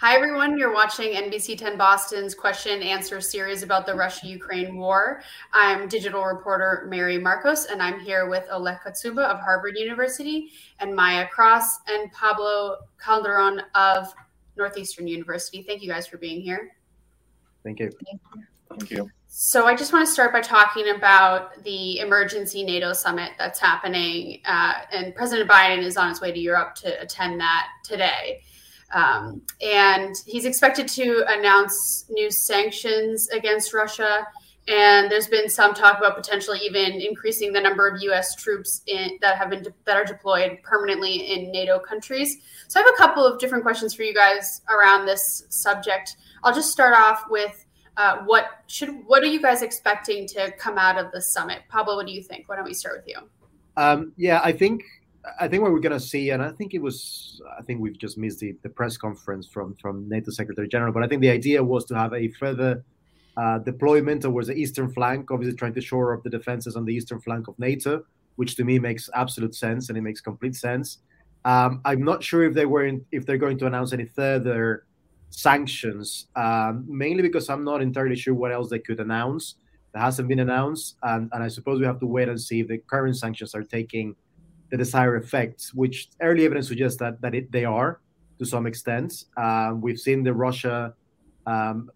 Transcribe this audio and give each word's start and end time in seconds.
Hi, 0.00 0.14
everyone. 0.14 0.56
You're 0.56 0.72
watching 0.72 1.14
NBC 1.14 1.58
10 1.58 1.76
Boston's 1.76 2.32
question 2.32 2.74
and 2.74 2.84
answer 2.84 3.20
series 3.20 3.64
about 3.64 3.84
the 3.84 3.96
Russia 3.96 4.28
Ukraine 4.28 4.76
war. 4.76 5.22
I'm 5.52 5.88
digital 5.88 6.22
reporter 6.22 6.86
Mary 6.88 7.18
Markos, 7.18 7.66
and 7.68 7.82
I'm 7.82 7.98
here 7.98 8.28
with 8.30 8.46
Oleg 8.48 8.76
Kotsyuba 8.86 9.24
of 9.24 9.40
Harvard 9.40 9.76
University 9.76 10.52
and 10.78 10.94
Maya 10.94 11.26
Cross 11.26 11.80
and 11.88 12.12
Pablo 12.12 12.76
Calderon 13.04 13.60
of 13.74 14.06
Northeastern 14.56 15.08
University. 15.08 15.64
Thank 15.64 15.82
you 15.82 15.88
guys 15.88 16.06
for 16.06 16.16
being 16.16 16.42
here. 16.42 16.76
Thank 17.64 17.80
you. 17.80 17.90
Thank 18.70 18.92
you. 18.92 19.10
So, 19.26 19.66
I 19.66 19.74
just 19.74 19.92
want 19.92 20.06
to 20.06 20.12
start 20.12 20.32
by 20.32 20.42
talking 20.42 20.90
about 20.90 21.64
the 21.64 21.98
emergency 21.98 22.62
NATO 22.62 22.92
summit 22.92 23.32
that's 23.36 23.58
happening. 23.58 24.42
Uh, 24.44 24.74
and 24.92 25.12
President 25.16 25.50
Biden 25.50 25.82
is 25.82 25.96
on 25.96 26.08
his 26.08 26.20
way 26.20 26.30
to 26.30 26.38
Europe 26.38 26.76
to 26.76 27.02
attend 27.02 27.40
that 27.40 27.66
today. 27.82 28.42
Um, 28.92 29.42
and 29.62 30.14
he's 30.26 30.44
expected 30.44 30.88
to 30.88 31.24
announce 31.28 32.06
new 32.08 32.30
sanctions 32.30 33.28
against 33.28 33.74
Russia. 33.74 34.26
And 34.66 35.10
there's 35.10 35.28
been 35.28 35.48
some 35.48 35.72
talk 35.72 35.98
about 35.98 36.14
potentially 36.14 36.60
even 36.62 37.00
increasing 37.00 37.52
the 37.52 37.60
number 37.60 37.88
of 37.88 38.02
U.S. 38.02 38.34
troops 38.34 38.82
in, 38.86 39.18
that 39.22 39.38
have 39.38 39.48
been 39.48 39.62
de- 39.62 39.74
that 39.84 39.96
are 39.96 40.04
deployed 40.04 40.58
permanently 40.62 41.32
in 41.32 41.50
NATO 41.50 41.78
countries. 41.78 42.36
So 42.68 42.78
I 42.78 42.82
have 42.82 42.92
a 42.94 42.98
couple 42.98 43.24
of 43.24 43.38
different 43.38 43.64
questions 43.64 43.94
for 43.94 44.02
you 44.02 44.12
guys 44.12 44.60
around 44.68 45.06
this 45.06 45.46
subject. 45.48 46.16
I'll 46.44 46.54
just 46.54 46.70
start 46.70 46.94
off 46.94 47.24
with 47.30 47.64
uh, 47.96 48.18
what 48.26 48.62
should 48.66 48.90
what 49.06 49.22
are 49.22 49.26
you 49.26 49.40
guys 49.40 49.62
expecting 49.62 50.26
to 50.28 50.52
come 50.58 50.76
out 50.76 50.98
of 50.98 51.10
the 51.12 51.22
summit? 51.22 51.60
Pablo, 51.68 51.96
what 51.96 52.06
do 52.06 52.12
you 52.12 52.22
think? 52.22 52.48
Why 52.48 52.56
don't 52.56 52.66
we 52.66 52.74
start 52.74 52.98
with 52.98 53.08
you? 53.08 53.28
Um, 53.78 54.12
yeah, 54.16 54.40
I 54.44 54.52
think 54.52 54.82
I 55.40 55.48
think 55.48 55.62
what 55.62 55.72
we're 55.72 55.80
going 55.80 55.92
to 55.92 56.00
see, 56.00 56.30
and 56.30 56.42
I 56.42 56.50
think 56.50 56.74
it 56.74 56.82
was, 56.82 57.40
I 57.58 57.62
think 57.62 57.80
we've 57.80 57.98
just 57.98 58.18
missed 58.18 58.38
the, 58.40 58.56
the 58.62 58.68
press 58.68 58.96
conference 58.96 59.46
from 59.46 59.74
from 59.74 60.08
NATO 60.08 60.30
Secretary 60.30 60.68
General, 60.68 60.92
but 60.92 61.02
I 61.02 61.08
think 61.08 61.20
the 61.20 61.30
idea 61.30 61.62
was 61.62 61.84
to 61.86 61.94
have 61.94 62.12
a 62.14 62.28
further 62.28 62.84
uh, 63.36 63.58
deployment 63.58 64.22
towards 64.22 64.48
the 64.48 64.54
eastern 64.54 64.92
flank, 64.92 65.30
obviously 65.30 65.56
trying 65.56 65.74
to 65.74 65.80
shore 65.80 66.14
up 66.14 66.22
the 66.24 66.30
defenses 66.30 66.76
on 66.76 66.84
the 66.84 66.94
eastern 66.94 67.20
flank 67.20 67.48
of 67.48 67.58
NATO, 67.58 68.04
which 68.36 68.56
to 68.56 68.64
me 68.64 68.78
makes 68.78 69.08
absolute 69.14 69.54
sense 69.54 69.88
and 69.88 69.98
it 69.98 70.02
makes 70.02 70.20
complete 70.20 70.56
sense. 70.56 70.98
Um, 71.44 71.80
I'm 71.84 72.02
not 72.02 72.22
sure 72.22 72.44
if 72.44 72.54
they 72.54 72.66
were 72.66 72.86
in, 72.86 73.04
if 73.12 73.24
they're 73.26 73.38
going 73.38 73.58
to 73.58 73.66
announce 73.66 73.92
any 73.92 74.06
further 74.06 74.86
sanctions, 75.30 76.26
um, 76.36 76.84
mainly 76.88 77.22
because 77.22 77.48
I'm 77.48 77.64
not 77.64 77.80
entirely 77.80 78.16
sure 78.16 78.34
what 78.34 78.52
else 78.52 78.70
they 78.70 78.80
could 78.80 78.98
announce 78.98 79.54
that 79.92 80.00
hasn't 80.00 80.28
been 80.28 80.40
announced, 80.40 80.96
and, 81.02 81.30
and 81.32 81.42
I 81.42 81.48
suppose 81.48 81.80
we 81.80 81.86
have 81.86 82.00
to 82.00 82.06
wait 82.06 82.28
and 82.28 82.40
see 82.40 82.60
if 82.60 82.68
the 82.68 82.78
current 82.78 83.16
sanctions 83.16 83.54
are 83.54 83.62
taking 83.62 84.14
the 84.70 84.76
desired 84.76 85.22
effects, 85.22 85.72
which 85.74 86.08
early 86.20 86.44
evidence 86.44 86.68
suggests 86.68 86.98
that 86.98 87.20
that 87.20 87.34
it, 87.34 87.50
they 87.52 87.64
are 87.64 88.00
to 88.38 88.44
some 88.46 88.66
extent. 88.66 89.24
Um, 89.36 89.80
we've 89.80 89.98
seen 89.98 90.22
the 90.22 90.32
Russia 90.32 90.94
um, 91.46 91.90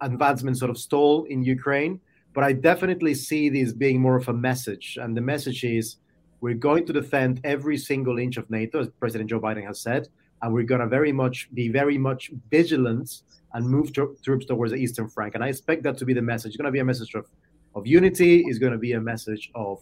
advancement 0.00 0.58
sort 0.58 0.70
of 0.70 0.78
stall 0.78 1.24
in 1.24 1.42
Ukraine, 1.44 2.00
but 2.34 2.42
I 2.44 2.52
definitely 2.52 3.14
see 3.14 3.48
this 3.48 3.72
being 3.72 4.00
more 4.00 4.16
of 4.16 4.28
a 4.28 4.32
message, 4.32 4.98
and 5.00 5.16
the 5.16 5.20
message 5.20 5.64
is 5.64 5.96
we're 6.40 6.54
going 6.54 6.84
to 6.86 6.92
defend 6.92 7.40
every 7.44 7.78
single 7.78 8.18
inch 8.18 8.36
of 8.36 8.48
NATO, 8.50 8.80
as 8.80 8.88
President 9.00 9.30
Joe 9.30 9.40
Biden 9.40 9.64
has 9.66 9.80
said, 9.80 10.08
and 10.42 10.52
we're 10.52 10.64
going 10.64 10.80
to 10.80 10.86
very 10.86 11.12
much 11.12 11.48
be 11.54 11.68
very 11.68 11.98
much 11.98 12.30
vigilant 12.50 13.22
and 13.54 13.66
move 13.66 13.92
to, 13.94 14.16
troops 14.22 14.44
towards 14.46 14.72
the 14.72 14.78
eastern 14.78 15.08
flank. 15.08 15.34
And 15.34 15.42
I 15.42 15.48
expect 15.48 15.82
that 15.84 15.96
to 15.98 16.04
be 16.04 16.12
the 16.12 16.22
message. 16.22 16.50
It's 16.50 16.56
going 16.56 16.66
to 16.66 16.72
be 16.72 16.80
a 16.80 16.84
message 16.84 17.14
of 17.14 17.26
of 17.74 17.86
unity. 17.86 18.44
It's 18.46 18.58
going 18.58 18.72
to 18.72 18.78
be 18.78 18.92
a 18.92 19.00
message 19.00 19.50
of 19.54 19.80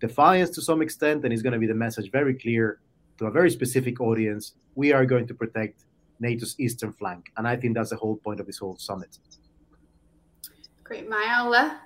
defiance 0.00 0.50
to 0.50 0.62
some 0.62 0.82
extent, 0.82 1.24
and 1.24 1.32
it's 1.32 1.42
going 1.42 1.52
to 1.52 1.58
be 1.58 1.66
the 1.66 1.74
message 1.74 2.10
very 2.10 2.34
clear 2.34 2.80
to 3.18 3.26
a 3.26 3.30
very 3.30 3.50
specific 3.50 4.00
audience. 4.00 4.54
We 4.74 4.92
are 4.92 5.06
going 5.06 5.26
to 5.28 5.34
protect 5.34 5.84
NATO's 6.20 6.56
eastern 6.58 6.92
flank, 6.92 7.26
and 7.36 7.46
I 7.46 7.56
think 7.56 7.74
that's 7.74 7.90
the 7.90 7.96
whole 7.96 8.16
point 8.16 8.40
of 8.40 8.46
this 8.46 8.58
whole 8.58 8.76
summit. 8.76 9.18
Great, 10.82 11.08
Maya. 11.08 11.78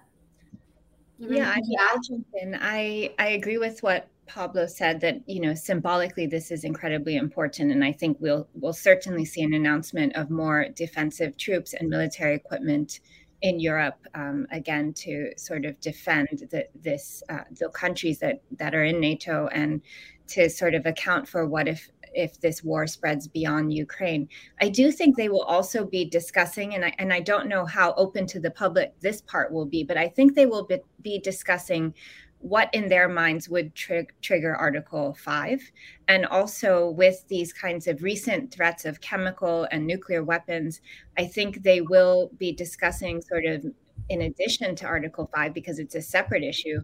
Yeah, 1.18 1.52
I, 1.54 1.60
will 1.60 2.00
jump 2.02 2.26
in. 2.40 2.56
I 2.60 3.14
I 3.18 3.28
agree 3.30 3.58
with 3.58 3.82
what 3.82 4.08
Pablo 4.26 4.66
said 4.66 5.00
that 5.00 5.20
you 5.26 5.40
know 5.40 5.54
symbolically 5.54 6.26
this 6.26 6.50
is 6.50 6.64
incredibly 6.64 7.16
important, 7.16 7.72
and 7.72 7.84
I 7.84 7.92
think 7.92 8.18
we'll 8.20 8.48
we'll 8.54 8.72
certainly 8.72 9.24
see 9.24 9.42
an 9.42 9.54
announcement 9.54 10.14
of 10.14 10.30
more 10.30 10.66
defensive 10.74 11.36
troops 11.36 11.74
and 11.74 11.88
military 11.88 12.34
equipment 12.34 13.00
in 13.42 13.60
Europe 13.60 13.98
um, 14.14 14.46
again 14.50 14.92
to 14.92 15.30
sort 15.36 15.64
of 15.64 15.78
defend 15.80 16.28
the, 16.50 16.66
this 16.82 17.22
uh, 17.28 17.44
the 17.58 17.68
countries 17.70 18.18
that 18.18 18.42
that 18.58 18.74
are 18.74 18.84
in 18.84 19.00
NATO 19.00 19.48
and 19.48 19.80
to 20.28 20.50
sort 20.50 20.74
of 20.74 20.86
account 20.86 21.28
for 21.28 21.46
what 21.46 21.68
if 21.68 21.88
if 22.14 22.40
this 22.40 22.64
war 22.64 22.86
spreads 22.86 23.28
beyond 23.28 23.72
Ukraine. 23.72 24.28
I 24.60 24.68
do 24.68 24.90
think 24.90 25.16
they 25.16 25.28
will 25.28 25.42
also 25.42 25.84
be 25.84 26.04
discussing, 26.04 26.74
and 26.74 26.84
I, 26.84 26.94
and 26.98 27.12
I 27.12 27.20
don't 27.20 27.48
know 27.48 27.64
how 27.64 27.92
open 27.94 28.26
to 28.28 28.40
the 28.40 28.50
public 28.50 28.98
this 29.00 29.20
part 29.20 29.52
will 29.52 29.66
be, 29.66 29.84
but 29.84 29.96
I 29.96 30.08
think 30.08 30.34
they 30.34 30.46
will 30.46 30.64
be, 30.64 30.78
be 31.02 31.18
discussing 31.18 31.94
what 32.40 32.72
in 32.72 32.88
their 32.88 33.08
minds 33.08 33.48
would 33.48 33.74
trigger 33.74 34.54
Article 34.54 35.14
5. 35.14 35.60
And 36.06 36.26
also, 36.26 36.90
with 36.90 37.26
these 37.28 37.52
kinds 37.52 37.86
of 37.86 38.02
recent 38.02 38.52
threats 38.52 38.84
of 38.84 39.00
chemical 39.00 39.66
and 39.70 39.86
nuclear 39.86 40.22
weapons, 40.22 40.80
I 41.16 41.26
think 41.26 41.62
they 41.62 41.80
will 41.80 42.30
be 42.38 42.52
discussing, 42.52 43.20
sort 43.20 43.44
of, 43.44 43.66
in 44.08 44.22
addition 44.22 44.74
to 44.76 44.86
Article 44.86 45.28
5, 45.34 45.52
because 45.52 45.78
it's 45.78 45.96
a 45.96 46.02
separate 46.02 46.44
issue, 46.44 46.80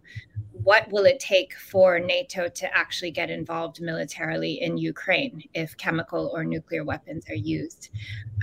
what 0.65 0.91
will 0.91 1.04
it 1.04 1.20
take 1.20 1.54
for 1.54 1.98
NATO 1.98 2.48
to 2.48 2.76
actually 2.76 3.10
get 3.10 3.31
involved 3.31 3.81
militarily 3.81 4.60
in 4.60 4.76
Ukraine 4.76 5.42
if 5.53 5.76
chemical 5.76 6.31
or 6.34 6.44
nuclear 6.44 6.84
weapons 6.84 7.28
are 7.31 7.34
used? 7.34 7.91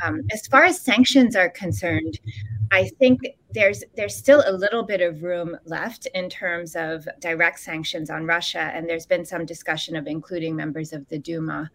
Um, 0.04 0.22
as 0.32 0.48
far 0.48 0.64
as 0.64 0.80
sanctions 0.80 1.36
are 1.36 1.50
concerned, 1.50 2.20
I 2.72 2.88
think 3.00 3.20
there's 3.54 3.84
there's 3.96 4.16
still 4.16 4.44
a 4.48 4.52
little 4.52 4.84
bit 4.84 5.02
of 5.02 5.24
room 5.24 5.58
left 5.66 6.06
in 6.14 6.30
terms 6.30 6.76
of 6.76 7.08
direct 7.20 7.60
sanctions 7.60 8.10
on 8.10 8.26
Russia, 8.26 8.72
and 8.74 8.88
there's 8.88 9.06
been 9.06 9.26
some 9.26 9.46
discussion 9.46 9.96
of 9.98 10.08
including 10.08 10.56
members 10.56 10.94
of 10.94 11.08
the 11.10 11.20
Duma. 11.20 11.70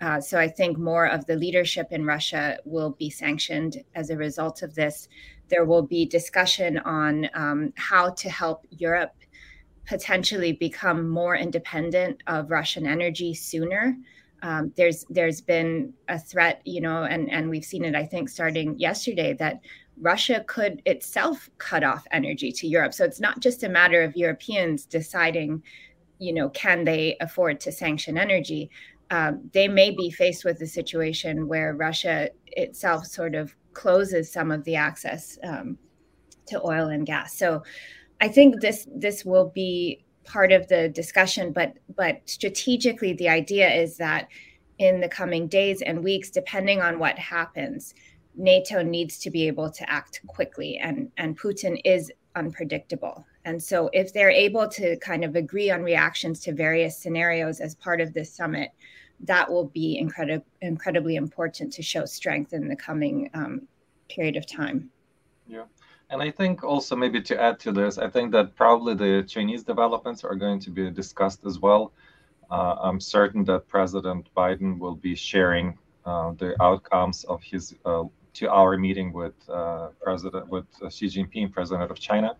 Uh, 0.00 0.20
so 0.20 0.38
I 0.38 0.46
think 0.48 0.78
more 0.78 1.06
of 1.06 1.26
the 1.26 1.36
leadership 1.36 1.88
in 1.90 2.04
Russia 2.04 2.58
will 2.64 2.90
be 2.90 3.10
sanctioned 3.10 3.82
as 3.94 4.10
a 4.10 4.16
result 4.16 4.62
of 4.62 4.74
this. 4.74 5.08
There 5.48 5.64
will 5.64 5.82
be 5.82 6.04
discussion 6.04 6.78
on 6.78 7.28
um, 7.34 7.72
how 7.76 8.10
to 8.10 8.28
help 8.28 8.66
Europe 8.70 9.14
potentially 9.86 10.52
become 10.52 11.08
more 11.08 11.36
independent 11.36 12.22
of 12.26 12.50
Russian 12.50 12.86
energy 12.86 13.34
sooner. 13.34 13.96
Um, 14.42 14.72
there's 14.76 15.04
there's 15.08 15.40
been 15.40 15.92
a 16.08 16.18
threat, 16.18 16.60
you 16.64 16.80
know, 16.80 17.04
and 17.04 17.32
and 17.32 17.48
we've 17.50 17.64
seen 17.64 17.84
it. 17.84 17.96
I 17.96 18.04
think 18.04 18.28
starting 18.28 18.78
yesterday 18.78 19.32
that 19.34 19.60
Russia 20.00 20.44
could 20.46 20.82
itself 20.84 21.48
cut 21.58 21.82
off 21.82 22.06
energy 22.10 22.52
to 22.52 22.66
Europe. 22.66 22.92
So 22.92 23.04
it's 23.04 23.20
not 23.20 23.40
just 23.40 23.62
a 23.62 23.68
matter 23.68 24.02
of 24.02 24.16
Europeans 24.16 24.84
deciding, 24.84 25.62
you 26.18 26.32
know, 26.32 26.48
can 26.50 26.84
they 26.84 27.16
afford 27.20 27.60
to 27.60 27.72
sanction 27.72 28.18
energy. 28.18 28.70
Um, 29.10 29.48
they 29.52 29.68
may 29.68 29.90
be 29.90 30.10
faced 30.10 30.44
with 30.44 30.60
a 30.60 30.66
situation 30.66 31.48
where 31.48 31.74
Russia 31.74 32.30
itself 32.48 33.06
sort 33.06 33.34
of 33.34 33.54
closes 33.72 34.30
some 34.32 34.50
of 34.50 34.64
the 34.64 34.76
access 34.76 35.38
um, 35.42 35.78
to 36.46 36.60
oil 36.62 36.88
and 36.88 37.06
gas. 37.06 37.36
So 37.36 37.62
I 38.20 38.28
think 38.28 38.60
this 38.60 38.88
this 38.94 39.24
will 39.24 39.50
be 39.54 40.04
part 40.24 40.52
of 40.52 40.66
the 40.68 40.88
discussion, 40.88 41.52
but 41.52 41.74
but 41.94 42.20
strategically, 42.24 43.12
the 43.12 43.28
idea 43.28 43.70
is 43.70 43.96
that 43.98 44.28
in 44.78 45.00
the 45.00 45.08
coming 45.08 45.46
days 45.46 45.82
and 45.82 46.02
weeks, 46.02 46.30
depending 46.30 46.80
on 46.80 46.98
what 46.98 47.18
happens, 47.18 47.94
NATO 48.36 48.82
needs 48.82 49.18
to 49.18 49.30
be 49.30 49.46
able 49.46 49.70
to 49.70 49.90
act 49.90 50.20
quickly, 50.26 50.78
and 50.78 51.10
and 51.16 51.38
Putin 51.38 51.80
is 51.84 52.12
unpredictable. 52.34 53.26
And 53.44 53.62
so, 53.62 53.88
if 53.92 54.12
they're 54.12 54.30
able 54.30 54.68
to 54.68 54.96
kind 54.98 55.24
of 55.24 55.36
agree 55.36 55.70
on 55.70 55.82
reactions 55.82 56.40
to 56.40 56.52
various 56.52 56.98
scenarios 56.98 57.60
as 57.60 57.74
part 57.76 58.00
of 58.00 58.12
this 58.12 58.32
summit, 58.32 58.70
that 59.20 59.50
will 59.50 59.68
be 59.68 59.98
incredible, 59.98 60.44
incredibly 60.60 61.16
important 61.16 61.72
to 61.72 61.82
show 61.82 62.04
strength 62.04 62.52
in 62.52 62.68
the 62.68 62.76
coming 62.76 63.30
um, 63.34 63.62
period 64.08 64.36
of 64.36 64.46
time. 64.46 64.90
Yeah. 65.46 65.64
And 66.10 66.22
I 66.22 66.30
think 66.30 66.62
also 66.62 66.94
maybe 66.94 67.20
to 67.22 67.40
add 67.40 67.58
to 67.60 67.72
this, 67.72 67.98
I 67.98 68.08
think 68.08 68.30
that 68.32 68.54
probably 68.54 68.94
the 68.94 69.24
Chinese 69.26 69.64
developments 69.64 70.22
are 70.22 70.36
going 70.36 70.60
to 70.60 70.70
be 70.70 70.90
discussed 70.90 71.44
as 71.44 71.58
well. 71.58 71.92
Uh, 72.48 72.76
I'm 72.80 73.00
certain 73.00 73.42
that 73.44 73.66
President 73.66 74.28
Biden 74.36 74.78
will 74.78 74.94
be 74.94 75.16
sharing 75.16 75.76
uh, 76.04 76.32
the 76.38 76.54
outcomes 76.62 77.24
of 77.24 77.42
his 77.42 77.74
uh, 77.84 78.04
to 78.36 78.50
our 78.50 78.76
meeting 78.76 79.12
with 79.12 79.34
uh, 79.48 79.88
President 80.02 80.48
with 80.48 80.66
uh, 80.82 80.90
Xi 80.90 81.06
Jinping, 81.06 81.52
President 81.52 81.90
of 81.90 81.98
China. 81.98 82.36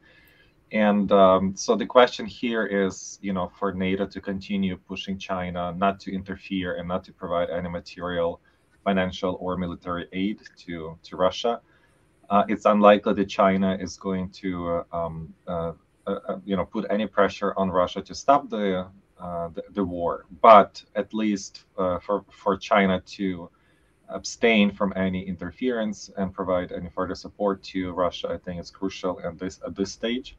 And 0.73 1.11
um, 1.13 1.55
so 1.57 1.77
the 1.77 1.87
question 1.87 2.27
here 2.27 2.67
is, 2.67 3.19
you 3.23 3.33
know, 3.33 3.51
for 3.59 3.73
NATO 3.73 4.05
to 4.07 4.21
continue 4.21 4.77
pushing 4.77 5.17
China 5.17 5.73
not 5.73 6.01
to 6.01 6.13
interfere 6.13 6.77
and 6.77 6.89
not 6.89 7.05
to 7.05 7.13
provide 7.13 7.51
any 7.51 7.69
material, 7.69 8.41
financial, 8.85 9.39
or 9.41 9.57
military 9.57 10.07
aid 10.13 10.41
to 10.65 10.99
to 11.03 11.17
Russia. 11.17 11.61
Uh, 12.29 12.45
it's 12.49 12.65
unlikely 12.65 13.15
that 13.15 13.29
China 13.29 13.79
is 13.81 13.97
going 13.97 14.29
to, 14.31 14.83
uh, 14.93 14.97
um, 14.97 15.33
uh, 15.47 15.73
uh, 16.09 16.39
you 16.45 16.57
know, 16.57 16.65
put 16.65 16.85
any 16.91 17.07
pressure 17.07 17.55
on 17.57 17.71
Russia 17.71 18.03
to 18.03 18.15
stop 18.15 18.51
the 18.51 18.89
the, 19.55 19.63
the, 19.71 19.85
war. 19.85 20.27
But 20.43 20.83
at 20.97 21.15
least 21.15 21.65
for 21.77 22.25
for 22.31 22.57
China 22.57 23.01
to 23.17 23.49
abstain 24.09 24.71
from 24.71 24.93
any 24.97 25.23
interference 25.27 26.11
and 26.17 26.33
provide 26.33 26.73
any 26.73 26.89
further 26.91 27.15
support 27.15 27.63
to 27.63 27.93
Russia. 27.93 28.29
I 28.31 28.39
think 28.39 28.61
it's 28.61 28.71
crucial 28.71 29.21
at 29.25 29.39
this 29.39 29.61
at 29.67 29.75
this 29.75 29.93
stage. 29.93 30.37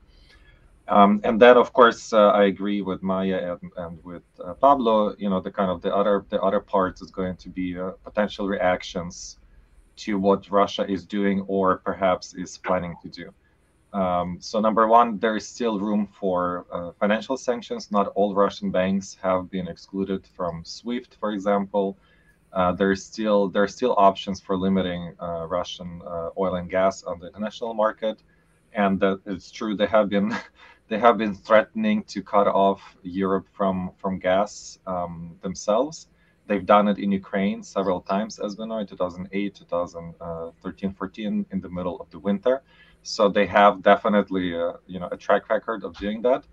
Um, 0.89 1.19
and 1.25 1.39
then, 1.39 1.57
of 1.57 1.73
course, 1.73 2.13
uh, 2.13 2.29
I 2.29 2.45
agree 2.45 2.81
with 2.81 3.03
Maya 3.03 3.57
and, 3.61 3.71
and 3.75 4.03
with 4.05 4.23
uh, 4.43 4.53
Pablo. 4.53 5.15
You 5.17 5.29
know, 5.29 5.41
the 5.41 5.51
kind 5.51 5.69
of 5.69 5.81
the 5.81 5.93
other 5.93 6.25
the 6.29 6.41
other 6.41 6.61
part 6.61 7.01
is 7.01 7.11
going 7.11 7.35
to 7.37 7.49
be 7.49 7.77
uh, 7.77 7.91
potential 8.03 8.47
reactions 8.47 9.37
to 9.97 10.17
what 10.17 10.49
Russia 10.49 10.89
is 10.89 11.05
doing 11.05 11.41
or 11.47 11.77
perhaps 11.77 12.33
is 12.35 12.57
planning 12.59 12.95
to 13.01 13.09
do. 13.09 13.33
Um, 13.97 14.37
so, 14.39 14.59
number 14.59 14.87
one, 14.87 15.17
there 15.17 15.35
is 15.35 15.47
still 15.47 15.79
room 15.79 16.07
for 16.19 16.65
uh, 16.71 16.91
financial 16.99 17.35
sanctions. 17.35 17.91
Not 17.91 18.07
all 18.15 18.33
Russian 18.33 18.69
banks 18.71 19.17
have 19.21 19.49
been 19.49 19.67
excluded 19.67 20.25
from 20.35 20.63
SWIFT, 20.63 21.17
for 21.19 21.31
example. 21.31 21.97
Uh, 22.57 22.71
there's 22.71 23.05
still 23.05 23.49
there 23.49 23.61
are 23.61 23.67
still 23.79 23.93
options 23.99 24.41
for 24.41 24.57
limiting 24.57 25.13
uh, 25.21 25.45
Russian 25.45 26.01
oil 26.37 26.55
and 26.55 26.67
gas 26.71 27.03
on 27.03 27.19
the 27.19 27.27
international 27.27 27.75
market, 27.75 28.23
and 28.73 28.99
that 28.99 29.21
it's 29.27 29.51
true 29.51 29.75
they 29.75 29.85
have 29.85 30.09
been 30.09 30.35
they 30.89 30.97
have 30.97 31.19
been 31.19 31.35
threatening 31.35 32.01
to 32.05 32.23
cut 32.23 32.47
off 32.47 32.81
Europe 33.03 33.47
from 33.53 33.91
from 34.01 34.17
gas 34.17 34.79
um, 34.87 35.35
themselves. 35.43 36.07
They've 36.47 36.65
done 36.65 36.87
it 36.87 36.97
in 36.97 37.11
Ukraine 37.11 37.61
several 37.61 38.01
times, 38.01 38.39
as 38.39 38.57
we 38.57 38.65
know, 38.65 38.79
in 38.79 38.87
2008, 38.87 39.53
2013, 39.53 40.93
14, 40.93 41.45
in 41.51 41.61
the 41.61 41.69
middle 41.69 41.97
of 41.99 42.09
the 42.09 42.19
winter. 42.19 42.63
So 43.03 43.29
they 43.29 43.45
have 43.45 43.83
definitely, 43.83 44.55
uh, 44.55 44.73
you 44.87 44.99
know, 44.99 45.09
a 45.11 45.17
track 45.17 45.49
record 45.49 45.83
of 45.83 45.95
doing 45.97 46.21
that. 46.23 46.45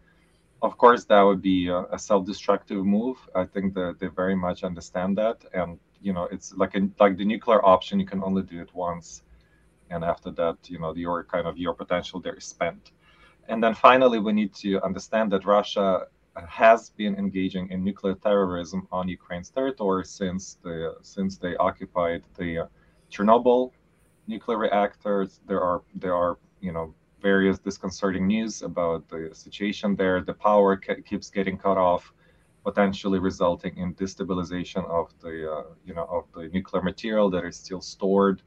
Of 0.63 0.77
course, 0.77 1.05
that 1.05 1.23
would 1.23 1.41
be 1.41 1.69
a, 1.69 1.85
a 1.93 1.99
self-destructive 1.99 2.85
move. 2.85 3.19
I 3.35 3.45
think 3.45 3.75
that 3.75 4.01
they 4.01 4.09
very 4.09 4.35
much 4.35 4.65
understand 4.65 5.17
that, 5.19 5.45
and 5.55 5.79
you 6.05 6.13
know, 6.13 6.27
it's 6.35 6.49
like 6.63 6.75
a, 6.77 6.81
like 7.01 7.17
the 7.17 7.25
nuclear 7.25 7.65
option. 7.65 7.99
You 7.99 8.07
can 8.07 8.23
only 8.23 8.43
do 8.43 8.61
it 8.61 8.73
once, 8.75 9.23
and 9.91 10.05
after 10.05 10.31
that, 10.33 10.59
you 10.69 10.79
know, 10.79 10.95
your 10.95 11.25
kind 11.25 11.47
of 11.47 11.57
your 11.59 11.75
potential 11.75 12.21
there 12.21 12.35
is 12.35 12.45
spent. 12.45 12.93
And 13.49 13.63
then 13.63 13.75
finally, 13.75 14.19
we 14.19 14.33
need 14.33 14.53
to 14.65 14.71
understand 14.83 15.33
that 15.33 15.45
Russia 15.45 16.07
has 16.49 16.91
been 16.91 17.15
engaging 17.17 17.71
in 17.71 17.85
nuclear 17.85 18.15
terrorism 18.15 18.89
on 18.91 19.09
Ukraine's 19.09 19.51
territory 19.51 20.05
since 20.05 20.59
the 20.65 20.95
since 21.03 21.39
they 21.39 21.57
occupied 21.57 22.23
the 22.39 22.69
Chernobyl 23.11 23.71
nuclear 24.27 24.59
reactors. 24.59 25.41
There 25.47 25.63
are 25.63 25.83
there 25.95 26.15
are 26.15 26.39
you 26.61 26.73
know 26.73 26.95
various 27.21 27.59
disconcerting 27.59 28.27
news 28.27 28.63
about 28.63 29.09
the 29.09 29.31
situation 29.33 29.97
there. 29.97 30.21
The 30.21 30.35
power 30.35 30.77
keeps 30.77 31.31
getting 31.31 31.57
cut 31.57 31.79
off, 31.79 32.13
potentially 32.65 33.19
resulting 33.19 33.77
in 33.77 33.95
destabilization 33.95 34.85
of 34.89 35.13
the 35.21 35.35
uh, 35.53 35.63
you 35.85 35.95
know 35.95 36.07
of 36.11 36.25
the 36.35 36.49
nuclear 36.49 36.83
material 36.83 37.31
that 37.31 37.45
is 37.45 37.57
still 37.57 37.81
stored 37.81 38.43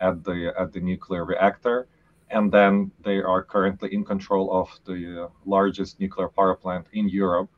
at 0.00 0.24
the 0.24 0.52
at 0.58 0.72
the 0.72 0.80
nuclear 0.80 1.24
reactor 1.24 1.86
and 2.30 2.50
then 2.52 2.90
they 3.02 3.18
are 3.18 3.42
currently 3.42 3.92
in 3.92 4.04
control 4.04 4.52
of 4.52 4.68
the 4.84 5.24
uh, 5.24 5.28
largest 5.44 5.98
nuclear 6.00 6.28
power 6.28 6.54
plant 6.54 6.86
in 6.92 7.08
Europe. 7.08 7.50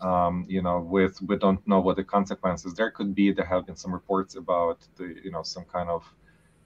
Um, 0.00 0.46
you 0.48 0.62
know, 0.62 0.80
with 0.80 1.20
we 1.22 1.36
don't 1.36 1.64
know 1.66 1.80
what 1.80 1.96
the 1.96 2.04
consequences 2.04 2.74
there 2.74 2.90
could 2.90 3.14
be. 3.14 3.32
There 3.32 3.44
have 3.44 3.66
been 3.66 3.76
some 3.76 3.92
reports 3.92 4.36
about 4.36 4.78
the 4.96 5.16
you 5.22 5.30
know 5.30 5.42
some 5.42 5.64
kind 5.64 5.88
of 5.88 6.02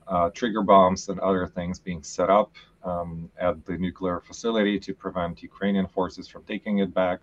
uh, 0.07 0.31
trigger 0.31 0.63
bombs 0.63 1.09
and 1.09 1.19
other 1.21 1.47
things 1.47 1.79
being 1.79 2.03
set 2.03 2.31
up 2.31 2.53
um, 2.85 3.31
at 3.39 3.65
the 3.67 3.77
nuclear 3.77 4.21
facility 4.21 4.79
to 4.81 4.95
prevent 4.95 5.43
Ukrainian 5.43 5.87
forces 5.87 6.29
from 6.29 6.45
taking 6.45 6.79
it 6.79 6.95
back. 6.95 7.21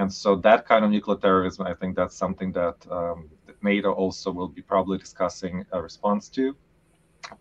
And 0.00 0.10
so 0.10 0.34
that 0.36 0.66
kind 0.66 0.82
of 0.82 0.90
nuclear 0.90 1.18
terrorism, 1.18 1.66
I 1.66 1.74
think 1.74 1.94
that's 1.94 2.16
something 2.16 2.52
that, 2.52 2.78
um, 2.90 3.28
that 3.46 3.62
NATO 3.62 3.92
also 3.92 4.30
will 4.30 4.48
be 4.48 4.62
probably 4.62 4.96
discussing 4.96 5.66
a 5.72 5.82
response 5.82 6.30
to. 6.30 6.56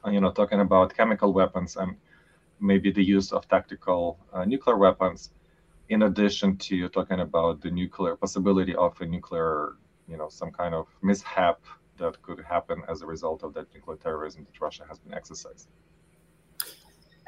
Uh, 0.06 0.10
you 0.10 0.20
know, 0.20 0.30
talking 0.30 0.60
about 0.60 0.94
chemical 0.94 1.32
weapons 1.32 1.78
and 1.78 1.96
maybe 2.60 2.92
the 2.92 3.02
use 3.02 3.32
of 3.32 3.48
tactical 3.48 4.20
uh, 4.34 4.44
nuclear 4.44 4.76
weapons, 4.76 5.32
in 5.88 6.02
addition 6.04 6.58
to 6.58 6.90
talking 6.90 7.22
about 7.22 7.62
the 7.62 7.72
nuclear 7.72 8.18
possibility 8.18 8.76
of 8.76 9.00
a 9.00 9.06
nuclear, 9.06 9.78
you 10.10 10.18
know, 10.18 10.28
some 10.28 10.52
kind 10.52 10.76
of 10.76 10.88
mishap 11.02 11.62
that 11.98 12.22
could 12.24 12.44
happen 12.44 12.84
as 12.90 13.02
a 13.04 13.06
result 13.06 13.42
of 13.42 13.54
that 13.54 13.74
nuclear 13.74 13.96
terrorism 13.96 14.44
that 14.44 14.60
Russia 14.60 14.84
has 14.90 15.00
been 15.00 15.14
exercising. 15.14 15.72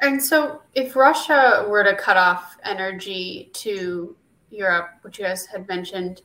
And 0.02 0.22
so, 0.22 0.60
if 0.74 0.94
Russia 0.94 1.64
were 1.70 1.84
to 1.84 1.96
cut 1.96 2.18
off 2.18 2.58
energy 2.64 3.50
to 3.54 4.14
Europe, 4.52 4.90
which 5.02 5.18
you 5.18 5.24
guys 5.24 5.46
had 5.46 5.66
mentioned, 5.68 6.22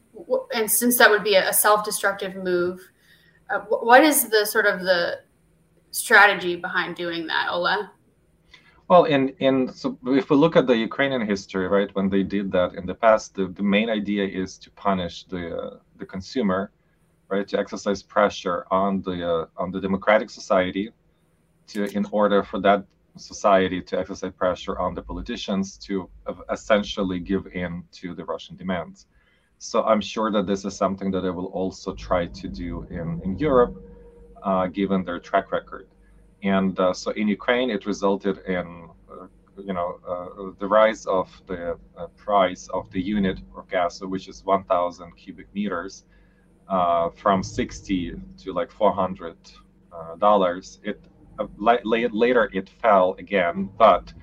and 0.53 0.69
since 0.69 0.97
that 0.97 1.09
would 1.09 1.24
be 1.24 1.35
a 1.35 1.53
self-destructive 1.53 2.35
move, 2.35 2.79
uh, 3.50 3.59
what 3.69 4.03
is 4.03 4.29
the 4.29 4.45
sort 4.45 4.65
of 4.65 4.81
the 4.81 5.19
strategy 5.91 6.56
behind 6.56 6.95
doing 6.95 7.27
that, 7.27 7.47
Ola? 7.50 7.91
Well, 8.89 9.03
in 9.03 9.29
in 9.39 9.74
so 9.74 9.97
if 10.06 10.29
we 10.29 10.38
look 10.38 10.56
at 10.56 10.65
the 10.68 10.75
Ukrainian 10.75 11.25
history, 11.25 11.68
right, 11.68 11.94
when 11.94 12.09
they 12.09 12.24
did 12.24 12.51
that 12.53 12.75
in 12.75 12.85
the 12.85 12.95
past, 12.95 13.35
the, 13.35 13.47
the 13.47 13.63
main 13.63 13.89
idea 13.89 14.25
is 14.25 14.57
to 14.59 14.71
punish 14.71 15.25
the 15.25 15.57
uh, 15.57 15.77
the 15.97 16.06
consumer, 16.06 16.71
right, 17.27 17.47
to 17.50 17.59
exercise 17.59 18.01
pressure 18.01 18.65
on 18.71 19.01
the 19.01 19.18
uh, 19.30 19.45
on 19.57 19.71
the 19.71 19.81
democratic 19.81 20.30
society, 20.30 20.91
to 21.68 21.85
in 21.97 22.06
order 22.12 22.44
for 22.44 22.59
that 22.62 22.85
society 23.18 23.81
to 23.81 24.00
exercise 24.00 24.31
pressure 24.34 24.78
on 24.80 24.94
the 24.94 25.02
politicians 25.02 25.78
to 25.80 26.10
essentially 26.52 27.19
give 27.19 27.48
in 27.48 27.84
to 27.92 28.14
the 28.16 28.25
Russian 28.25 28.56
demands. 28.56 29.08
So 29.60 29.84
I'm 29.84 30.02
sure 30.02 30.31
that 30.31 30.46
this 30.46 30.66
is 30.66 30.75
something 30.75 31.10
that 31.12 31.22
they 31.22 31.31
will 31.31 31.48
also 31.48 31.94
try 31.94 32.28
to 32.28 32.48
do 32.48 32.86
in 32.90 33.22
in 33.24 33.38
Europe 33.38 33.75
uh, 34.44 34.68
given 34.68 35.04
their 35.04 35.19
track 35.19 35.52
record. 35.52 35.88
And 36.44 36.80
uh, 36.80 36.94
so 36.94 37.12
in 37.12 37.28
Ukraine, 37.28 37.69
it 37.69 37.86
resulted 37.86 38.38
in 38.48 38.90
uh, 39.12 39.28
you 39.58 39.74
know 39.74 40.00
uh, 40.08 40.52
the 40.60 40.68
rise 40.68 41.06
of 41.08 41.28
the 41.48 41.78
uh, 41.98 42.08
price 42.16 42.68
of 42.68 42.90
the 42.92 43.02
unit 43.02 43.40
of 43.58 43.68
gas, 43.68 44.02
which 44.02 44.28
is 44.28 44.46
1,000 44.46 45.16
cubic 45.18 45.48
meters, 45.54 46.06
uh, 46.69 47.10
from 47.10 47.42
60 47.42 48.16
to 48.38 48.54
like 48.54 48.72
400 48.72 49.36
dollars. 50.19 50.80
It 50.84 51.04
later 51.57 52.50
it 52.54 52.69
fell 52.69 53.16
again, 53.19 53.69
but 53.78 54.13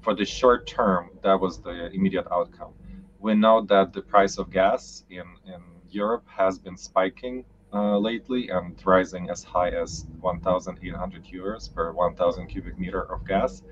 for 0.00 0.14
the 0.14 0.24
short 0.24 0.66
term, 0.66 1.10
that 1.22 1.38
was 1.38 1.60
the 1.60 1.90
immediate 1.92 2.26
outcome. 2.30 2.72
We 3.18 3.34
know 3.34 3.62
that 3.66 3.92
the 3.92 4.02
price 4.02 4.38
of 4.38 4.50
gas 4.50 5.04
in 5.10 5.26
in 5.46 5.62
Europe 5.90 6.26
has 6.28 6.58
been 6.58 6.76
spiking 6.76 7.44
uh, 7.72 7.98
lately 7.98 8.48
and 8.48 8.80
rising 8.84 9.30
as 9.30 9.44
high 9.44 9.70
as 9.70 10.06
1,800 10.20 11.24
euros 11.24 11.72
per 11.72 11.92
1,000 11.92 12.46
cubic 12.46 12.78
meter 12.78 13.02
of 13.12 13.26
gas. 13.26 13.62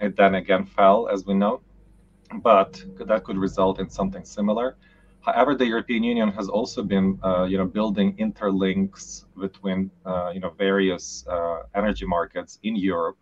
It 0.00 0.16
then 0.16 0.34
again 0.34 0.64
fell, 0.64 1.08
as 1.08 1.26
we 1.26 1.34
know, 1.34 1.60
but 2.42 2.82
that 2.98 3.24
could 3.24 3.36
result 3.36 3.80
in 3.80 3.88
something 3.88 4.24
similar. 4.24 4.76
However, 5.22 5.54
the 5.54 5.66
European 5.66 6.02
Union 6.02 6.30
has 6.32 6.48
also 6.48 6.82
been, 6.82 7.18
uh, 7.22 7.44
you 7.44 7.58
know, 7.58 7.66
building 7.66 8.16
interlinks 8.16 9.24
between, 9.38 9.90
uh, 10.06 10.30
you 10.34 10.40
know, 10.40 10.50
various 10.50 11.26
uh, 11.28 11.62
energy 11.74 12.06
markets 12.06 12.58
in 12.62 12.74
Europe 12.74 13.18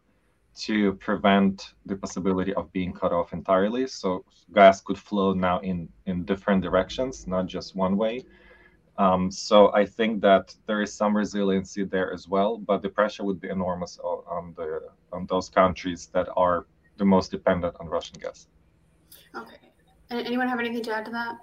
to 0.59 0.95
prevent 0.95 1.75
the 1.87 1.97
possibility 1.97 2.53
of 2.55 2.73
being 2.73 2.93
cut 2.93 3.13
off 3.13 3.33
entirely. 3.33 3.87
So 3.87 4.25
gas 4.55 4.81
could 4.81 4.99
flow 4.99 5.33
now 5.33 5.61
in 5.61 5.89
in 6.07 6.25
different 6.25 6.63
directions, 6.63 7.27
not 7.27 7.47
just 7.47 7.77
one 7.77 7.97
way. 7.97 8.25
Um, 8.99 9.31
so 9.31 9.73
I 9.75 9.85
think 9.85 10.21
that 10.23 10.55
there 10.67 10.83
is 10.83 10.93
some 10.93 11.17
resiliency 11.17 11.85
there 11.85 12.13
as 12.13 12.27
well, 12.27 12.59
but 12.59 12.83
the 12.83 12.89
pressure 12.89 13.25
would 13.25 13.41
be 13.41 13.49
enormous 13.49 13.99
on 14.01 14.55
the 14.57 14.91
on 15.13 15.27
those 15.27 15.49
countries 15.49 16.07
that 16.13 16.29
are 16.37 16.67
the 16.97 17.05
most 17.05 17.31
dependent 17.31 17.77
on 17.81 17.87
Russian 17.87 18.19
gas. 18.19 18.49
Okay. 19.35 19.71
Anyone 20.11 20.49
have 20.49 20.59
anything 20.59 20.83
to 20.83 20.95
add 20.95 21.05
to 21.05 21.11
that? 21.13 21.39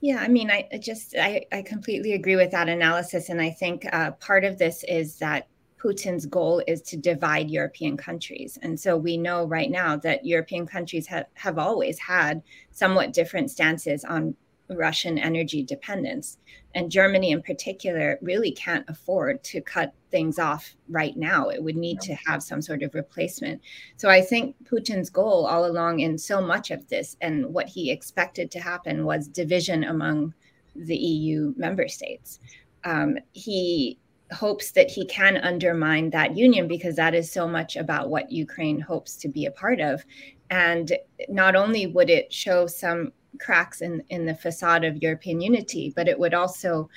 Yeah, 0.00 0.18
I 0.20 0.28
mean, 0.28 0.50
I 0.50 0.66
just 0.80 1.14
I, 1.18 1.44
I 1.52 1.62
completely 1.62 2.14
agree 2.14 2.36
with 2.36 2.50
that 2.52 2.68
analysis, 2.68 3.28
and 3.28 3.40
I 3.40 3.50
think 3.50 3.86
uh, 3.92 4.12
part 4.12 4.44
of 4.44 4.56
this 4.56 4.82
is 4.84 5.18
that 5.18 5.46
Putin's 5.82 6.26
goal 6.26 6.62
is 6.66 6.82
to 6.82 6.96
divide 6.96 7.50
European 7.50 7.96
countries. 7.96 8.58
And 8.62 8.78
so 8.78 8.96
we 8.96 9.16
know 9.16 9.44
right 9.44 9.70
now 9.70 9.96
that 9.96 10.26
European 10.26 10.66
countries 10.66 11.06
have, 11.06 11.26
have 11.34 11.58
always 11.58 11.98
had 11.98 12.42
somewhat 12.70 13.12
different 13.12 13.50
stances 13.50 14.04
on 14.04 14.36
Russian 14.70 15.18
energy 15.18 15.62
dependence. 15.62 16.38
And 16.74 16.90
Germany, 16.90 17.32
in 17.32 17.42
particular, 17.42 18.18
really 18.22 18.52
can't 18.52 18.88
afford 18.88 19.42
to 19.44 19.60
cut 19.60 19.92
things 20.10 20.38
off 20.38 20.74
right 20.88 21.16
now. 21.16 21.48
It 21.48 21.62
would 21.62 21.76
need 21.76 22.00
to 22.02 22.14
have 22.26 22.42
some 22.42 22.62
sort 22.62 22.82
of 22.82 22.94
replacement. 22.94 23.60
So 23.96 24.08
I 24.08 24.20
think 24.20 24.56
Putin's 24.64 25.10
goal 25.10 25.46
all 25.46 25.66
along 25.66 26.00
in 26.00 26.16
so 26.16 26.40
much 26.40 26.70
of 26.70 26.88
this 26.88 27.16
and 27.20 27.46
what 27.52 27.68
he 27.68 27.90
expected 27.90 28.50
to 28.52 28.60
happen 28.60 29.04
was 29.04 29.28
division 29.28 29.84
among 29.84 30.34
the 30.76 30.96
EU 30.96 31.52
member 31.56 31.88
states. 31.88 32.38
Um, 32.84 33.18
he 33.32 33.98
hopes 34.32 34.70
that 34.72 34.90
he 34.90 35.04
can 35.06 35.38
undermine 35.38 36.10
that 36.10 36.36
union 36.36 36.68
because 36.68 36.96
that 36.96 37.14
is 37.14 37.30
so 37.30 37.48
much 37.48 37.76
about 37.76 38.10
what 38.10 38.30
Ukraine 38.30 38.80
hopes 38.80 39.16
to 39.16 39.28
be 39.28 39.46
a 39.46 39.50
part 39.50 39.80
of. 39.80 40.04
And 40.50 40.92
not 41.28 41.56
only 41.56 41.86
would 41.86 42.10
it 42.10 42.32
show 42.32 42.66
some 42.66 43.12
cracks 43.38 43.80
in, 43.80 44.02
in 44.08 44.26
the 44.26 44.34
facade 44.34 44.84
of 44.84 45.02
European 45.02 45.40
unity, 45.40 45.92
but 45.94 46.08
it 46.08 46.18
would 46.18 46.34
also 46.34 46.88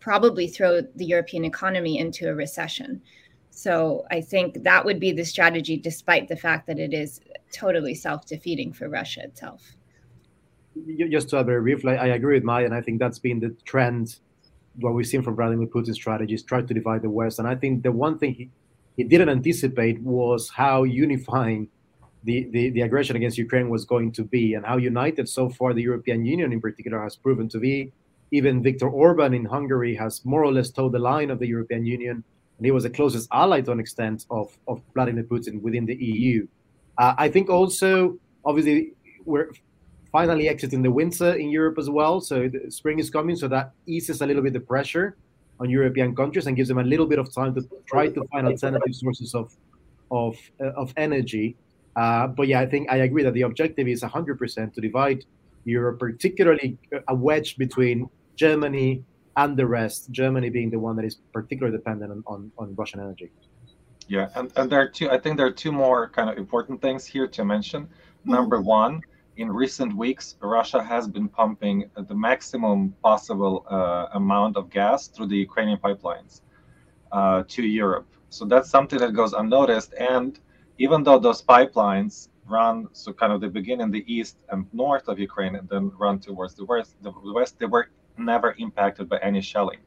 probably 0.00 0.46
throw 0.46 0.80
the 0.80 1.04
European 1.04 1.44
economy 1.44 1.98
into 1.98 2.28
a 2.28 2.34
recession. 2.34 3.02
So 3.50 4.04
I 4.10 4.20
think 4.20 4.62
that 4.64 4.84
would 4.84 5.00
be 5.00 5.12
the 5.12 5.24
strategy, 5.24 5.76
despite 5.78 6.28
the 6.28 6.36
fact 6.36 6.66
that 6.66 6.78
it 6.78 6.92
is 6.92 7.20
totally 7.52 7.94
self 7.94 8.26
defeating 8.26 8.72
for 8.72 8.88
Russia 8.88 9.22
itself. 9.24 9.74
Just 11.10 11.30
to 11.30 11.38
add 11.38 11.46
very 11.46 11.62
briefly, 11.62 11.96
I 11.96 12.08
agree 12.08 12.34
with 12.34 12.44
Maya, 12.44 12.66
and 12.66 12.74
I 12.74 12.82
think 12.82 12.98
that's 12.98 13.18
been 13.18 13.40
the 13.40 13.56
trend. 13.64 14.18
What 14.78 14.92
we've 14.92 15.06
seen 15.06 15.22
from 15.22 15.36
Vladimir 15.36 15.66
Putin's 15.66 15.94
strategies 15.94 16.42
try 16.42 16.60
to 16.60 16.74
divide 16.74 17.00
the 17.00 17.08
West. 17.08 17.38
And 17.38 17.48
I 17.48 17.54
think 17.54 17.82
the 17.82 17.92
one 17.92 18.18
thing 18.18 18.34
he, 18.34 18.50
he 18.94 19.04
didn't 19.04 19.30
anticipate 19.30 20.02
was 20.02 20.50
how 20.50 20.82
unifying 20.82 21.68
the, 22.26 22.48
the, 22.50 22.70
the 22.70 22.82
aggression 22.82 23.14
against 23.16 23.38
Ukraine 23.38 23.68
was 23.70 23.84
going 23.84 24.10
to 24.12 24.24
be 24.24 24.54
and 24.54 24.66
how 24.66 24.76
united 24.76 25.28
so 25.28 25.48
far 25.48 25.72
the 25.72 25.82
European 25.82 26.24
Union 26.24 26.52
in 26.52 26.60
particular 26.60 27.00
has 27.02 27.14
proven 27.16 27.48
to 27.48 27.58
be. 27.58 27.92
Even 28.32 28.62
Viktor 28.62 28.88
Orban 28.88 29.32
in 29.32 29.44
Hungary 29.44 29.94
has 29.94 30.24
more 30.24 30.44
or 30.44 30.52
less 30.52 30.70
toed 30.70 30.92
the 30.92 30.98
line 30.98 31.30
of 31.30 31.38
the 31.38 31.46
European 31.46 31.86
Union, 31.86 32.24
and 32.58 32.66
he 32.66 32.72
was 32.72 32.82
the 32.82 32.90
closest 32.90 33.28
ally 33.32 33.60
to 33.60 33.70
an 33.70 33.78
extent 33.78 34.26
of, 34.30 34.58
of 34.66 34.82
Vladimir 34.92 35.22
Putin 35.22 35.62
within 35.62 35.86
the 35.86 35.94
EU. 35.94 36.46
Uh, 36.98 37.14
I 37.16 37.28
think 37.28 37.48
also, 37.48 38.18
obviously, 38.44 38.94
we're 39.24 39.50
finally 40.10 40.48
exiting 40.48 40.82
the 40.82 40.90
winter 40.90 41.34
in 41.34 41.48
Europe 41.50 41.78
as 41.78 41.88
well. 41.88 42.20
So 42.20 42.48
the 42.48 42.70
spring 42.70 42.98
is 42.98 43.08
coming, 43.10 43.36
so 43.36 43.46
that 43.48 43.70
eases 43.86 44.20
a 44.20 44.26
little 44.26 44.42
bit 44.42 44.52
the 44.52 44.60
pressure 44.60 45.16
on 45.60 45.70
European 45.70 46.16
countries 46.16 46.46
and 46.48 46.56
gives 46.56 46.68
them 46.68 46.78
a 46.78 46.88
little 46.92 47.06
bit 47.06 47.20
of 47.20 47.32
time 47.32 47.54
to 47.54 47.62
try 47.86 48.08
to 48.08 48.24
find 48.32 48.46
alternative 48.48 48.94
sources 48.94 49.34
of 49.34 49.54
of 50.10 50.36
uh, 50.60 50.82
of 50.82 50.92
energy. 50.96 51.56
Uh, 51.96 52.26
but 52.26 52.46
yeah, 52.46 52.60
I 52.60 52.66
think 52.66 52.90
I 52.90 52.98
agree 52.98 53.22
that 53.22 53.34
the 53.34 53.42
objective 53.42 53.88
is 53.88 54.02
100% 54.02 54.74
to 54.74 54.80
divide 54.80 55.24
Europe, 55.64 55.98
particularly 55.98 56.78
a 57.08 57.14
wedge 57.14 57.56
between 57.56 58.08
Germany 58.36 59.02
and 59.36 59.56
the 59.56 59.66
rest. 59.66 60.10
Germany 60.10 60.50
being 60.50 60.70
the 60.70 60.78
one 60.78 60.94
that 60.96 61.04
is 61.04 61.16
particularly 61.32 61.76
dependent 61.76 62.12
on, 62.12 62.22
on, 62.26 62.52
on 62.58 62.74
Russian 62.76 63.00
energy. 63.00 63.30
Yeah, 64.08 64.28
and, 64.36 64.52
and 64.56 64.70
there 64.70 64.80
are 64.80 64.88
two. 64.88 65.10
I 65.10 65.18
think 65.18 65.36
there 65.36 65.46
are 65.46 65.58
two 65.64 65.72
more 65.72 66.08
kind 66.10 66.30
of 66.30 66.36
important 66.38 66.80
things 66.80 67.04
here 67.04 67.26
to 67.26 67.44
mention. 67.44 67.88
Number 68.24 68.60
one, 68.60 69.00
in 69.36 69.50
recent 69.50 69.94
weeks, 69.96 70.36
Russia 70.40 70.82
has 70.82 71.08
been 71.08 71.28
pumping 71.28 71.90
the 71.96 72.14
maximum 72.14 72.94
possible 73.02 73.66
uh, 73.68 74.06
amount 74.14 74.56
of 74.56 74.70
gas 74.70 75.08
through 75.08 75.26
the 75.26 75.36
Ukrainian 75.36 75.78
pipelines 75.78 76.42
uh, 77.12 77.42
to 77.48 77.62
Europe. 77.62 78.06
So 78.28 78.44
that's 78.44 78.70
something 78.70 78.98
that 78.98 79.12
goes 79.12 79.32
unnoticed. 79.32 79.94
And 79.94 80.38
even 80.78 81.02
though 81.02 81.18
those 81.18 81.42
pipelines 81.42 82.28
run, 82.46 82.88
so 82.92 83.12
kind 83.12 83.32
of 83.32 83.40
they 83.40 83.48
begin 83.48 83.80
in 83.80 83.90
the 83.90 84.04
east 84.12 84.36
and 84.50 84.66
north 84.72 85.08
of 85.08 85.18
Ukraine 85.18 85.56
and 85.56 85.68
then 85.68 85.90
run 85.98 86.18
towards 86.18 86.54
the 86.54 86.64
west, 86.64 86.94
the 87.02 87.12
west, 87.32 87.58
they 87.58 87.66
were 87.66 87.88
never 88.18 88.54
impacted 88.58 89.08
by 89.08 89.18
any 89.18 89.40
shelling. 89.40 89.78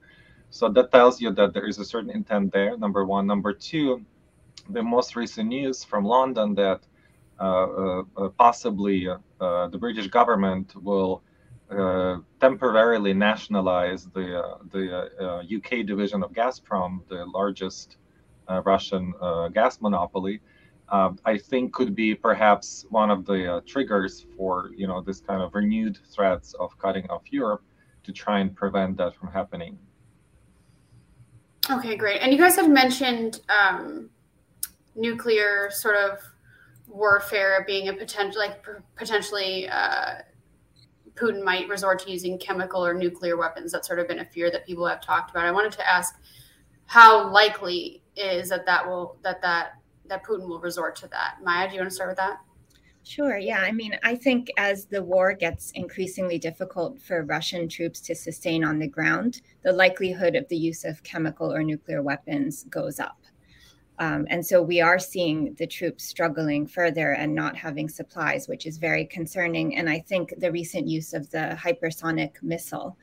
So 0.52 0.68
that 0.70 0.92
tells 0.92 1.22
you 1.22 1.32
that 1.32 1.54
there 1.54 1.68
is 1.68 1.78
a 1.78 1.86
certain 1.86 2.10
intent 2.10 2.52
there, 2.52 2.76
number 2.78 3.06
one. 3.06 3.28
Number 3.28 3.54
two, 3.54 4.04
the 4.70 4.82
most 4.82 5.16
recent 5.16 5.50
news 5.50 5.84
from 5.84 6.04
London 6.04 6.56
that 6.56 6.82
uh, 7.40 7.44
uh, 7.44 8.04
uh 8.18 8.30
possibly 8.38 9.08
uh, 9.08 9.68
the 9.68 9.78
British 9.78 10.08
government 10.08 10.76
will 10.76 11.24
uh, 11.72 12.18
temporarily 12.42 13.14
nationalize 13.14 14.06
the, 14.08 14.58
the 14.72 14.82
UK 15.56 15.86
division 15.86 16.24
of 16.24 16.34
Gazprom, 16.34 17.08
the 17.08 17.26
largest 17.26 17.98
Russian 18.66 19.14
gas 19.54 19.80
monopoly. 19.80 20.42
Um, 20.92 21.20
I 21.26 21.38
think 21.38 21.74
could 21.74 21.96
be 21.96 22.16
perhaps 22.16 22.86
one 22.90 23.12
of 23.12 23.26
the 23.26 23.64
triggers 23.68 24.26
for 24.36 24.72
you 24.76 24.88
know 24.88 25.02
this 25.02 25.22
kind 25.22 25.42
of 25.42 25.54
renewed 25.54 26.00
threats 26.14 26.54
of 26.56 26.78
cutting 26.80 27.10
off 27.10 27.24
Europe 27.32 27.64
to 28.04 28.12
try 28.12 28.40
and 28.40 28.56
prevent 28.56 28.98
that 28.98 29.16
from 29.16 29.32
happening. 29.32 29.78
Okay, 31.70 31.96
great. 31.96 32.22
And 32.22 32.32
you 32.32 32.40
guys 32.40 32.56
have 32.56 32.70
mentioned 32.70 33.42
um, 33.50 34.10
nuclear 34.96 35.70
sort 35.72 35.96
of 35.96 36.20
warfare 36.88 37.64
being 37.68 37.90
a 37.90 37.94
potential, 37.94 38.42
like 38.42 38.66
potentially 38.96 39.70
uh, 39.70 40.16
Putin 41.14 41.44
might 41.44 41.68
resort 41.68 42.00
to 42.00 42.12
using 42.12 42.40
chemical 42.40 42.84
or 42.84 42.94
nuclear 42.94 43.38
weapons. 43.38 43.72
That's 43.72 43.88
sort 43.88 44.00
of 44.00 44.08
been 44.08 44.20
a 44.20 44.26
fear 44.26 44.50
that 44.50 44.66
people 44.66 44.88
have 44.88 45.02
talked 45.02 45.32
about. 45.32 45.46
I 45.46 45.52
wanted 45.52 45.74
to 45.74 45.88
ask 45.88 46.16
how 46.86 47.32
likely 47.32 48.02
is 48.16 48.50
that 48.50 48.66
that 48.66 48.86
will 48.88 49.18
that 49.24 49.42
that 49.42 49.79
that 50.10 50.26
Putin 50.26 50.48
will 50.48 50.60
resort 50.60 50.96
to 50.98 51.08
that. 51.08 51.38
Maya, 51.44 51.68
do 51.68 51.76
you 51.76 51.82
want 51.82 51.90
to 51.90 51.96
start 51.96 52.10
with 52.10 52.18
that? 52.18 52.40
Sure. 53.04 53.38
Yeah. 53.38 53.62
I 53.62 53.72
mean, 53.72 53.98
I 54.04 54.16
think 54.16 54.52
as 54.58 54.86
the 54.86 55.02
war 55.02 55.34
gets 55.34 55.72
increasingly 55.72 56.38
difficult 56.38 57.02
for 57.02 57.24
Russian 57.24 57.68
troops 57.68 58.02
to 58.02 58.14
sustain 58.14 58.64
on 58.64 58.78
the 58.78 58.88
ground, 58.88 59.42
the 59.64 59.72
likelihood 59.72 60.36
of 60.36 60.48
the 60.50 60.58
use 60.58 60.84
of 60.84 61.02
chemical 61.02 61.52
or 61.52 61.64
nuclear 61.64 62.04
weapons 62.04 62.66
goes 62.66 63.00
up. 63.00 63.18
Um, 64.00 64.28
and 64.30 64.46
so 64.46 64.62
we 64.62 64.80
are 64.80 65.00
seeing 65.00 65.56
the 65.56 65.68
troops 65.68 66.06
struggling 66.06 66.68
further 66.68 67.14
and 67.14 67.36
not 67.36 67.56
having 67.58 67.90
supplies, 67.90 68.48
which 68.48 68.66
is 68.66 68.78
very 68.78 69.06
concerning. 69.06 69.76
And 69.76 69.90
I 69.90 70.00
think 70.00 70.34
the 70.38 70.52
recent 70.52 70.88
use 70.88 71.14
of 71.14 71.30
the 71.32 71.58
hypersonic 71.62 72.42
missile 72.42 72.98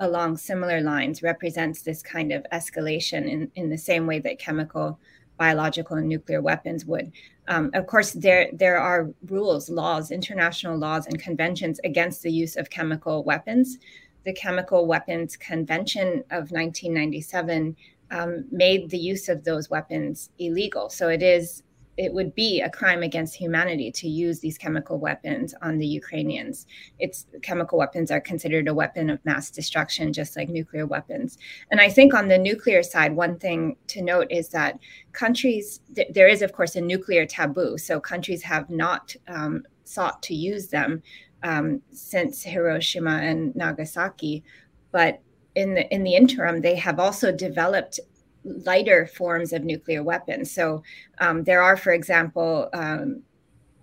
along 0.00 0.38
similar 0.38 0.80
lines 0.80 1.22
represents 1.22 1.82
this 1.82 2.02
kind 2.02 2.32
of 2.32 2.44
escalation 2.52 3.28
in, 3.28 3.50
in 3.54 3.68
the 3.68 3.78
same 3.78 4.06
way 4.06 4.18
that 4.20 4.38
chemical 4.38 4.98
biological 5.40 5.96
and 5.96 6.06
nuclear 6.06 6.42
weapons 6.42 6.84
would. 6.84 7.10
Um, 7.48 7.70
of 7.72 7.86
course, 7.86 8.12
there 8.12 8.50
there 8.52 8.78
are 8.78 9.10
rules, 9.26 9.70
laws, 9.70 10.10
international 10.10 10.76
laws, 10.76 11.06
and 11.06 11.18
conventions 11.18 11.80
against 11.82 12.22
the 12.22 12.30
use 12.30 12.56
of 12.56 12.68
chemical 12.68 13.24
weapons. 13.24 13.78
The 14.26 14.34
Chemical 14.34 14.86
Weapons 14.86 15.34
Convention 15.38 16.08
of 16.30 16.52
1997 16.52 17.74
um, 18.10 18.44
made 18.52 18.90
the 18.90 18.98
use 18.98 19.30
of 19.30 19.42
those 19.42 19.70
weapons 19.70 20.28
illegal. 20.38 20.90
So 20.90 21.08
it 21.08 21.22
is 21.22 21.62
it 22.00 22.14
would 22.14 22.34
be 22.34 22.62
a 22.62 22.70
crime 22.70 23.02
against 23.02 23.36
humanity 23.36 23.92
to 23.92 24.08
use 24.08 24.40
these 24.40 24.56
chemical 24.56 24.98
weapons 24.98 25.54
on 25.60 25.76
the 25.76 25.86
Ukrainians. 25.86 26.66
Its 26.98 27.26
chemical 27.42 27.76
weapons 27.76 28.10
are 28.10 28.22
considered 28.22 28.68
a 28.68 28.72
weapon 28.72 29.10
of 29.10 29.22
mass 29.26 29.50
destruction, 29.50 30.10
just 30.10 30.34
like 30.34 30.48
nuclear 30.48 30.86
weapons. 30.86 31.36
And 31.70 31.78
I 31.78 31.90
think 31.90 32.14
on 32.14 32.28
the 32.28 32.38
nuclear 32.38 32.82
side, 32.82 33.14
one 33.14 33.38
thing 33.38 33.76
to 33.88 34.00
note 34.00 34.28
is 34.30 34.48
that 34.48 34.78
countries, 35.12 35.80
th- 35.94 36.08
there 36.14 36.26
is, 36.26 36.40
of 36.40 36.54
course, 36.54 36.74
a 36.74 36.80
nuclear 36.80 37.26
taboo. 37.26 37.76
So 37.76 38.00
countries 38.00 38.42
have 38.44 38.70
not 38.70 39.14
um, 39.28 39.64
sought 39.84 40.22
to 40.22 40.34
use 40.34 40.68
them 40.68 41.02
um, 41.42 41.82
since 41.92 42.42
Hiroshima 42.42 43.18
and 43.20 43.54
Nagasaki. 43.54 44.42
But 44.90 45.20
in 45.54 45.74
the 45.74 45.94
in 45.94 46.04
the 46.04 46.14
interim, 46.14 46.62
they 46.62 46.76
have 46.76 46.98
also 46.98 47.30
developed 47.30 48.00
lighter 48.44 49.06
forms 49.06 49.52
of 49.52 49.64
nuclear 49.64 50.02
weapons. 50.02 50.50
So 50.50 50.82
um, 51.18 51.44
there 51.44 51.62
are, 51.62 51.76
for 51.76 51.92
example, 51.92 52.68
um, 52.72 53.22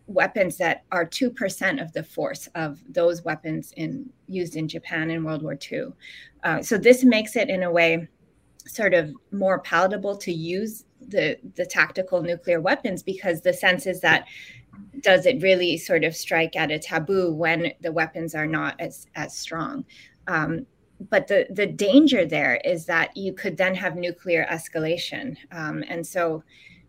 weapons 0.08 0.58
that 0.58 0.84
are 0.92 1.06
2% 1.06 1.82
of 1.82 1.92
the 1.94 2.04
force 2.04 2.48
of 2.56 2.82
those 2.90 3.24
weapons 3.24 3.74
in, 3.76 4.10
used 4.28 4.56
in 4.56 4.68
Japan 4.68 5.12
in 5.12 5.24
World 5.24 5.44
War 5.44 5.58
II. 5.72 5.88
Uh, 6.44 6.62
so 6.62 6.78
this 6.78 7.04
makes 7.04 7.36
it, 7.36 7.50
in 7.50 7.64
a 7.64 7.72
way, 7.72 8.08
sort 8.66 8.94
of 8.94 9.14
more 9.32 9.60
palatable 9.60 10.18
to 10.18 10.32
use 10.32 10.86
the, 11.02 11.38
the 11.56 11.66
tactical 11.66 12.22
nuclear 12.22 12.60
weapons 12.60 13.04
because 13.04 13.42
the 13.42 13.54
sense 13.54 13.86
is 13.86 14.02
that 14.02 14.28
does 15.02 15.26
it 15.26 15.42
really 15.42 15.78
sort 15.78 16.04
of 16.04 16.16
strike 16.16 16.56
at 16.56 16.72
a 16.72 16.80
taboo 16.80 17.34
when 17.34 17.72
the 17.82 17.92
weapons 17.92 18.36
are 18.36 18.48
not 18.48 18.80
as, 18.80 19.08
as 19.16 19.36
strong? 19.36 19.86
Um, 20.28 20.66
but 21.00 21.28
the 21.28 21.46
the 21.50 21.66
danger 21.66 22.26
there 22.26 22.60
is 22.64 22.86
that 22.86 23.16
you 23.16 23.34
could 23.34 23.58
then 23.58 23.76
have 23.76 23.96
nuclear 23.96 24.46
escalation, 24.52 25.38
um, 25.52 25.84
and 25.88 26.06
so 26.06 26.44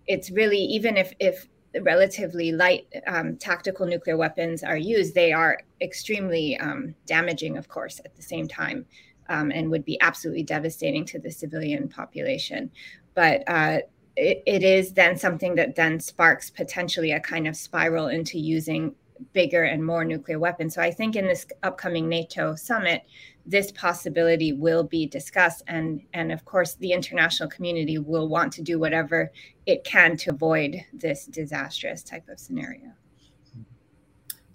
it's 0.07 0.31
really 0.31 0.59
even 0.59 0.97
if 0.97 1.13
if 1.19 1.49
relatively 1.83 2.53
light 2.53 2.87
um, 3.07 3.37
tactical 3.37 3.87
nuclear 3.87 4.17
weapons 4.17 4.63
are 4.63 4.77
used, 4.77 5.15
they 5.15 5.33
are 5.33 5.59
extremely 5.81 6.57
um, 6.59 6.95
damaging, 7.07 7.59
of 7.59 7.69
course, 7.69 8.01
at 8.05 8.17
the 8.17 8.23
same 8.23 8.49
time, 8.49 8.87
um, 9.29 9.51
and 9.53 9.71
would 9.71 9.85
be 9.85 10.01
absolutely 10.01 10.43
devastating 10.43 11.05
to 11.05 11.19
the 11.19 11.31
civilian 11.31 11.89
population. 11.89 12.71
But 13.15 13.43
uh, 13.47 13.81
it, 14.17 14.43
it 14.47 14.63
is 14.63 14.93
then 14.93 15.17
something 15.17 15.55
that 15.57 15.77
then 15.77 16.01
sparks 16.01 16.51
potentially 16.51 17.13
a 17.13 17.21
kind 17.21 17.47
of 17.47 17.57
spiral 17.57 18.09
into 18.09 18.39
using 18.39 18.95
bigger 19.33 19.65
and 19.65 19.85
more 19.85 20.05
nuclear 20.05 20.39
weapons. 20.39 20.75
So 20.75 20.83
I 20.83 20.91
think 20.91 21.17
in 21.17 21.27
this 21.27 21.47
upcoming 21.63 22.09
NATO 22.09 22.55
summit, 22.55 23.03
this 23.49 23.73
possibility 23.73 24.53
will 24.53 24.85
be 24.85 25.07
discussed. 25.07 25.63
And 25.67 26.03
and 26.13 26.31
of 26.31 26.45
course 26.45 26.75
the 26.75 26.93
international 26.93 27.49
community 27.49 27.99
will 27.99 28.29
want 28.29 28.53
to 28.55 28.63
do 28.63 28.79
whatever 28.79 29.33
it 29.67 29.85
can 29.85 30.17
to 30.19 30.31
avoid 30.31 30.77
this 30.93 31.25
disastrous 31.25 32.03
type 32.03 32.29
of 32.29 32.39
scenario. 32.39 32.93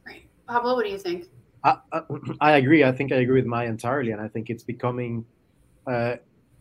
Right 0.05 0.27
pablo 0.47 0.75
what 0.75 0.85
do 0.85 0.91
you 0.91 0.99
think? 0.99 1.25
I, 1.63 1.77
I, 2.41 2.57
agree. 2.57 2.83
I 2.83 2.91
think 2.91 3.11
i 3.11 3.15
agree 3.15 3.41
with 3.41 3.45
maya 3.45 3.67
entirely. 3.67 4.11
And 4.11 4.21
i 4.21 4.27
think 4.27 4.49
it's 4.49 4.63
becoming 4.63 5.25
uh, 5.87 6.15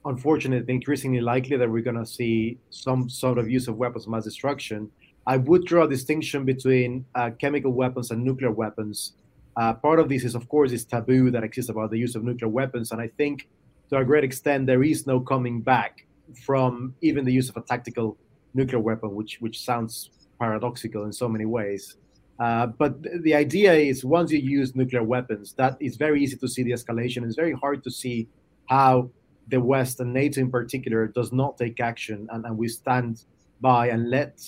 unfortunately 0.06 0.72
increasingly 0.72 1.20
likely 1.20 1.56
that 1.58 1.70
we're 1.70 1.82
going 1.82 2.02
to 2.02 2.06
see 2.06 2.58
some 2.70 3.10
sort 3.10 3.38
of 3.38 3.50
use 3.50 3.68
of 3.68 3.76
weapons 3.76 4.04
of 4.06 4.10
mass 4.10 4.24
destruction. 4.24 4.90
I 5.26 5.36
would 5.36 5.66
draw 5.66 5.84
a 5.84 5.88
distinction 5.88 6.44
between 6.44 7.04
uh, 7.14 7.30
chemical 7.38 7.72
weapons 7.72 8.10
and 8.10 8.24
nuclear 8.24 8.50
weapons 8.50 9.12
uh, 9.56 9.74
part 9.74 9.98
of 10.00 10.08
this 10.08 10.24
is, 10.24 10.34
of 10.34 10.48
course, 10.48 10.70
this 10.70 10.84
taboo 10.84 11.30
that 11.30 11.44
exists 11.44 11.70
about 11.70 11.90
the 11.90 11.98
use 11.98 12.14
of 12.14 12.24
nuclear 12.24 12.48
weapons. 12.48 12.92
And 12.92 13.00
I 13.00 13.08
think 13.08 13.48
to 13.90 13.98
a 13.98 14.04
great 14.04 14.24
extent, 14.24 14.66
there 14.66 14.82
is 14.82 15.06
no 15.06 15.20
coming 15.20 15.60
back 15.60 16.06
from 16.44 16.94
even 17.02 17.24
the 17.24 17.32
use 17.32 17.48
of 17.48 17.56
a 17.56 17.60
tactical 17.62 18.16
nuclear 18.54 18.80
weapon, 18.80 19.14
which 19.14 19.38
which 19.40 19.60
sounds 19.60 20.10
paradoxical 20.38 21.04
in 21.04 21.12
so 21.12 21.28
many 21.28 21.44
ways. 21.44 21.96
Uh, 22.38 22.66
but 22.66 23.02
the 23.22 23.34
idea 23.34 23.72
is 23.72 24.04
once 24.04 24.32
you 24.32 24.38
use 24.38 24.74
nuclear 24.74 25.02
weapons, 25.02 25.52
that 25.54 25.76
is 25.80 25.96
very 25.96 26.22
easy 26.22 26.36
to 26.36 26.48
see 26.48 26.62
the 26.62 26.72
escalation. 26.72 27.24
It's 27.24 27.36
very 27.36 27.52
hard 27.52 27.84
to 27.84 27.90
see 27.90 28.28
how 28.68 29.10
the 29.48 29.60
West 29.60 30.00
and 30.00 30.12
NATO 30.12 30.40
in 30.40 30.50
particular 30.50 31.06
does 31.06 31.32
not 31.32 31.58
take 31.58 31.78
action 31.80 32.28
and, 32.30 32.44
and 32.46 32.56
we 32.56 32.68
stand 32.68 33.24
by 33.60 33.88
and 33.88 34.10
let 34.10 34.42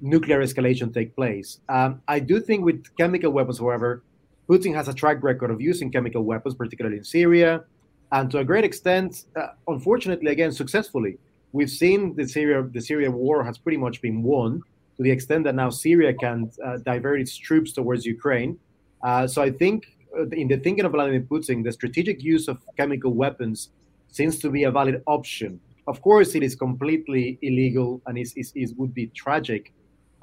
nuclear 0.00 0.42
escalation 0.42 0.92
take 0.92 1.16
place. 1.16 1.60
Um, 1.68 2.02
I 2.06 2.20
do 2.20 2.40
think 2.40 2.64
with 2.64 2.84
chemical 2.96 3.30
weapons, 3.32 3.58
however, 3.58 4.02
Putin 4.48 4.74
has 4.74 4.88
a 4.88 4.94
track 4.94 5.22
record 5.22 5.50
of 5.50 5.60
using 5.60 5.90
chemical 5.90 6.22
weapons, 6.22 6.54
particularly 6.54 6.98
in 6.98 7.04
Syria, 7.04 7.64
and 8.12 8.30
to 8.30 8.38
a 8.38 8.44
great 8.44 8.64
extent, 8.64 9.24
uh, 9.36 9.48
unfortunately, 9.68 10.30
again, 10.30 10.52
successfully. 10.52 11.18
We've 11.52 11.70
seen 11.70 12.14
the 12.14 12.28
Syria 12.28 12.62
the 12.62 12.80
Syria 12.80 13.10
war 13.10 13.44
has 13.44 13.56
pretty 13.58 13.78
much 13.78 14.02
been 14.02 14.22
won 14.22 14.62
to 14.96 15.02
the 15.02 15.10
extent 15.10 15.44
that 15.44 15.54
now 15.54 15.70
Syria 15.70 16.12
can 16.12 16.50
uh, 16.64 16.78
divert 16.78 17.20
its 17.20 17.36
troops 17.36 17.72
towards 17.72 18.04
Ukraine. 18.04 18.58
Uh, 19.02 19.26
so 19.26 19.42
I 19.42 19.50
think 19.50 19.86
uh, 20.18 20.28
in 20.28 20.48
the 20.48 20.58
thinking 20.58 20.84
of 20.84 20.92
Vladimir 20.92 21.22
Putin, 21.22 21.64
the 21.64 21.72
strategic 21.72 22.22
use 22.22 22.48
of 22.48 22.58
chemical 22.76 23.12
weapons 23.12 23.70
seems 24.08 24.38
to 24.40 24.50
be 24.50 24.64
a 24.64 24.70
valid 24.70 25.02
option. 25.06 25.60
Of 25.86 26.00
course, 26.02 26.34
it 26.34 26.42
is 26.42 26.54
completely 26.54 27.38
illegal 27.42 28.00
and 28.06 28.16
is, 28.16 28.32
is, 28.36 28.74
would 28.74 28.94
be 28.94 29.08
tragic. 29.08 29.72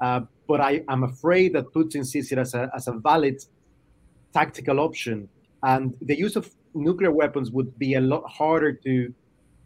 Uh, 0.00 0.22
but 0.48 0.60
I 0.60 0.82
am 0.88 1.04
afraid 1.04 1.52
that 1.54 1.66
Putin 1.72 2.04
sees 2.04 2.32
it 2.32 2.38
as 2.38 2.54
a, 2.54 2.70
as 2.74 2.88
a 2.88 2.92
valid 2.92 3.44
tactical 4.32 4.80
option. 4.80 5.28
And 5.62 5.94
the 6.02 6.16
use 6.16 6.36
of 6.36 6.50
nuclear 6.74 7.10
weapons 7.10 7.50
would 7.50 7.78
be 7.78 7.94
a 7.94 8.00
lot 8.00 8.24
harder 8.28 8.72
to 8.72 9.14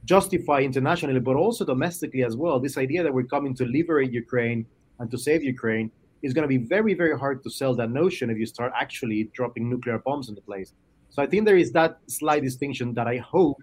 justify 0.04 0.60
internationally, 0.60 1.20
but 1.20 1.36
also 1.36 1.64
domestically 1.64 2.22
as 2.22 2.36
well. 2.36 2.60
This 2.60 2.78
idea 2.78 3.02
that 3.02 3.12
we're 3.12 3.24
coming 3.24 3.54
to 3.56 3.64
liberate 3.64 4.12
Ukraine 4.12 4.66
and 4.98 5.10
to 5.10 5.18
save 5.18 5.42
Ukraine 5.42 5.90
is 6.22 6.32
going 6.32 6.42
to 6.42 6.48
be 6.48 6.58
very, 6.58 6.94
very 6.94 7.18
hard 7.18 7.42
to 7.42 7.50
sell 7.50 7.74
that 7.74 7.90
notion 7.90 8.30
if 8.30 8.38
you 8.38 8.46
start 8.46 8.72
actually 8.74 9.30
dropping 9.34 9.68
nuclear 9.68 9.98
bombs 9.98 10.28
into 10.28 10.40
place. 10.40 10.72
So 11.10 11.22
I 11.22 11.26
think 11.26 11.44
there 11.44 11.56
is 11.56 11.72
that 11.72 11.98
slight 12.08 12.42
distinction 12.42 12.94
that 12.94 13.06
I 13.06 13.18
hope 13.18 13.62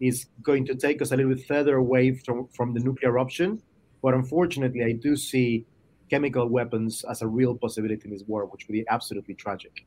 is 0.00 0.26
going 0.42 0.64
to 0.66 0.74
take 0.74 1.02
us 1.02 1.12
a 1.12 1.16
little 1.16 1.34
bit 1.34 1.46
further 1.46 1.76
away 1.76 2.14
from, 2.14 2.48
from 2.48 2.72
the 2.74 2.80
nuclear 2.80 3.18
option. 3.18 3.62
But 4.02 4.14
unfortunately, 4.14 4.82
I 4.84 4.92
do 4.92 5.14
see 5.16 5.66
chemical 6.08 6.48
weapons 6.48 7.04
as 7.08 7.22
a 7.22 7.26
real 7.26 7.54
possibility 7.54 8.02
in 8.04 8.10
this 8.10 8.24
war, 8.26 8.46
which 8.46 8.66
would 8.66 8.72
be 8.72 8.84
absolutely 8.88 9.34
tragic. 9.34 9.86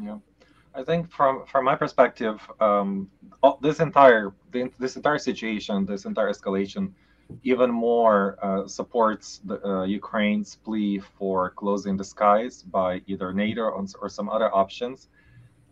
Yeah. 0.00 0.18
I 0.74 0.82
think 0.84 1.10
from 1.10 1.46
from 1.46 1.64
my 1.64 1.74
perspective, 1.74 2.38
um, 2.60 3.10
this 3.62 3.80
entire 3.80 4.34
this 4.78 4.96
entire 4.96 5.18
situation, 5.18 5.86
this 5.86 6.04
entire 6.04 6.30
escalation, 6.30 6.92
even 7.42 7.70
more 7.70 8.38
uh, 8.42 8.66
supports 8.66 9.40
the, 9.44 9.56
uh, 9.66 9.84
Ukraine's 9.84 10.56
plea 10.56 10.98
for 10.98 11.50
closing 11.50 11.96
the 11.96 12.04
skies 12.04 12.62
by 12.62 13.00
either 13.06 13.32
NATO 13.32 13.62
or, 14.00 14.08
some 14.08 14.28
other 14.28 14.54
options. 14.54 15.08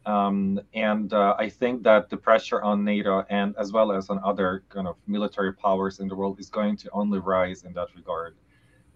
Um, 0.07 0.61
and 0.75 1.13
uh, 1.13 1.35
I 1.39 1.49
think 1.49 1.83
that 1.85 2.11
the 2.11 2.17
pressure 2.17 2.61
on 2.63 2.85
NATO 2.85 3.25
and 3.31 3.55
as 3.59 3.73
well 3.73 3.93
as 3.93 4.11
on 4.11 4.21
other 4.25 4.63
kind 4.69 4.87
of 4.87 4.97
military 5.07 5.53
powers 5.53 6.01
in 6.01 6.09
the 6.09 6.17
world 6.17 6.39
is 6.41 6.51
going 6.51 6.77
to 6.79 6.91
only 6.93 7.19
rise 7.19 7.65
in 7.65 7.73
that 7.75 7.89
regard. 7.95 8.35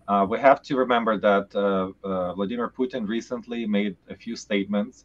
Uh, 0.06 0.26
we 0.28 0.38
have 0.38 0.62
to 0.62 0.76
remember 0.76 1.18
that 1.18 1.54
uh, 1.54 1.92
uh, 2.06 2.34
Vladimir 2.34 2.68
Putin 2.68 3.06
recently 3.06 3.66
made 3.66 3.96
a 4.08 4.16
few 4.16 4.36
statements 4.36 5.04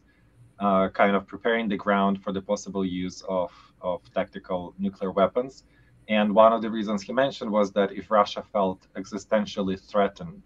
uh, 0.60 0.88
kind 0.88 1.16
of 1.16 1.26
preparing 1.26 1.68
the 1.68 1.76
ground 1.76 2.22
for 2.22 2.32
the 2.32 2.40
possible 2.40 2.84
use 2.84 3.22
of, 3.28 3.52
of 3.80 4.00
tactical 4.14 4.74
nuclear 4.78 5.10
weapons. 5.10 5.64
And 6.08 6.34
one 6.34 6.52
of 6.52 6.62
the 6.62 6.70
reasons 6.70 7.02
he 7.02 7.12
mentioned 7.12 7.50
was 7.50 7.72
that 7.72 7.92
if 7.92 8.10
Russia 8.10 8.42
felt 8.52 8.86
existentially 8.94 9.80
threatened, 9.80 10.42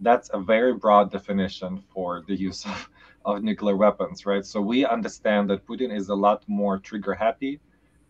that's 0.00 0.30
a 0.32 0.40
very 0.40 0.74
broad 0.74 1.10
definition 1.10 1.82
for 1.92 2.22
the 2.26 2.34
use 2.34 2.64
of, 2.66 2.90
of 3.24 3.42
nuclear 3.42 3.76
weapons, 3.76 4.26
right? 4.26 4.44
So 4.44 4.60
we 4.60 4.84
understand 4.84 5.48
that 5.50 5.66
Putin 5.66 5.94
is 5.94 6.08
a 6.08 6.14
lot 6.14 6.44
more 6.48 6.78
trigger 6.78 7.14
happy 7.14 7.60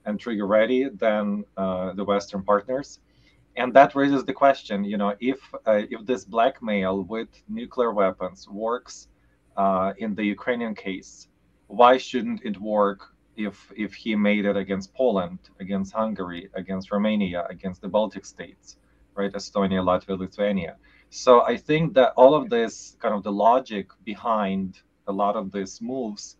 and 0.04 0.18
trigger 0.18 0.46
ready 0.46 0.88
than 0.88 1.44
uh, 1.56 1.92
the 1.92 2.04
Western 2.04 2.42
partners. 2.42 3.00
And 3.56 3.72
that 3.74 3.94
raises 3.94 4.24
the 4.24 4.32
question, 4.32 4.84
you 4.84 4.98
know, 4.98 5.14
if 5.18 5.38
uh, 5.66 5.82
if 5.90 6.04
this 6.04 6.24
blackmail 6.24 7.02
with 7.04 7.28
nuclear 7.48 7.92
weapons 7.92 8.46
works 8.48 9.08
uh, 9.56 9.94
in 9.96 10.14
the 10.14 10.24
Ukrainian 10.24 10.74
case, 10.74 11.28
why 11.68 11.96
shouldn't 11.96 12.44
it 12.44 12.60
work 12.60 13.14
if 13.36 13.72
if 13.76 13.94
he 13.94 14.16
made 14.16 14.44
it 14.46 14.56
against 14.56 14.94
Poland, 14.94 15.38
against 15.60 15.92
Hungary, 15.92 16.48
against 16.54 16.90
Romania, 16.90 17.46
against 17.50 17.82
the 17.82 17.88
Baltic 17.88 18.24
states, 18.24 18.76
right? 19.14 19.32
Estonia, 19.32 19.82
Latvia, 19.82 20.18
Lithuania. 20.18 20.76
So 21.10 21.42
I 21.42 21.56
think 21.56 21.94
that 21.94 22.12
all 22.16 22.34
of 22.34 22.50
this 22.50 22.96
kind 23.00 23.14
of 23.14 23.22
the 23.22 23.32
logic 23.32 23.88
behind 24.04 24.80
a 25.06 25.12
lot 25.12 25.36
of 25.36 25.52
these 25.52 25.80
moves, 25.80 26.36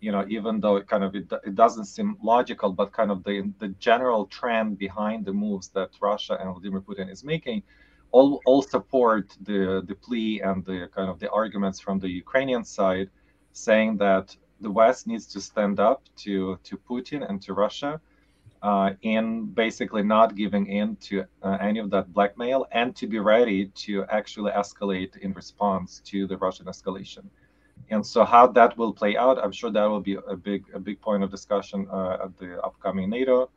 you 0.00 0.12
know, 0.12 0.24
even 0.28 0.60
though 0.60 0.76
it 0.76 0.86
kind 0.88 1.04
of 1.04 1.14
it, 1.14 1.32
it 1.44 1.54
doesn't 1.54 1.86
seem 1.86 2.16
logical, 2.22 2.72
but 2.72 2.92
kind 2.92 3.10
of 3.10 3.22
the 3.24 3.52
the 3.58 3.68
general 3.78 4.26
trend 4.26 4.78
behind 4.78 5.24
the 5.24 5.32
moves 5.32 5.68
that 5.68 5.90
Russia 6.00 6.36
and 6.40 6.52
Vladimir 6.52 6.80
Putin 6.80 7.10
is 7.10 7.22
making, 7.24 7.62
all 8.10 8.40
all 8.44 8.62
support 8.62 9.36
the 9.42 9.82
the 9.86 9.94
plea 9.94 10.40
and 10.40 10.64
the 10.64 10.88
kind 10.94 11.08
of 11.08 11.18
the 11.18 11.30
arguments 11.30 11.78
from 11.80 11.98
the 11.98 12.08
Ukrainian 12.08 12.64
side, 12.64 13.08
saying 13.52 13.98
that 13.98 14.36
the 14.60 14.70
West 14.70 15.06
needs 15.06 15.26
to 15.26 15.40
stand 15.40 15.80
up 15.80 16.02
to 16.24 16.58
to 16.64 16.76
Putin 16.76 17.28
and 17.28 17.40
to 17.42 17.54
Russia 17.54 18.00
uh, 18.62 18.90
in 19.02 19.46
basically 19.46 20.02
not 20.02 20.34
giving 20.34 20.66
in 20.66 20.96
to 20.96 21.24
uh, 21.42 21.56
any 21.60 21.78
of 21.78 21.90
that 21.90 22.12
blackmail 22.12 22.66
and 22.72 22.94
to 22.96 23.06
be 23.06 23.18
ready 23.18 23.66
to 23.66 24.04
actually 24.10 24.52
escalate 24.52 25.16
in 25.18 25.32
response 25.32 26.00
to 26.04 26.26
the 26.26 26.36
Russian 26.36 26.66
escalation. 26.66 27.24
And 27.90 28.04
so, 28.04 28.24
how 28.24 28.46
that 28.48 28.76
will 28.76 28.92
play 28.92 29.16
out, 29.16 29.42
I'm 29.42 29.52
sure 29.52 29.70
that 29.70 29.84
will 29.86 30.00
be 30.00 30.16
a 30.28 30.36
big 30.36 30.64
a 30.74 30.78
big 30.78 31.00
point 31.00 31.24
of 31.24 31.30
discussion 31.30 31.88
uh, 31.90 32.18
at 32.24 32.36
the 32.38 32.62
upcoming 32.62 33.08
NATO 33.10 33.50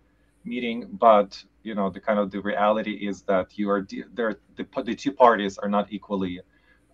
meeting. 0.46 0.88
But 0.94 1.44
you 1.64 1.76
know, 1.76 1.90
the 1.90 2.00
kind 2.00 2.20
of 2.20 2.32
the 2.32 2.42
reality 2.42 2.94
is 3.08 3.22
that 3.24 3.58
you 3.58 3.70
are 3.70 3.86
there. 4.14 4.38
The, 4.56 4.66
the 4.84 4.96
two 4.96 5.12
parties 5.12 5.58
are 5.58 5.70
not 5.70 5.92
equally 5.92 6.40